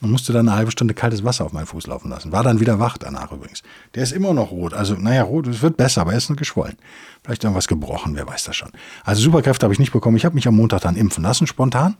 und 0.02 0.10
musste 0.10 0.34
dann 0.34 0.48
eine 0.48 0.58
halbe 0.58 0.72
Stunde 0.72 0.94
kaltes 0.94 1.24
Wasser 1.24 1.46
auf 1.46 1.54
meinen 1.54 1.67
Fuß 1.67 1.88
laufen 1.88 2.10
lassen. 2.10 2.32
War 2.32 2.44
dann 2.44 2.60
wieder 2.60 2.80
wach 2.80 2.98
danach 2.98 3.32
übrigens. 3.32 3.62
Der 3.96 4.04
ist 4.04 4.12
immer 4.12 4.34
noch 4.34 4.52
rot. 4.52 4.74
Also, 4.74 4.96
naja, 4.96 5.24
rot, 5.24 5.48
es 5.48 5.62
wird 5.62 5.78
besser, 5.78 6.02
aber 6.02 6.12
er 6.12 6.17
ist 6.17 6.30
noch 6.30 6.38
geschwollen. 6.38 6.78
Vielleicht 7.24 7.44
irgendwas 7.44 7.67
gebrochen, 7.67 8.15
wer 8.15 8.26
weiß 8.28 8.46
das 8.46 8.56
schon. 8.56 8.72
Also 9.04 9.22
Superkräfte 9.22 9.65
habe 9.65 9.74
ich 9.74 9.80
nicht 9.80 9.91
bekommen. 9.91 10.17
Ich 10.17 10.26
habe 10.26 10.36
mich 10.36 10.48
am 10.48 10.56
Montag 10.56 10.82
dann 10.82 10.96
impfen 10.96 11.24
lassen, 11.24 11.46
spontan. 11.46 11.98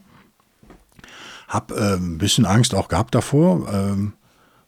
Hab 1.48 1.72
äh, 1.72 1.94
ein 1.94 2.18
bisschen 2.18 2.46
Angst 2.46 2.74
auch 2.74 2.88
gehabt 2.88 3.14
davor. 3.14 3.68
Ähm, 3.72 4.14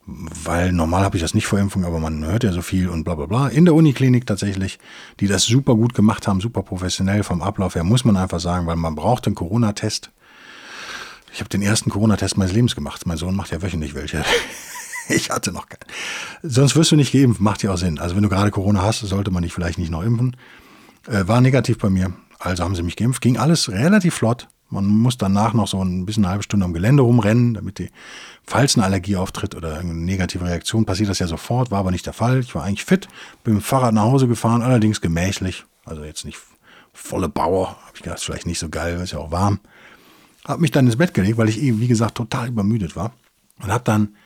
weil 0.06 0.72
normal 0.72 1.02
habe 1.02 1.16
ich 1.16 1.22
das 1.22 1.32
nicht 1.32 1.46
vor 1.46 1.58
Impfung, 1.58 1.84
aber 1.84 1.98
man 1.98 2.24
hört 2.24 2.44
ja 2.44 2.52
so 2.52 2.60
viel 2.60 2.88
und 2.88 3.04
bla 3.04 3.14
bla 3.14 3.26
bla. 3.26 3.48
In 3.48 3.64
der 3.64 3.74
Uniklinik 3.74 4.26
tatsächlich, 4.26 4.78
die 5.20 5.26
das 5.26 5.44
super 5.44 5.74
gut 5.76 5.94
gemacht 5.94 6.28
haben, 6.28 6.40
super 6.40 6.62
professionell 6.62 7.22
vom 7.22 7.40
Ablauf 7.40 7.74
her, 7.74 7.84
muss 7.84 8.04
man 8.04 8.16
einfach 8.16 8.40
sagen, 8.40 8.66
weil 8.66 8.76
man 8.76 8.94
braucht 8.94 9.26
einen 9.26 9.34
Corona-Test. 9.34 10.10
Ich 11.32 11.40
habe 11.40 11.48
den 11.48 11.62
ersten 11.62 11.90
Corona-Test 11.90 12.36
meines 12.36 12.52
Lebens 12.52 12.74
gemacht. 12.74 13.06
Mein 13.06 13.16
Sohn 13.16 13.34
macht 13.34 13.50
ja 13.50 13.62
wöchentlich 13.62 13.94
welche. 13.94 14.24
ich 15.08 15.30
hatte 15.30 15.52
noch 15.52 15.68
keinen. 15.68 15.80
Sonst 16.42 16.76
wirst 16.76 16.92
du 16.92 16.96
nicht 16.96 17.12
geimpft, 17.12 17.40
macht 17.40 17.62
ja 17.62 17.72
auch 17.72 17.78
Sinn. 17.78 17.98
Also 17.98 18.14
wenn 18.14 18.22
du 18.22 18.28
gerade 18.28 18.50
Corona 18.50 18.82
hast, 18.82 19.00
sollte 19.00 19.30
man 19.30 19.42
dich 19.42 19.54
vielleicht 19.54 19.78
nicht 19.78 19.90
noch 19.90 20.02
impfen. 20.02 20.36
Äh, 21.08 21.26
war 21.26 21.40
negativ 21.40 21.78
bei 21.78 21.88
mir, 21.88 22.12
also 22.38 22.62
haben 22.62 22.74
sie 22.74 22.82
mich 22.82 22.96
geimpft. 22.96 23.22
Ging 23.22 23.38
alles 23.38 23.70
relativ 23.70 24.14
flott. 24.14 24.48
Man 24.74 24.86
muss 24.86 25.16
danach 25.16 25.54
noch 25.54 25.68
so 25.68 25.82
ein 25.82 26.04
bisschen 26.04 26.24
eine 26.24 26.32
halbe 26.32 26.42
Stunde 26.42 26.66
am 26.66 26.72
Gelände 26.72 27.02
rumrennen, 27.02 27.54
damit 27.54 27.78
die, 27.78 27.90
falls 28.44 28.76
eine 28.76 28.84
Allergie 28.84 29.16
auftritt 29.16 29.54
oder 29.54 29.78
eine 29.78 29.94
negative 29.94 30.44
Reaktion, 30.44 30.84
passiert 30.84 31.08
das 31.08 31.18
ja 31.18 31.26
sofort, 31.26 31.70
war 31.70 31.78
aber 31.78 31.90
nicht 31.90 32.06
der 32.06 32.12
Fall. 32.12 32.40
Ich 32.40 32.54
war 32.54 32.64
eigentlich 32.64 32.84
fit, 32.84 33.08
bin 33.42 33.54
mit 33.54 33.62
dem 33.62 33.64
Fahrrad 33.64 33.94
nach 33.94 34.02
Hause 34.02 34.28
gefahren, 34.28 34.62
allerdings 34.62 35.00
gemächlich, 35.00 35.64
also 35.84 36.04
jetzt 36.04 36.24
nicht 36.24 36.38
volle 36.92 37.28
Bauer, 37.28 37.68
habe 37.68 37.96
ich 37.96 38.02
gedacht, 38.02 38.20
vielleicht 38.20 38.46
nicht 38.46 38.58
so 38.58 38.68
geil, 38.68 39.00
ist 39.00 39.12
ja 39.12 39.18
auch 39.18 39.30
warm. 39.30 39.60
Habe 40.46 40.60
mich 40.60 40.70
dann 40.70 40.86
ins 40.86 40.96
Bett 40.96 41.14
gelegt, 41.14 41.38
weil 41.38 41.48
ich 41.48 41.60
eben, 41.60 41.80
wie 41.80 41.88
gesagt, 41.88 42.16
total 42.16 42.48
übermüdet 42.48 42.96
war 42.96 43.12
und 43.62 43.72
habe 43.72 43.84
dann 43.84 44.16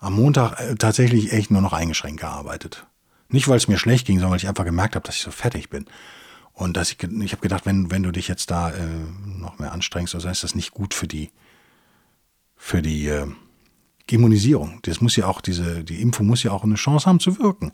am 0.00 0.14
Montag 0.14 0.60
äh, 0.60 0.74
tatsächlich 0.74 1.32
echt 1.32 1.50
nur 1.50 1.62
noch 1.62 1.72
eingeschränkt 1.72 2.20
gearbeitet. 2.20 2.86
Nicht, 3.28 3.48
weil 3.48 3.56
es 3.56 3.68
mir 3.68 3.78
schlecht 3.78 4.06
ging, 4.06 4.18
sondern 4.18 4.32
weil 4.32 4.38
ich 4.38 4.48
einfach 4.48 4.64
gemerkt 4.64 4.94
habe, 4.94 5.06
dass 5.06 5.16
ich 5.16 5.22
so 5.22 5.30
fertig 5.30 5.70
bin. 5.70 5.86
Und 6.54 6.76
dass 6.76 6.92
ich, 6.92 7.02
ich 7.02 7.32
habe 7.32 7.42
gedacht, 7.42 7.66
wenn, 7.66 7.90
wenn 7.90 8.02
du 8.02 8.10
dich 8.10 8.28
jetzt 8.28 8.50
da 8.50 8.70
äh, 8.70 8.86
noch 9.38 9.58
mehr 9.58 9.72
anstrengst, 9.72 10.14
also 10.14 10.28
ist 10.28 10.44
das 10.44 10.54
nicht 10.54 10.72
gut 10.72 10.94
für 10.94 11.08
die, 11.08 11.30
für 12.56 12.82
die 12.82 13.08
äh, 13.08 13.26
Immunisierung. 14.10 14.78
Das 14.82 15.00
muss 15.00 15.16
ja 15.16 15.26
auch, 15.26 15.40
diese, 15.40 15.84
die 15.84 16.02
Impfung 16.02 16.26
muss 16.26 16.42
ja 16.42 16.52
auch 16.52 16.64
eine 16.64 16.74
Chance 16.74 17.06
haben 17.06 17.20
zu 17.20 17.38
wirken. 17.38 17.72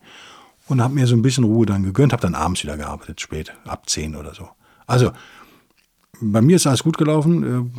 Und 0.68 0.82
habe 0.82 0.94
mir 0.94 1.06
so 1.06 1.16
ein 1.16 1.22
bisschen 1.22 1.44
Ruhe 1.44 1.66
dann 1.66 1.82
gegönnt, 1.82 2.12
habe 2.12 2.22
dann 2.22 2.34
abends 2.34 2.62
wieder 2.62 2.76
gearbeitet, 2.76 3.20
spät, 3.20 3.52
ab 3.64 3.88
10 3.88 4.14
oder 4.14 4.34
so. 4.34 4.48
Also, 4.86 5.12
bei 6.20 6.40
mir 6.42 6.56
ist 6.56 6.66
alles 6.66 6.82
gut 6.82 6.98
gelaufen. 6.98 7.72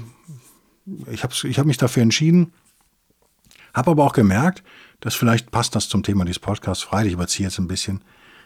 Äh, 0.86 1.12
ich 1.12 1.24
habe 1.24 1.34
ich 1.44 1.60
hab 1.60 1.66
mich 1.66 1.78
dafür 1.78 2.04
entschieden, 2.04 2.52
habe 3.74 3.92
aber 3.92 4.04
auch 4.04 4.14
gemerkt, 4.14 4.64
dass 5.00 5.16
vielleicht 5.16 5.52
passt 5.52 5.76
das 5.76 5.88
zum 5.88 6.04
Thema 6.04 6.26
dieses 6.26 6.40
Podcasts 6.40 6.84
frei. 6.84 7.06
Ich 7.06 7.14
überziehe 7.14 7.48
jetzt 7.48 7.60
ein 7.60 7.68
bisschen 7.68 8.02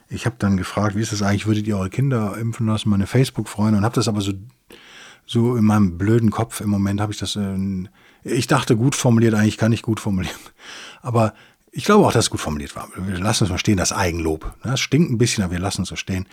ich 0.09 0.25
habe 0.25 0.35
dann 0.39 0.57
gefragt, 0.57 0.95
wie 0.95 1.01
ist 1.01 1.11
das 1.11 1.21
eigentlich, 1.21 1.45
würdet 1.45 1.67
ihr 1.67 1.77
eure 1.77 1.89
Kinder 1.89 2.37
impfen 2.37 2.67
lassen, 2.67 2.89
meine 2.89 3.07
Facebook-Freunde, 3.07 3.77
und 3.77 3.85
habe 3.85 3.95
das 3.95 4.07
aber 4.07 4.21
so, 4.21 4.33
so 5.25 5.55
in 5.55 5.65
meinem 5.65 5.97
blöden 5.97 6.31
Kopf 6.31 6.61
im 6.61 6.69
Moment 6.69 7.01
habe 7.01 7.11
ich 7.11 7.19
das, 7.19 7.35
äh, 7.35 7.57
ich 8.23 8.47
dachte 8.47 8.75
gut 8.75 8.95
formuliert, 8.95 9.33
eigentlich 9.33 9.57
kann 9.57 9.71
ich 9.71 9.81
gut 9.81 9.99
formulieren, 9.99 10.35
aber 11.01 11.33
ich 11.75 11.85
glaube 11.85 12.05
auch, 12.05 12.11
dass 12.11 12.25
es 12.25 12.29
gut 12.29 12.39
formuliert 12.39 12.75
war. 12.75 12.87
Wir 12.95 13.17
lassen 13.17 13.45
es 13.45 13.49
mal 13.49 13.57
stehen, 13.57 13.77
das 13.77 13.91
Eigenlob. 13.91 14.53
Das 14.61 14.79
stinkt 14.79 15.11
ein 15.11 15.17
bisschen, 15.17 15.43
aber 15.43 15.53
wir 15.53 15.59
lassen 15.59 15.81
es 15.81 15.89
so 15.89 15.95
stehen. 15.95 16.27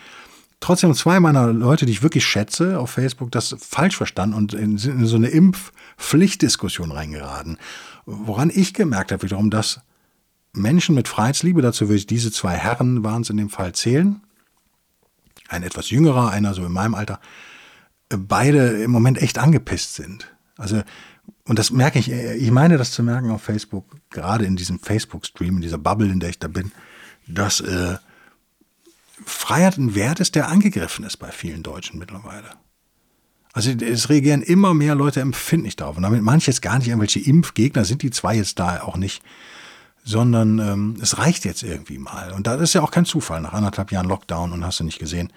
Trotzdem 0.61 0.93
zwei 0.95 1.19
meiner 1.19 1.47
Leute, 1.47 1.87
die 1.87 1.93
ich 1.93 2.03
wirklich 2.03 2.27
schätze, 2.27 2.79
auf 2.79 2.91
Facebook 2.91 3.33
das 3.33 3.57
falsch 3.59 3.97
verstanden 3.97 4.37
und 4.37 4.53
in, 4.53 4.77
in 4.77 5.07
so 5.07 5.17
eine 5.17 5.29
Impfpflichtdiskussion 5.29 6.93
reingeraten. 6.93 7.57
Woran 8.05 8.51
ich 8.55 8.75
gemerkt 8.75 9.13
habe 9.13 9.23
wiederum, 9.23 9.49
dass 9.49 9.81
Menschen 10.53 10.95
mit 10.95 11.09
Freiheitsliebe, 11.09 11.63
dazu 11.63 11.89
würde 11.89 11.97
ich 11.97 12.07
diese 12.07 12.33
zwei 12.33 12.57
Herren 12.57 13.05
waren 13.05 13.23
es 13.23 13.31
in 13.31 13.37
dem 13.37 13.51
Fall 13.51 13.73
zählen, 13.73 14.21
ein 15.49 15.63
etwas 15.63 15.91
jüngerer, 15.91 16.31
einer 16.31 16.55
so 16.55 16.65
in 16.65 16.73
meinem 16.73 16.95
Alter, 16.95 17.21
beide 18.09 18.83
im 18.83 18.91
Moment 18.91 19.19
echt 19.19 19.39
angepisst 19.39 19.95
sind. 19.95 20.33
Also, 20.57 20.83
und 21.45 21.59
das 21.59 21.71
merke 21.71 21.99
ich, 21.99 22.11
ich 22.11 22.51
meine 22.51 22.77
das 22.77 22.93
zu 22.93 23.03
merken 23.03 23.31
auf 23.31 23.43
Facebook, 23.43 23.85
gerade 24.11 24.45
in 24.45 24.57
diesem 24.57 24.81
Facebook-Stream, 24.81 25.57
in 25.57 25.63
dieser 25.63 25.79
Bubble, 25.79 26.11
in 26.11 26.21
der 26.21 26.31
ich 26.31 26.39
da 26.39 26.49
bin, 26.49 26.73
dass 27.27 27.61
äh, 27.61 27.97
Freiheit 29.25 29.79
ein 29.79 29.95
Wert 29.95 30.21
ist, 30.21 30.35
der 30.35 30.49
angegriffen 30.49 31.05
ist 31.05 31.19
bei 31.19 31.31
vielen 31.31 31.63
Deutschen 31.63 31.99
mittlerweile. 31.99 32.51
Also 33.53 33.71
es 33.71 34.09
reagieren 34.09 34.43
immer 34.43 34.75
mehr 34.75 34.95
Leute 34.95 35.21
empfindlich 35.21 35.77
darauf. 35.77 35.97
Und 35.97 36.05
damit 36.05 36.23
manche 36.23 36.51
jetzt 36.51 36.63
gar 36.63 36.79
nicht 36.79 36.89
irgendwelche 36.89 37.21
Impfgegner 37.21 37.85
sind, 37.85 38.03
die 38.03 38.11
zwei 38.11 38.37
jetzt 38.37 38.59
da 38.59 38.83
auch 38.83 38.97
nicht 38.97 39.23
sondern 40.11 40.59
ähm, 40.59 40.97
es 41.01 41.19
reicht 41.19 41.45
jetzt 41.45 41.63
irgendwie 41.63 41.99
mal. 41.99 42.33
Und 42.33 42.47
das 42.47 42.61
ist 42.61 42.75
ja 42.75 42.83
auch 42.83 42.91
kein 42.91 43.05
Zufall, 43.05 43.41
nach 43.41 43.53
anderthalb 43.53 43.93
Jahren 43.93 44.09
Lockdown 44.09 44.53
und 44.53 44.65
hast 44.65 44.81
du 44.81 44.85
nicht 44.85 44.99
gesehen, 44.99 45.33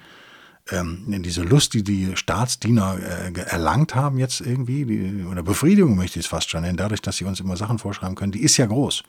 ähm, 0.71 1.03
diese 1.23 1.43
Lust, 1.43 1.73
die 1.73 1.83
die 1.83 2.15
Staatsdiener 2.15 2.97
äh, 2.97 3.39
erlangt 3.41 3.95
haben 3.95 4.17
jetzt 4.17 4.39
irgendwie, 4.39 4.85
die, 4.85 5.25
oder 5.25 5.43
Befriedigung 5.43 5.95
möchte 5.95 6.19
ich 6.19 6.25
es 6.25 6.29
fast 6.29 6.49
schon 6.49 6.61
nennen, 6.61 6.77
dadurch, 6.77 7.01
dass 7.01 7.17
sie 7.17 7.25
uns 7.25 7.39
immer 7.41 7.57
Sachen 7.57 7.79
vorschreiben 7.79 8.15
können, 8.15 8.31
die 8.31 8.41
ist 8.41 8.55
ja 8.57 8.65
groß. 8.65 9.03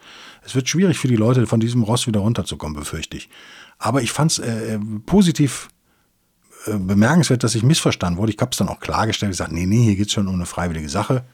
Es 0.45 0.55
wird 0.55 0.69
schwierig 0.69 0.99
für 0.99 1.09
die 1.09 1.17
Leute, 1.17 1.47
von 1.47 1.61
diesem 1.61 1.83
Ross 1.85 2.07
wieder 2.07 2.21
runterzukommen, 2.21 2.77
befürchte 2.77 3.17
ich. 3.17 3.29
Aber 3.79 4.03
ich 4.03 4.11
fand 4.11 4.33
es 4.33 4.39
äh, 4.41 4.79
positiv 5.07 5.69
äh, 6.67 6.77
bemerkenswert, 6.77 7.45
dass 7.45 7.55
ich 7.55 7.63
missverstanden 7.63 8.19
wurde. 8.19 8.33
Ich 8.33 8.41
habe 8.41 8.51
es 8.51 8.59
dann 8.59 8.69
auch 8.69 8.81
klargestellt, 8.81 9.31
gesagt, 9.31 9.53
nee, 9.53 9.67
nee, 9.67 9.85
hier 9.85 9.97
geht 9.97 10.09
es 10.09 10.13
schon 10.13 10.27
um 10.27 10.35
eine 10.35 10.47
freiwillige 10.47 10.89
Sache. 10.89 11.25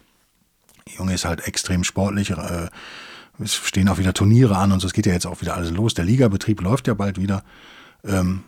Der 0.87 0.97
Junge 0.97 1.15
ist 1.15 1.25
halt 1.25 1.47
extrem 1.47 1.83
sportlich, 1.83 2.31
äh, 2.31 2.69
es 3.43 3.55
stehen 3.55 3.89
auch 3.89 3.99
wieder 3.99 4.15
Turniere 4.15 4.57
an 4.57 4.73
und 4.73 4.81
so. 4.81 4.87
Es 4.87 4.93
geht 4.93 5.07
ja 5.07 5.13
jetzt 5.13 5.27
auch 5.27 5.41
wieder 5.41 5.55
alles 5.55 5.71
los. 5.71 5.95
Der 5.95 6.05
Ligabetrieb 6.05 6.61
läuft 6.61 6.87
ja 6.87 6.95
bald 6.95 7.19
wieder. 7.19 7.43
Ähm, 8.05 8.43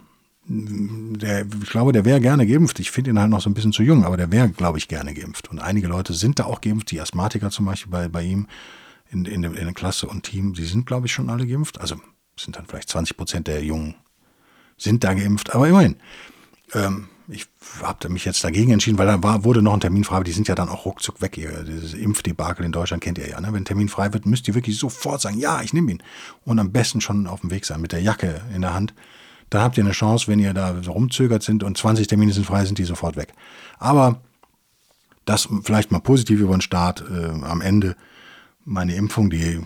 der, 0.44 1.46
ich 1.46 1.70
glaube, 1.70 1.92
der 1.92 2.04
wäre 2.04 2.20
gerne 2.20 2.46
geimpft. 2.46 2.80
Ich 2.80 2.90
finde 2.90 3.10
ihn 3.10 3.18
halt 3.18 3.30
noch 3.30 3.40
so 3.40 3.48
ein 3.48 3.54
bisschen 3.54 3.72
zu 3.72 3.82
jung, 3.82 4.04
aber 4.04 4.16
der 4.16 4.32
wäre, 4.32 4.48
glaube 4.50 4.78
ich, 4.78 4.88
gerne 4.88 5.14
geimpft. 5.14 5.50
Und 5.50 5.60
einige 5.60 5.88
Leute 5.88 6.12
sind 6.14 6.38
da 6.38 6.44
auch 6.44 6.60
geimpft. 6.60 6.90
Die 6.90 7.00
Asthmatiker 7.00 7.50
zum 7.50 7.66
Beispiel 7.66 7.90
bei, 7.90 8.08
bei 8.08 8.22
ihm 8.22 8.48
in, 9.10 9.24
in, 9.24 9.44
in 9.44 9.54
der 9.54 9.74
Klasse 9.74 10.06
und 10.06 10.24
Team, 10.24 10.54
die 10.54 10.64
sind, 10.64 10.86
glaube 10.86 11.06
ich, 11.06 11.12
schon 11.12 11.30
alle 11.30 11.46
geimpft. 11.46 11.80
Also 11.80 11.96
sind 12.36 12.56
dann 12.56 12.66
vielleicht 12.66 12.88
20 12.88 13.16
Prozent 13.16 13.46
der 13.46 13.62
Jungen 13.62 13.94
sind 14.76 15.04
da 15.04 15.14
geimpft. 15.14 15.54
Aber 15.54 15.68
immerhin. 15.68 15.96
Ähm, 16.74 17.08
ich 17.28 17.46
habe 17.82 18.08
mich 18.08 18.24
jetzt 18.24 18.42
dagegen 18.44 18.72
entschieden, 18.72 18.98
weil 18.98 19.06
da 19.06 19.22
war, 19.22 19.44
wurde 19.44 19.62
noch 19.62 19.74
ein 19.74 19.80
Termin 19.80 20.04
frei, 20.04 20.16
aber 20.16 20.24
die 20.24 20.32
sind 20.32 20.48
ja 20.48 20.54
dann 20.54 20.68
auch 20.68 20.84
ruckzuck 20.84 21.20
weg. 21.20 21.38
Ihr, 21.38 21.64
dieses 21.64 21.94
Impfdebakel 21.94 22.64
in 22.64 22.72
Deutschland 22.72 23.02
kennt 23.02 23.18
ihr 23.18 23.28
ja. 23.28 23.40
Ne? 23.40 23.48
Wenn 23.48 23.62
ein 23.62 23.64
Termin 23.64 23.88
frei 23.88 24.12
wird, 24.12 24.26
müsst 24.26 24.48
ihr 24.48 24.54
wirklich 24.54 24.78
sofort 24.78 25.20
sagen, 25.20 25.38
ja, 25.38 25.62
ich 25.62 25.72
nehme 25.72 25.92
ihn. 25.92 26.02
Und 26.44 26.58
am 26.58 26.72
besten 26.72 27.00
schon 27.00 27.26
auf 27.26 27.40
dem 27.40 27.50
Weg 27.50 27.64
sein, 27.64 27.80
mit 27.80 27.92
der 27.92 28.00
Jacke 28.00 28.42
in 28.54 28.62
der 28.62 28.74
Hand. 28.74 28.94
Da 29.50 29.62
habt 29.62 29.76
ihr 29.76 29.84
eine 29.84 29.92
Chance, 29.92 30.28
wenn 30.28 30.38
ihr 30.38 30.54
da 30.54 30.82
so 30.82 30.92
rumzögert 30.92 31.42
sind 31.42 31.62
und 31.62 31.76
20 31.76 32.06
Termine 32.06 32.32
sind 32.32 32.46
frei, 32.46 32.64
sind 32.64 32.78
die 32.78 32.84
sofort 32.84 33.16
weg. 33.16 33.34
Aber 33.78 34.20
das 35.24 35.48
vielleicht 35.62 35.92
mal 35.92 36.00
positiv 36.00 36.40
über 36.40 36.56
den 36.56 36.62
Start. 36.62 37.04
Äh, 37.08 37.44
am 37.44 37.60
Ende 37.60 37.96
meine 38.64 38.94
Impfung, 38.94 39.30
die, 39.30 39.60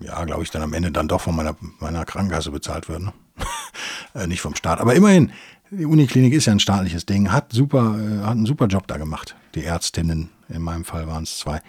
ja, 0.00 0.24
glaube 0.24 0.42
ich, 0.42 0.50
dann 0.50 0.62
am 0.62 0.72
Ende 0.72 0.92
dann 0.92 1.08
doch 1.08 1.20
von 1.20 1.34
meiner, 1.34 1.56
meiner 1.80 2.04
Krankenkasse 2.04 2.50
bezahlt 2.50 2.88
wird. 2.88 3.02
Ne? 3.02 3.12
äh, 4.14 4.26
nicht 4.26 4.40
vom 4.40 4.54
Staat. 4.54 4.80
Aber 4.80 4.94
immerhin, 4.94 5.32
die 5.70 5.86
Uniklinik 5.86 6.32
ist 6.32 6.46
ja 6.46 6.52
ein 6.52 6.60
staatliches 6.60 7.06
Ding, 7.06 7.32
hat 7.32 7.52
super, 7.52 7.98
äh, 7.98 8.24
hat 8.24 8.32
einen 8.32 8.46
super 8.46 8.66
Job 8.66 8.86
da 8.86 8.96
gemacht. 8.96 9.36
Die 9.54 9.64
Ärztinnen, 9.64 10.30
in 10.48 10.62
meinem 10.62 10.84
Fall 10.84 11.06
waren 11.06 11.24
es 11.24 11.38
zwei. 11.38 11.60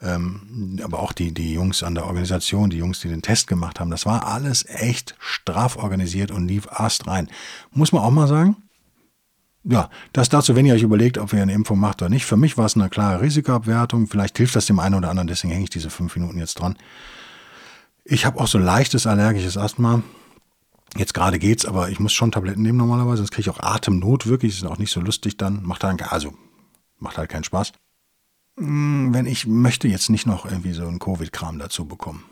Ähm, 0.00 0.78
aber 0.82 1.00
auch 1.00 1.12
die, 1.12 1.32
die 1.32 1.54
Jungs 1.54 1.82
an 1.82 1.94
der 1.94 2.06
Organisation, 2.06 2.68
die 2.70 2.76
Jungs, 2.76 3.00
die 3.00 3.08
den 3.08 3.22
Test 3.22 3.46
gemacht 3.46 3.80
haben, 3.80 3.90
das 3.90 4.04
war 4.04 4.26
alles 4.26 4.66
echt 4.68 5.14
straff 5.18 5.76
organisiert 5.76 6.30
und 6.30 6.46
lief 6.46 6.68
erst 6.78 7.06
rein. 7.06 7.28
Muss 7.70 7.92
man 7.92 8.02
auch 8.02 8.10
mal 8.10 8.28
sagen. 8.28 8.56
Ja, 9.64 9.90
das 10.12 10.28
dazu, 10.28 10.54
wenn 10.54 10.66
ihr 10.66 10.74
euch 10.74 10.82
überlegt, 10.82 11.18
ob 11.18 11.32
ihr 11.32 11.42
eine 11.42 11.52
Impfung 11.52 11.80
macht 11.80 12.00
oder 12.00 12.08
nicht. 12.08 12.24
Für 12.24 12.36
mich 12.36 12.56
war 12.56 12.66
es 12.66 12.76
eine 12.76 12.88
klare 12.88 13.20
Risikoabwertung. 13.20 14.06
Vielleicht 14.06 14.36
hilft 14.36 14.54
das 14.54 14.66
dem 14.66 14.78
einen 14.78 14.94
oder 14.94 15.10
anderen, 15.10 15.26
deswegen 15.26 15.52
hänge 15.52 15.64
ich 15.64 15.70
diese 15.70 15.90
fünf 15.90 16.14
Minuten 16.14 16.38
jetzt 16.38 16.60
dran. 16.60 16.76
Ich 18.04 18.26
habe 18.26 18.38
auch 18.38 18.46
so 18.46 18.58
leichtes 18.58 19.06
allergisches 19.08 19.56
Asthma. 19.56 20.02
Jetzt 20.98 21.14
gerade 21.14 21.38
geht's, 21.38 21.64
aber 21.64 21.90
ich 21.90 22.00
muss 22.00 22.12
schon 22.12 22.32
Tabletten 22.32 22.62
nehmen 22.62 22.78
normalerweise, 22.78 23.18
sonst 23.18 23.30
kriege 23.30 23.50
ich 23.50 23.50
auch 23.50 23.60
Atemnot 23.60 24.26
wirklich. 24.26 24.54
Ist 24.54 24.64
auch 24.64 24.78
nicht 24.78 24.92
so 24.92 25.00
lustig 25.00 25.36
dann. 25.36 25.62
Macht 25.62 25.82
dann, 25.82 26.00
also 26.00 26.34
macht 26.98 27.18
halt 27.18 27.30
keinen 27.30 27.44
Spaß. 27.44 27.72
Hm, 28.58 29.12
wenn 29.12 29.26
ich 29.26 29.46
möchte 29.46 29.88
jetzt 29.88 30.10
nicht 30.10 30.26
noch 30.26 30.46
irgendwie 30.46 30.72
so 30.72 30.86
einen 30.86 30.98
Covid-Kram 30.98 31.58
dazu 31.58 31.86
bekommen. 31.86 32.24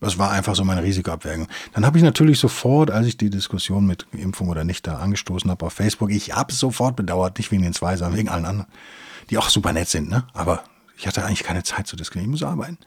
Das 0.00 0.18
war 0.18 0.32
einfach 0.32 0.56
so 0.56 0.64
meine 0.64 0.82
Risikoabwägung. 0.82 1.46
Dann 1.72 1.86
habe 1.86 1.96
ich 1.96 2.02
natürlich 2.02 2.40
sofort, 2.40 2.90
als 2.90 3.06
ich 3.06 3.16
die 3.16 3.30
Diskussion 3.30 3.86
mit 3.86 4.06
Impfung 4.10 4.48
oder 4.48 4.64
nicht 4.64 4.84
da 4.86 4.98
angestoßen 4.98 5.48
habe 5.48 5.64
auf 5.64 5.74
Facebook, 5.74 6.10
ich 6.10 6.34
habe 6.34 6.52
es 6.52 6.58
sofort 6.58 6.96
bedauert, 6.96 7.38
nicht 7.38 7.52
wegen 7.52 7.62
den 7.62 7.72
zwei, 7.72 7.96
sondern 7.96 8.18
wegen 8.18 8.28
allen 8.28 8.44
anderen, 8.44 8.66
die 9.30 9.38
auch 9.38 9.48
super 9.48 9.72
nett 9.72 9.88
sind, 9.88 10.10
ne? 10.10 10.26
Aber 10.34 10.64
ich 10.96 11.06
hatte 11.06 11.24
eigentlich 11.24 11.44
keine 11.44 11.62
Zeit 11.62 11.86
zu 11.86 11.94
diskutieren, 11.94 12.24
ich 12.24 12.30
muss 12.32 12.42
arbeiten. 12.42 12.78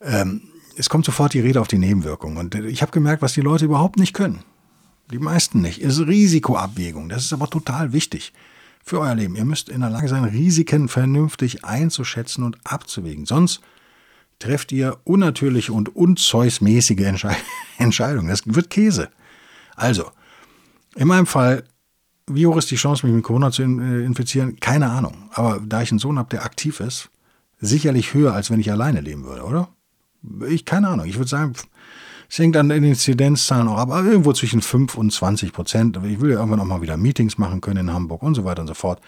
Ähm, 0.00 0.42
es 0.76 0.88
kommt 0.88 1.04
sofort 1.04 1.34
die 1.34 1.40
Rede 1.40 1.60
auf 1.60 1.68
die 1.68 1.78
Nebenwirkungen. 1.78 2.36
Und 2.36 2.54
ich 2.54 2.82
habe 2.82 2.92
gemerkt, 2.92 3.22
was 3.22 3.32
die 3.32 3.40
Leute 3.40 3.64
überhaupt 3.64 3.98
nicht 3.98 4.12
können. 4.12 4.42
Die 5.10 5.18
meisten 5.18 5.60
nicht. 5.60 5.80
Ist 5.80 6.00
Risikoabwägung. 6.00 7.08
Das 7.08 7.24
ist 7.24 7.32
aber 7.32 7.48
total 7.48 7.92
wichtig 7.92 8.32
für 8.84 9.00
euer 9.00 9.14
Leben. 9.14 9.36
Ihr 9.36 9.44
müsst 9.44 9.68
in 9.68 9.80
der 9.80 9.90
Lage 9.90 10.08
sein, 10.08 10.24
Risiken 10.24 10.88
vernünftig 10.88 11.64
einzuschätzen 11.64 12.44
und 12.44 12.58
abzuwägen. 12.64 13.26
Sonst 13.26 13.60
trefft 14.38 14.70
ihr 14.72 14.98
unnatürliche 15.04 15.72
und 15.72 15.94
unzeusmäßige 15.94 17.00
Entsche 17.00 17.30
Entscheidungen. 17.78 18.28
Das 18.28 18.42
wird 18.44 18.70
Käse. 18.70 19.08
Also, 19.74 20.10
in 20.94 21.08
meinem 21.08 21.26
Fall, 21.26 21.64
wie 22.26 22.46
hoch 22.46 22.56
ist 22.56 22.70
die 22.70 22.76
Chance, 22.76 23.06
mich 23.06 23.14
mit 23.14 23.24
Corona 23.24 23.50
zu 23.50 23.62
äh, 23.62 24.04
infizieren? 24.04 24.58
Keine 24.60 24.90
Ahnung. 24.90 25.30
Aber 25.32 25.60
da 25.64 25.82
ich 25.82 25.90
einen 25.90 25.98
Sohn 25.98 26.18
habe, 26.18 26.30
der 26.30 26.44
aktiv 26.44 26.80
ist, 26.80 27.10
sicherlich 27.60 28.14
höher, 28.14 28.34
als 28.34 28.50
wenn 28.50 28.60
ich 28.60 28.70
alleine 28.70 29.00
leben 29.00 29.24
würde, 29.24 29.44
oder? 29.44 29.68
Ich, 30.48 30.64
keine 30.64 30.88
Ahnung. 30.88 31.06
Ich 31.06 31.16
würde 31.16 31.28
sagen, 31.28 31.54
es 32.28 32.38
hängt 32.38 32.56
an 32.56 32.68
den 32.68 32.84
Inzidenzzahlen 32.84 33.68
auch 33.68 33.78
ab, 33.78 33.90
aber 33.90 34.04
irgendwo 34.04 34.32
zwischen 34.32 34.60
5 34.60 34.96
und 34.96 35.12
20 35.12 35.52
Prozent. 35.52 35.98
Ich 36.04 36.20
will 36.20 36.30
ja 36.30 36.38
irgendwann 36.38 36.60
auch 36.60 36.64
mal 36.64 36.82
wieder 36.82 36.96
Meetings 36.96 37.38
machen 37.38 37.60
können 37.60 37.88
in 37.88 37.92
Hamburg 37.92 38.22
und 38.22 38.34
so 38.34 38.44
weiter 38.44 38.62
und 38.62 38.68
so 38.68 38.74
fort. 38.74 39.00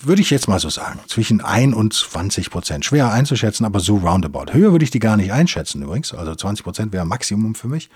Würde 0.00 0.22
ich 0.22 0.30
jetzt 0.30 0.48
mal 0.48 0.60
so 0.60 0.70
sagen, 0.70 1.00
zwischen 1.06 1.40
1 1.40 1.74
und 1.74 1.92
20 1.92 2.50
Prozent. 2.50 2.84
Schwer 2.84 3.12
einzuschätzen, 3.12 3.66
aber 3.66 3.80
so 3.80 3.96
roundabout. 3.96 4.52
Höher 4.52 4.72
würde 4.72 4.84
ich 4.84 4.90
die 4.90 5.00
gar 5.00 5.16
nicht 5.16 5.32
einschätzen 5.32 5.82
übrigens. 5.82 6.14
Also 6.14 6.34
20 6.34 6.64
Prozent 6.64 6.92
wäre 6.92 7.04
Maximum 7.04 7.54
für 7.54 7.68
mich. 7.68 7.90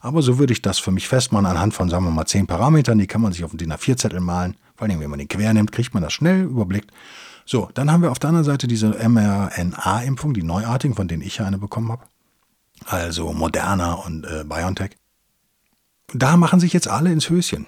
Aber 0.00 0.22
so 0.22 0.38
würde 0.38 0.52
ich 0.52 0.62
das 0.62 0.78
für 0.78 0.92
mich 0.92 1.08
festmachen 1.08 1.46
anhand 1.46 1.74
von, 1.74 1.90
sagen 1.90 2.04
wir 2.04 2.10
mal, 2.10 2.26
10 2.26 2.46
Parametern. 2.46 2.98
Die 2.98 3.06
kann 3.06 3.20
man 3.20 3.32
sich 3.32 3.44
auf 3.44 3.50
den 3.50 3.58
DIN 3.58 3.72
A4-Zettel 3.72 4.20
malen. 4.20 4.56
Vor 4.76 4.88
allem, 4.88 5.00
wenn 5.00 5.10
man 5.10 5.18
den 5.18 5.28
quer 5.28 5.52
nimmt, 5.52 5.72
kriegt 5.72 5.92
man 5.94 6.02
das 6.02 6.12
schnell 6.12 6.44
überblickt. 6.44 6.90
So, 7.46 7.70
dann 7.74 7.90
haben 7.90 8.02
wir 8.02 8.10
auf 8.10 8.18
der 8.18 8.28
anderen 8.28 8.44
Seite 8.44 8.66
diese 8.66 8.88
mRNA-Impfung, 9.08 10.34
die 10.34 10.42
neuartigen, 10.42 10.94
von 10.94 11.08
denen 11.08 11.22
ich 11.22 11.38
ja 11.38 11.46
eine 11.46 11.58
bekommen 11.58 11.90
habe 11.90 12.04
also 12.84 13.32
Moderna 13.32 13.94
und 13.94 14.24
äh, 14.26 14.44
BioNTech. 14.44 14.96
Da 16.12 16.36
machen 16.36 16.60
sich 16.60 16.72
jetzt 16.72 16.88
alle 16.88 17.10
ins 17.12 17.30
Höschen 17.30 17.66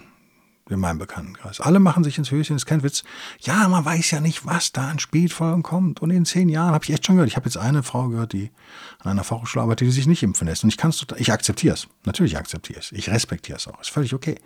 in 0.70 0.80
meinem 0.80 0.98
Bekanntenkreis. 0.98 1.60
Alle 1.60 1.78
machen 1.78 2.04
sich 2.04 2.18
ins 2.18 2.30
Höschen, 2.30 2.56
ist 2.56 2.66
kein 2.66 2.82
Witz. 2.82 3.04
Ja, 3.40 3.68
man 3.68 3.84
weiß 3.84 4.10
ja 4.10 4.20
nicht, 4.20 4.46
was 4.46 4.72
da 4.72 4.88
an 4.88 4.98
Spätfolgen 4.98 5.62
kommt. 5.62 6.00
Und 6.00 6.10
in 6.10 6.24
zehn 6.24 6.48
Jahren 6.48 6.74
habe 6.74 6.84
ich 6.84 6.90
echt 6.90 7.06
schon 7.06 7.16
gehört. 7.16 7.30
Ich 7.30 7.36
habe 7.36 7.46
jetzt 7.46 7.56
eine 7.56 7.82
Frau 7.82 8.08
gehört, 8.08 8.32
die 8.32 8.50
an 9.00 9.12
einer 9.12 9.24
Fachhochschule 9.24 9.62
arbeitet, 9.62 9.88
die 9.88 9.92
sich 9.92 10.06
nicht 10.06 10.22
impfen 10.22 10.46
lässt. 10.46 10.64
Und 10.64 10.70
ich 10.70 10.76
kann 10.76 10.90
es 10.90 11.04
ich 11.16 11.32
akzeptiere 11.32 11.74
es. 11.74 11.88
Natürlich 12.04 12.36
akzeptiere 12.36 12.80
es. 12.80 12.92
Ich 12.92 13.10
respektiere 13.10 13.56
es 13.56 13.66
auch. 13.66 13.80
Ist 13.80 13.90
völlig 13.90 14.14
okay. 14.14 14.36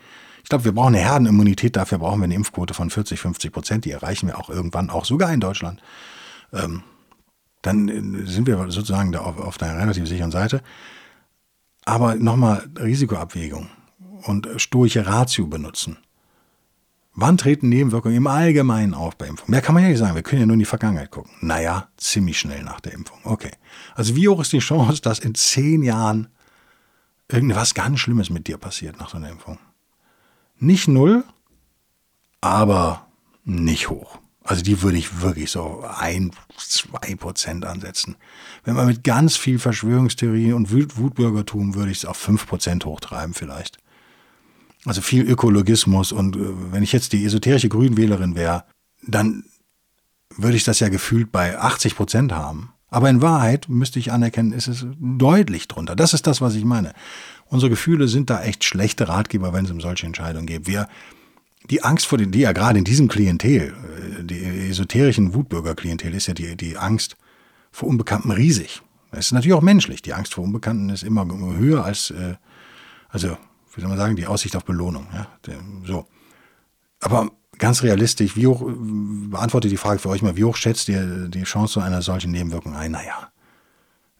Ich 0.43 0.49
glaube, 0.49 0.64
wir 0.64 0.73
brauchen 0.73 0.95
eine 0.95 1.05
Herdenimmunität. 1.05 1.77
Dafür 1.77 1.99
brauchen 1.99 2.20
wir 2.20 2.25
eine 2.25 2.35
Impfquote 2.35 2.75
von 2.75 2.91
40, 2.91 3.20
50 3.20 3.53
Prozent. 3.53 3.85
Die 3.85 3.91
erreichen 3.91 4.27
wir 4.27 4.39
auch 4.39 4.51
irgendwann, 4.51 4.91
auch 4.91 5.05
sogar 5.05 5.33
in 5.33 5.41
Deutschland. 5.41 5.81
Ähm, 6.53 6.83
dann 7.62 7.89
äh, 7.89 8.27
sind 8.27 8.47
wir 8.47 8.59
sozusagen 8.70 9.12
da 9.12 9.20
auf, 9.20 9.39
auf 9.39 9.59
der 9.59 9.79
relativ 9.79 10.07
sicheren 10.09 10.31
Seite. 10.31 10.62
Aber 11.85 12.14
nochmal 12.14 12.68
Risikoabwägung 12.79 13.68
und 14.25 14.49
sturche 14.57 15.07
Ratio 15.07 15.47
benutzen. 15.47 15.99
Wann 17.14 17.36
treten 17.36 17.68
Nebenwirkungen 17.68 18.16
im 18.16 18.26
Allgemeinen 18.26 18.94
auf 18.94 19.16
bei 19.16 19.26
Impfung? 19.26 19.50
Mehr 19.50 19.60
kann 19.60 19.74
man 19.74 19.82
ja 19.82 19.90
nicht 19.90 19.98
sagen. 19.98 20.14
Wir 20.14 20.22
können 20.22 20.40
ja 20.40 20.46
nur 20.46 20.54
in 20.54 20.60
die 20.60 20.64
Vergangenheit 20.64 21.10
gucken. 21.10 21.30
Naja, 21.40 21.88
ziemlich 21.98 22.38
schnell 22.38 22.62
nach 22.62 22.80
der 22.80 22.94
Impfung. 22.94 23.18
Okay. 23.24 23.50
Also 23.94 24.16
wie 24.16 24.28
hoch 24.28 24.40
ist 24.40 24.52
die 24.52 24.60
Chance, 24.60 25.02
dass 25.02 25.18
in 25.18 25.34
zehn 25.34 25.82
Jahren 25.82 26.28
irgendwas 27.28 27.74
ganz 27.74 28.00
Schlimmes 28.00 28.30
mit 28.30 28.46
dir 28.46 28.56
passiert 28.56 28.98
nach 28.98 29.10
so 29.10 29.18
einer 29.18 29.30
Impfung? 29.30 29.58
Nicht 30.58 30.88
null, 30.88 31.24
aber 32.40 33.06
nicht 33.44 33.90
hoch. 33.90 34.18
Also 34.44 34.62
die 34.62 34.82
würde 34.82 34.98
ich 34.98 35.20
wirklich 35.20 35.50
so 35.50 35.84
ein, 35.98 36.32
zwei 36.56 37.14
Prozent 37.14 37.64
ansetzen. 37.64 38.16
Wenn 38.64 38.74
man 38.74 38.86
mit 38.86 39.04
ganz 39.04 39.36
viel 39.36 39.58
Verschwörungstheorie 39.58 40.52
und 40.52 40.72
Wutbürgertum 40.72 41.74
würde 41.74 41.90
ich 41.90 41.98
es 41.98 42.04
auf 42.04 42.16
fünf 42.16 42.46
Prozent 42.46 42.84
hochtreiben 42.84 43.34
vielleicht. 43.34 43.78
Also 44.85 45.01
viel 45.01 45.22
Ökologismus 45.22 46.12
und 46.12 46.37
äh, 46.37 46.41
wenn 46.72 46.83
ich 46.83 46.93
jetzt 46.93 47.12
die 47.12 47.24
esoterische 47.24 47.68
Grünwählerin 47.68 48.35
wäre, 48.35 48.64
dann 49.07 49.45
würde 50.37 50.57
ich 50.57 50.64
das 50.64 50.80
ja 50.80 50.89
gefühlt 50.89 51.30
bei 51.30 51.59
80 51.59 51.97
Prozent 51.97 52.33
haben. 52.33 52.72
Aber 52.89 53.09
in 53.09 53.22
Wahrheit 53.22 53.68
müsste 53.68 53.99
ich 53.99 54.12
anerkennen, 54.12 54.53
ist 54.53 54.68
es 54.68 54.87
deutlich 54.99 55.68
drunter. 55.68 55.97
Das 55.97 56.12
ist 56.12 56.26
das, 56.26 56.41
was 56.41 56.55
ich 56.55 56.64
meine. 56.64 56.93
Unsere 57.47 57.70
Gefühle 57.70 58.09
sind 58.09 58.28
da 58.28 58.43
echt 58.43 58.64
schlechte 58.64 59.09
Ratgeber, 59.09 59.53
wenn 59.53 59.64
es 59.64 59.70
um 59.70 59.80
solche 59.80 60.07
Entscheidungen 60.07 60.47
geht. 60.47 60.66
Wir 60.66 60.89
die 61.70 61.83
Angst 61.85 62.07
vor 62.07 62.18
den, 62.18 62.33
die 62.33 62.41
ja 62.41 62.53
gerade 62.53 62.78
in 62.78 62.85
diesem 62.85 63.09
Klientel, 63.09 63.74
äh, 64.18 64.24
die 64.24 64.68
esoterischen 64.68 65.35
Wutbürger-Klientel, 65.35 66.14
ist 66.14 66.26
ja 66.26 66.35
die, 66.35 66.57
die 66.57 66.76
Angst 66.76 67.16
vor 67.70 67.89
Unbekannten 67.89 68.30
riesig. 68.30 68.83
Das 69.11 69.26
ist 69.26 69.33
natürlich 69.33 69.55
auch 69.55 69.62
menschlich. 69.62 70.03
Die 70.03 70.14
Angst 70.14 70.35
vor 70.35 70.45
Unbekannten 70.45 70.89
ist 70.91 71.03
immer 71.03 71.26
höher 71.57 71.85
als, 71.85 72.11
äh, 72.11 72.35
also, 73.09 73.37
wie 73.75 73.81
soll 73.81 73.89
man 73.89 73.99
sagen, 73.99 74.16
die 74.16 74.27
Aussicht 74.27 74.57
auf 74.57 74.64
Belohnung. 74.64 75.07
Ja? 75.12 75.27
So. 75.85 76.07
Aber 77.01 77.31
ganz 77.59 77.83
realistisch, 77.83 78.37
wie 78.37 78.47
hoch, 78.47 78.62
beantworte 78.64 79.68
die 79.68 79.77
Frage 79.77 79.99
für 79.99 80.09
euch 80.09 80.23
mal, 80.23 80.37
wie 80.37 80.45
hoch 80.45 80.57
schätzt 80.57 80.89
ihr 80.89 81.29
die 81.29 81.45
Chance 81.45 81.83
einer 81.83 82.03
solchen 82.03 82.31
Nebenwirkung 82.31 82.75
ein? 82.75 82.93
Naja, 82.93 83.31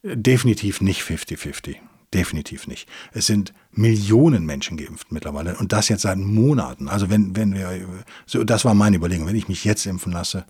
definitiv 0.03 0.81
nicht 0.81 1.03
50-50. 1.03 1.77
Definitiv 2.15 2.67
nicht. 2.67 2.89
Es 3.13 3.27
sind 3.27 3.55
Millionen 3.71 4.45
Menschen 4.45 4.77
geimpft 4.77 5.13
mittlerweile 5.13 5.57
und 5.57 5.73
das 5.73 5.89
jetzt 5.89 6.03
seit 6.03 6.19
Monaten. 6.19 6.89
Also 6.89 7.09
wenn, 7.09 7.35
wenn 7.37 7.55
wir, 7.55 7.89
so, 8.27 8.45
das 8.45 8.67
war 8.67 8.75
meine 8.75 8.97
Überlegung, 8.97 9.27
wenn 9.27 9.37
ich 9.37 9.49
mich 9.49 9.65
jetzt 9.65 9.87
impfen 9.87 10.13
lasse, 10.13 10.45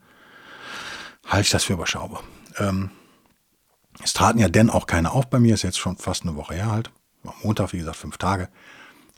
halte 1.25 1.43
ich 1.43 1.51
das 1.51 1.63
für 1.63 1.75
überschaubar. 1.75 2.25
Ähm, 2.59 2.91
es 4.03 4.13
traten 4.13 4.41
ja 4.41 4.49
denn 4.49 4.71
auch 4.71 4.87
keine 4.87 5.13
auf 5.13 5.31
bei 5.31 5.39
mir, 5.39 5.55
ist 5.55 5.63
jetzt 5.63 5.79
schon 5.79 5.97
fast 5.99 6.25
eine 6.25 6.35
Woche 6.35 6.55
her 6.55 6.71
halt. 6.73 6.91
Am 7.25 7.35
Montag, 7.45 7.73
wie 7.73 7.79
gesagt, 7.79 7.97
fünf 7.97 8.17
Tage. 8.17 8.49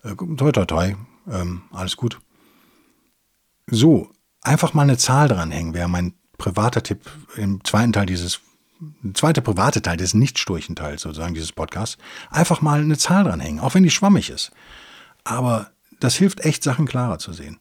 Äh, 0.05 0.15
toi, 0.15 0.53
toi, 0.53 0.65
toi. 0.65 0.95
Ähm, 1.29 1.63
alles 1.73 1.97
gut. 1.97 2.21
So, 3.67 4.11
einfach 4.43 4.75
mal 4.75 4.83
eine 4.83 4.99
Zahl 4.99 5.29
dranhängen, 5.29 5.75
wäre 5.75 5.89
mein 5.89 6.15
privater 6.39 6.83
Tipp 6.83 7.01
im 7.37 7.65
zweiten 7.65 7.93
Teil 7.93 8.07
dieses 8.07 8.41
ein 9.03 9.15
zweiter 9.15 9.41
private 9.41 9.83
Teil 9.83 9.97
des 9.97 10.15
Nicht-Sturchen-Teils 10.15 11.03
sozusagen 11.03 11.35
dieses 11.35 11.53
Podcasts, 11.53 11.97
einfach 12.31 12.61
mal 12.61 12.81
eine 12.81 12.99
Zahl 12.99 13.25
dranhängen, 13.25 13.61
auch 13.61 13.75
wenn 13.75 13.83
die 13.83 13.91
schwammig 13.91 14.31
ist. 14.31 14.51
Aber 15.23 15.71
das 16.01 16.17
hilft 16.17 16.41
echt, 16.41 16.63
Sachen 16.63 16.87
klarer 16.87 17.19
zu 17.19 17.33
sehen. 17.33 17.61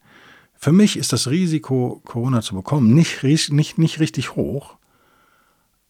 Für 0.56 0.72
mich 0.72 0.98
ist 0.98 1.14
das 1.14 1.30
Risiko, 1.30 2.02
Corona 2.06 2.42
zu 2.42 2.56
bekommen, 2.56 2.94
nicht, 2.94 3.24
nicht, 3.24 3.78
nicht 3.78 4.00
richtig 4.00 4.36
hoch, 4.36 4.78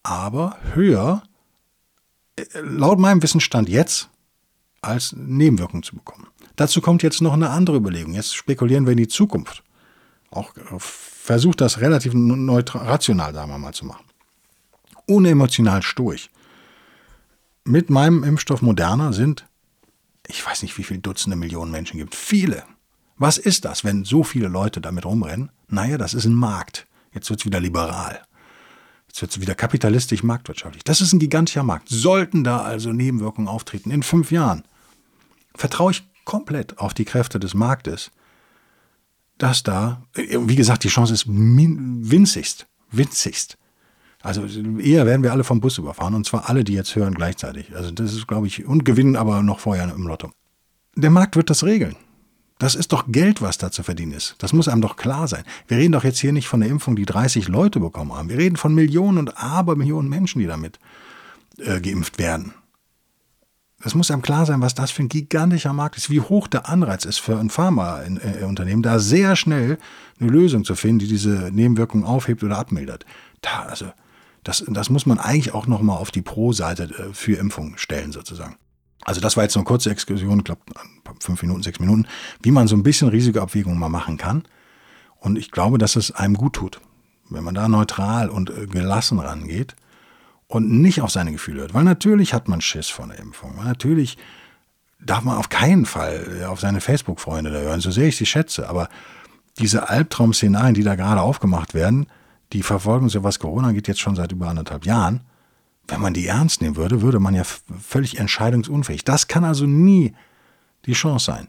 aber 0.02 0.58
höher, 0.74 1.22
äh, 2.36 2.44
laut 2.60 2.98
meinem 2.98 3.22
Wissensstand 3.22 3.68
jetzt, 3.68 4.10
als 4.86 5.14
Nebenwirkung 5.16 5.82
zu 5.82 5.96
bekommen. 5.96 6.26
Dazu 6.56 6.80
kommt 6.80 7.02
jetzt 7.02 7.20
noch 7.20 7.32
eine 7.32 7.50
andere 7.50 7.76
Überlegung. 7.76 8.14
Jetzt 8.14 8.34
spekulieren 8.34 8.86
wir 8.86 8.92
in 8.92 8.98
die 8.98 9.08
Zukunft. 9.08 9.62
Auch 10.30 10.56
äh, 10.56 10.78
versucht 10.78 11.60
das 11.60 11.80
relativ 11.80 12.14
neutral, 12.14 12.86
rational, 12.86 13.34
sagen 13.34 13.50
wir 13.50 13.58
mal, 13.58 13.72
zu 13.72 13.86
machen 13.86 14.04
unemotional 15.06 15.82
stoisch. 15.82 16.30
Mit 17.64 17.90
meinem 17.90 18.24
Impfstoff 18.24 18.62
Moderna 18.62 19.12
sind, 19.12 19.46
ich 20.26 20.44
weiß 20.44 20.62
nicht, 20.62 20.76
wie 20.78 20.84
viele 20.84 21.00
Dutzende 21.00 21.36
Millionen 21.36 21.70
Menschen 21.70 21.98
gibt, 21.98 22.14
viele. 22.14 22.64
Was 23.16 23.38
ist 23.38 23.64
das, 23.64 23.84
wenn 23.84 24.04
so 24.04 24.24
viele 24.24 24.48
Leute 24.48 24.80
damit 24.80 25.04
rumrennen? 25.04 25.50
Naja, 25.68 25.98
das 25.98 26.14
ist 26.14 26.24
ein 26.24 26.34
Markt. 26.34 26.86
Jetzt 27.12 27.30
wird 27.30 27.40
es 27.40 27.46
wieder 27.46 27.60
liberal. 27.60 28.20
Jetzt 29.06 29.22
wird 29.22 29.30
es 29.30 29.40
wieder 29.40 29.54
kapitalistisch 29.54 30.22
marktwirtschaftlich. 30.22 30.84
Das 30.84 31.00
ist 31.00 31.12
ein 31.12 31.20
gigantischer 31.20 31.62
Markt. 31.62 31.88
Sollten 31.88 32.42
da 32.42 32.62
also 32.62 32.92
Nebenwirkungen 32.92 33.48
auftreten 33.48 33.90
in 33.90 34.02
fünf 34.02 34.32
Jahren, 34.32 34.64
vertraue 35.54 35.92
ich 35.92 36.08
komplett 36.24 36.78
auf 36.78 36.94
die 36.94 37.04
Kräfte 37.04 37.38
des 37.38 37.54
Marktes, 37.54 38.10
dass 39.38 39.62
da, 39.62 40.02
wie 40.14 40.56
gesagt, 40.56 40.84
die 40.84 40.88
Chance 40.88 41.12
ist 41.12 41.26
winzigst, 41.26 42.66
winzigst, 42.90 43.58
also 44.24 44.46
eher 44.78 45.04
werden 45.04 45.22
wir 45.22 45.32
alle 45.32 45.44
vom 45.44 45.60
Bus 45.60 45.76
überfahren 45.76 46.14
und 46.14 46.24
zwar 46.24 46.48
alle, 46.48 46.64
die 46.64 46.72
jetzt 46.72 46.96
hören 46.96 47.12
gleichzeitig. 47.12 47.76
Also 47.76 47.90
das 47.90 48.14
ist, 48.14 48.26
glaube 48.26 48.46
ich, 48.46 48.64
und 48.64 48.86
gewinnen 48.86 49.16
aber 49.16 49.42
noch 49.42 49.60
vorher 49.60 49.84
im 49.94 50.06
Lotto. 50.06 50.30
Der 50.96 51.10
Markt 51.10 51.36
wird 51.36 51.50
das 51.50 51.62
regeln. 51.62 51.94
Das 52.58 52.74
ist 52.74 52.92
doch 52.92 53.04
Geld, 53.08 53.42
was 53.42 53.58
da 53.58 53.70
zu 53.70 53.82
verdienen 53.82 54.12
ist. 54.12 54.36
Das 54.38 54.54
muss 54.54 54.66
einem 54.66 54.80
doch 54.80 54.96
klar 54.96 55.28
sein. 55.28 55.44
Wir 55.68 55.76
reden 55.76 55.92
doch 55.92 56.04
jetzt 56.04 56.20
hier 56.20 56.32
nicht 56.32 56.48
von 56.48 56.60
der 56.60 56.70
Impfung, 56.70 56.96
die 56.96 57.04
30 57.04 57.48
Leute 57.48 57.80
bekommen 57.80 58.14
haben. 58.14 58.30
Wir 58.30 58.38
reden 58.38 58.56
von 58.56 58.74
Millionen 58.74 59.18
und 59.18 59.36
Abermillionen 59.36 60.08
Menschen, 60.08 60.38
die 60.38 60.46
damit 60.46 60.78
äh, 61.58 61.82
geimpft 61.82 62.18
werden. 62.18 62.54
Es 63.84 63.94
muss 63.94 64.10
einem 64.10 64.22
klar 64.22 64.46
sein, 64.46 64.62
was 64.62 64.74
das 64.74 64.90
für 64.90 65.02
ein 65.02 65.10
gigantischer 65.10 65.74
Markt 65.74 65.98
ist, 65.98 66.08
wie 66.08 66.20
hoch 66.20 66.48
der 66.48 66.68
Anreiz 66.68 67.04
ist 67.04 67.18
für 67.18 67.38
ein 67.38 67.50
Pharmaunternehmen, 67.50 68.82
da 68.82 68.98
sehr 68.98 69.36
schnell 69.36 69.78
eine 70.18 70.30
Lösung 70.30 70.64
zu 70.64 70.74
finden, 70.74 71.00
die 71.00 71.08
diese 71.08 71.50
Nebenwirkungen 71.52 72.04
aufhebt 72.04 72.42
oder 72.42 72.58
abmildert. 72.58 73.04
Da, 73.42 73.64
also, 73.64 73.92
das, 74.42 74.64
das 74.68 74.88
muss 74.88 75.04
man 75.04 75.18
eigentlich 75.18 75.52
auch 75.52 75.66
nochmal 75.66 75.98
auf 75.98 76.10
die 76.10 76.22
Pro-Seite 76.22 76.84
äh, 76.84 77.12
für 77.12 77.36
Impfung 77.36 77.76
stellen, 77.76 78.10
sozusagen. 78.10 78.56
Also 79.04 79.20
das 79.20 79.36
war 79.36 79.44
jetzt 79.44 79.56
eine 79.56 79.66
kurze 79.66 79.90
Exkursion, 79.90 80.38
ich 80.38 80.44
glaube 80.44 80.62
fünf 81.20 81.42
Minuten, 81.42 81.62
sechs 81.62 81.78
Minuten, 81.78 82.06
wie 82.42 82.52
man 82.52 82.66
so 82.68 82.76
ein 82.76 82.82
bisschen 82.82 83.08
Risikoabwägung 83.08 83.78
mal 83.78 83.90
machen 83.90 84.16
kann. 84.16 84.44
Und 85.16 85.36
ich 85.36 85.50
glaube, 85.50 85.76
dass 85.76 85.96
es 85.96 86.10
einem 86.10 86.36
gut 86.36 86.54
tut, 86.54 86.80
wenn 87.28 87.44
man 87.44 87.54
da 87.54 87.68
neutral 87.68 88.30
und 88.30 88.48
äh, 88.48 88.66
gelassen 88.66 89.18
rangeht 89.18 89.76
und 90.48 90.70
nicht 90.70 91.00
auf 91.00 91.10
seine 91.10 91.32
Gefühle 91.32 91.62
hört. 91.62 91.74
Weil 91.74 91.84
natürlich 91.84 92.34
hat 92.34 92.48
man 92.48 92.60
Schiss 92.60 92.88
vor 92.88 93.06
der 93.06 93.18
Impfung. 93.18 93.56
Natürlich 93.64 94.16
darf 95.00 95.22
man 95.24 95.36
auf 95.36 95.48
keinen 95.48 95.86
Fall 95.86 96.40
äh, 96.40 96.44
auf 96.44 96.60
seine 96.60 96.80
Facebook-Freunde 96.80 97.50
da 97.50 97.58
hören, 97.58 97.80
so 97.80 97.90
sehr 97.90 98.08
ich 98.08 98.16
sie 98.16 98.26
schätze. 98.26 98.68
Aber 98.68 98.88
diese 99.58 99.88
Albtraum-Szenarien, 99.88 100.74
die 100.74 100.82
da 100.82 100.94
gerade 100.94 101.20
aufgemacht 101.20 101.74
werden, 101.74 102.06
die 102.52 102.62
verfolgen 102.62 103.08
so 103.08 103.22
was 103.24 103.38
Corona 103.38 103.72
geht 103.72 103.88
jetzt 103.88 104.00
schon 104.00 104.16
seit 104.16 104.32
über 104.32 104.48
anderthalb 104.48 104.86
Jahren. 104.86 105.20
wenn 105.86 106.00
man 106.00 106.14
die 106.14 106.26
ernst 106.26 106.62
nehmen 106.62 106.76
würde, 106.76 107.02
würde 107.02 107.20
man 107.20 107.34
ja 107.34 107.42
völlig 107.44 108.18
entscheidungsunfähig. 108.18 109.04
Das 109.04 109.28
kann 109.28 109.44
also 109.44 109.66
nie 109.66 110.14
die 110.86 110.94
Chance 110.94 111.26
sein. 111.26 111.48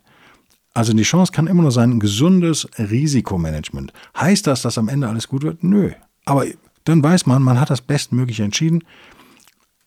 Also 0.73 0.91
die 0.91 1.03
Chance 1.03 1.31
kann 1.31 1.47
immer 1.47 1.61
nur 1.61 1.71
sein, 1.71 1.91
ein 1.91 1.99
gesundes 2.01 2.67
Risikomanagement. 2.77 3.93
Heißt 4.17 4.45
das, 4.45 4.61
dass 4.61 4.77
am 4.77 4.89
Ende 4.89 5.07
alles 5.07 5.29
gut 5.29 5.43
wird? 5.43 5.63
Nö. 5.63 5.91
Aber 6.25 6.45
dann 6.85 7.03
weiß 7.03 7.25
man, 7.25 7.43
man 7.43 7.59
hat 7.59 7.69
das 7.69 7.81
Bestmögliche 7.81 8.43
entschieden. 8.43 8.83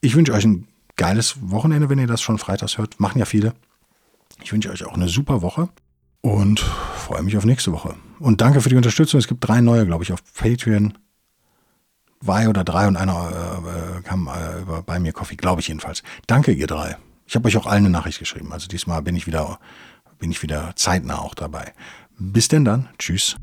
Ich 0.00 0.14
wünsche 0.14 0.32
euch 0.32 0.44
ein 0.44 0.68
geiles 0.96 1.36
Wochenende, 1.40 1.88
wenn 1.88 1.98
ihr 1.98 2.06
das 2.06 2.20
schon 2.20 2.38
freitags 2.38 2.76
hört. 2.76 3.00
Machen 3.00 3.18
ja 3.18 3.24
viele. 3.24 3.54
Ich 4.42 4.52
wünsche 4.52 4.70
euch 4.70 4.84
auch 4.84 4.94
eine 4.94 5.08
super 5.08 5.42
Woche 5.42 5.68
und 6.20 6.60
freue 6.60 7.22
mich 7.22 7.36
auf 7.36 7.44
nächste 7.44 7.72
Woche. 7.72 7.94
Und 8.18 8.40
danke 8.40 8.60
für 8.60 8.68
die 8.68 8.76
Unterstützung. 8.76 9.18
Es 9.18 9.28
gibt 9.28 9.46
drei 9.46 9.60
neue, 9.60 9.86
glaube 9.86 10.04
ich, 10.04 10.12
auf 10.12 10.22
Patreon. 10.34 10.94
Zwei 12.22 12.48
oder 12.48 12.64
drei 12.64 12.88
und 12.88 12.96
einer 12.96 13.62
äh, 13.64 13.98
äh 13.98 14.02
kam 14.02 14.26
äh, 14.28 14.60
über 14.60 14.82
bei 14.82 14.98
mir 14.98 15.12
Coffee, 15.12 15.36
glaube 15.36 15.60
ich 15.60 15.68
jedenfalls. 15.68 16.02
Danke, 16.26 16.50
ihr 16.52 16.66
drei. 16.66 16.96
Ich 17.26 17.36
habe 17.36 17.46
euch 17.46 17.56
auch 17.56 17.66
allen 17.66 17.84
eine 17.84 17.90
Nachricht 17.90 18.18
geschrieben. 18.18 18.52
Also 18.52 18.66
diesmal 18.66 19.02
bin 19.02 19.14
ich 19.14 19.26
wieder, 19.26 19.60
bin 20.18 20.30
ich 20.30 20.42
wieder 20.42 20.72
zeitnah 20.74 21.18
auch 21.18 21.34
dabei. 21.34 21.72
Bis 22.18 22.48
denn 22.48 22.64
dann. 22.64 22.88
Tschüss. 22.98 23.36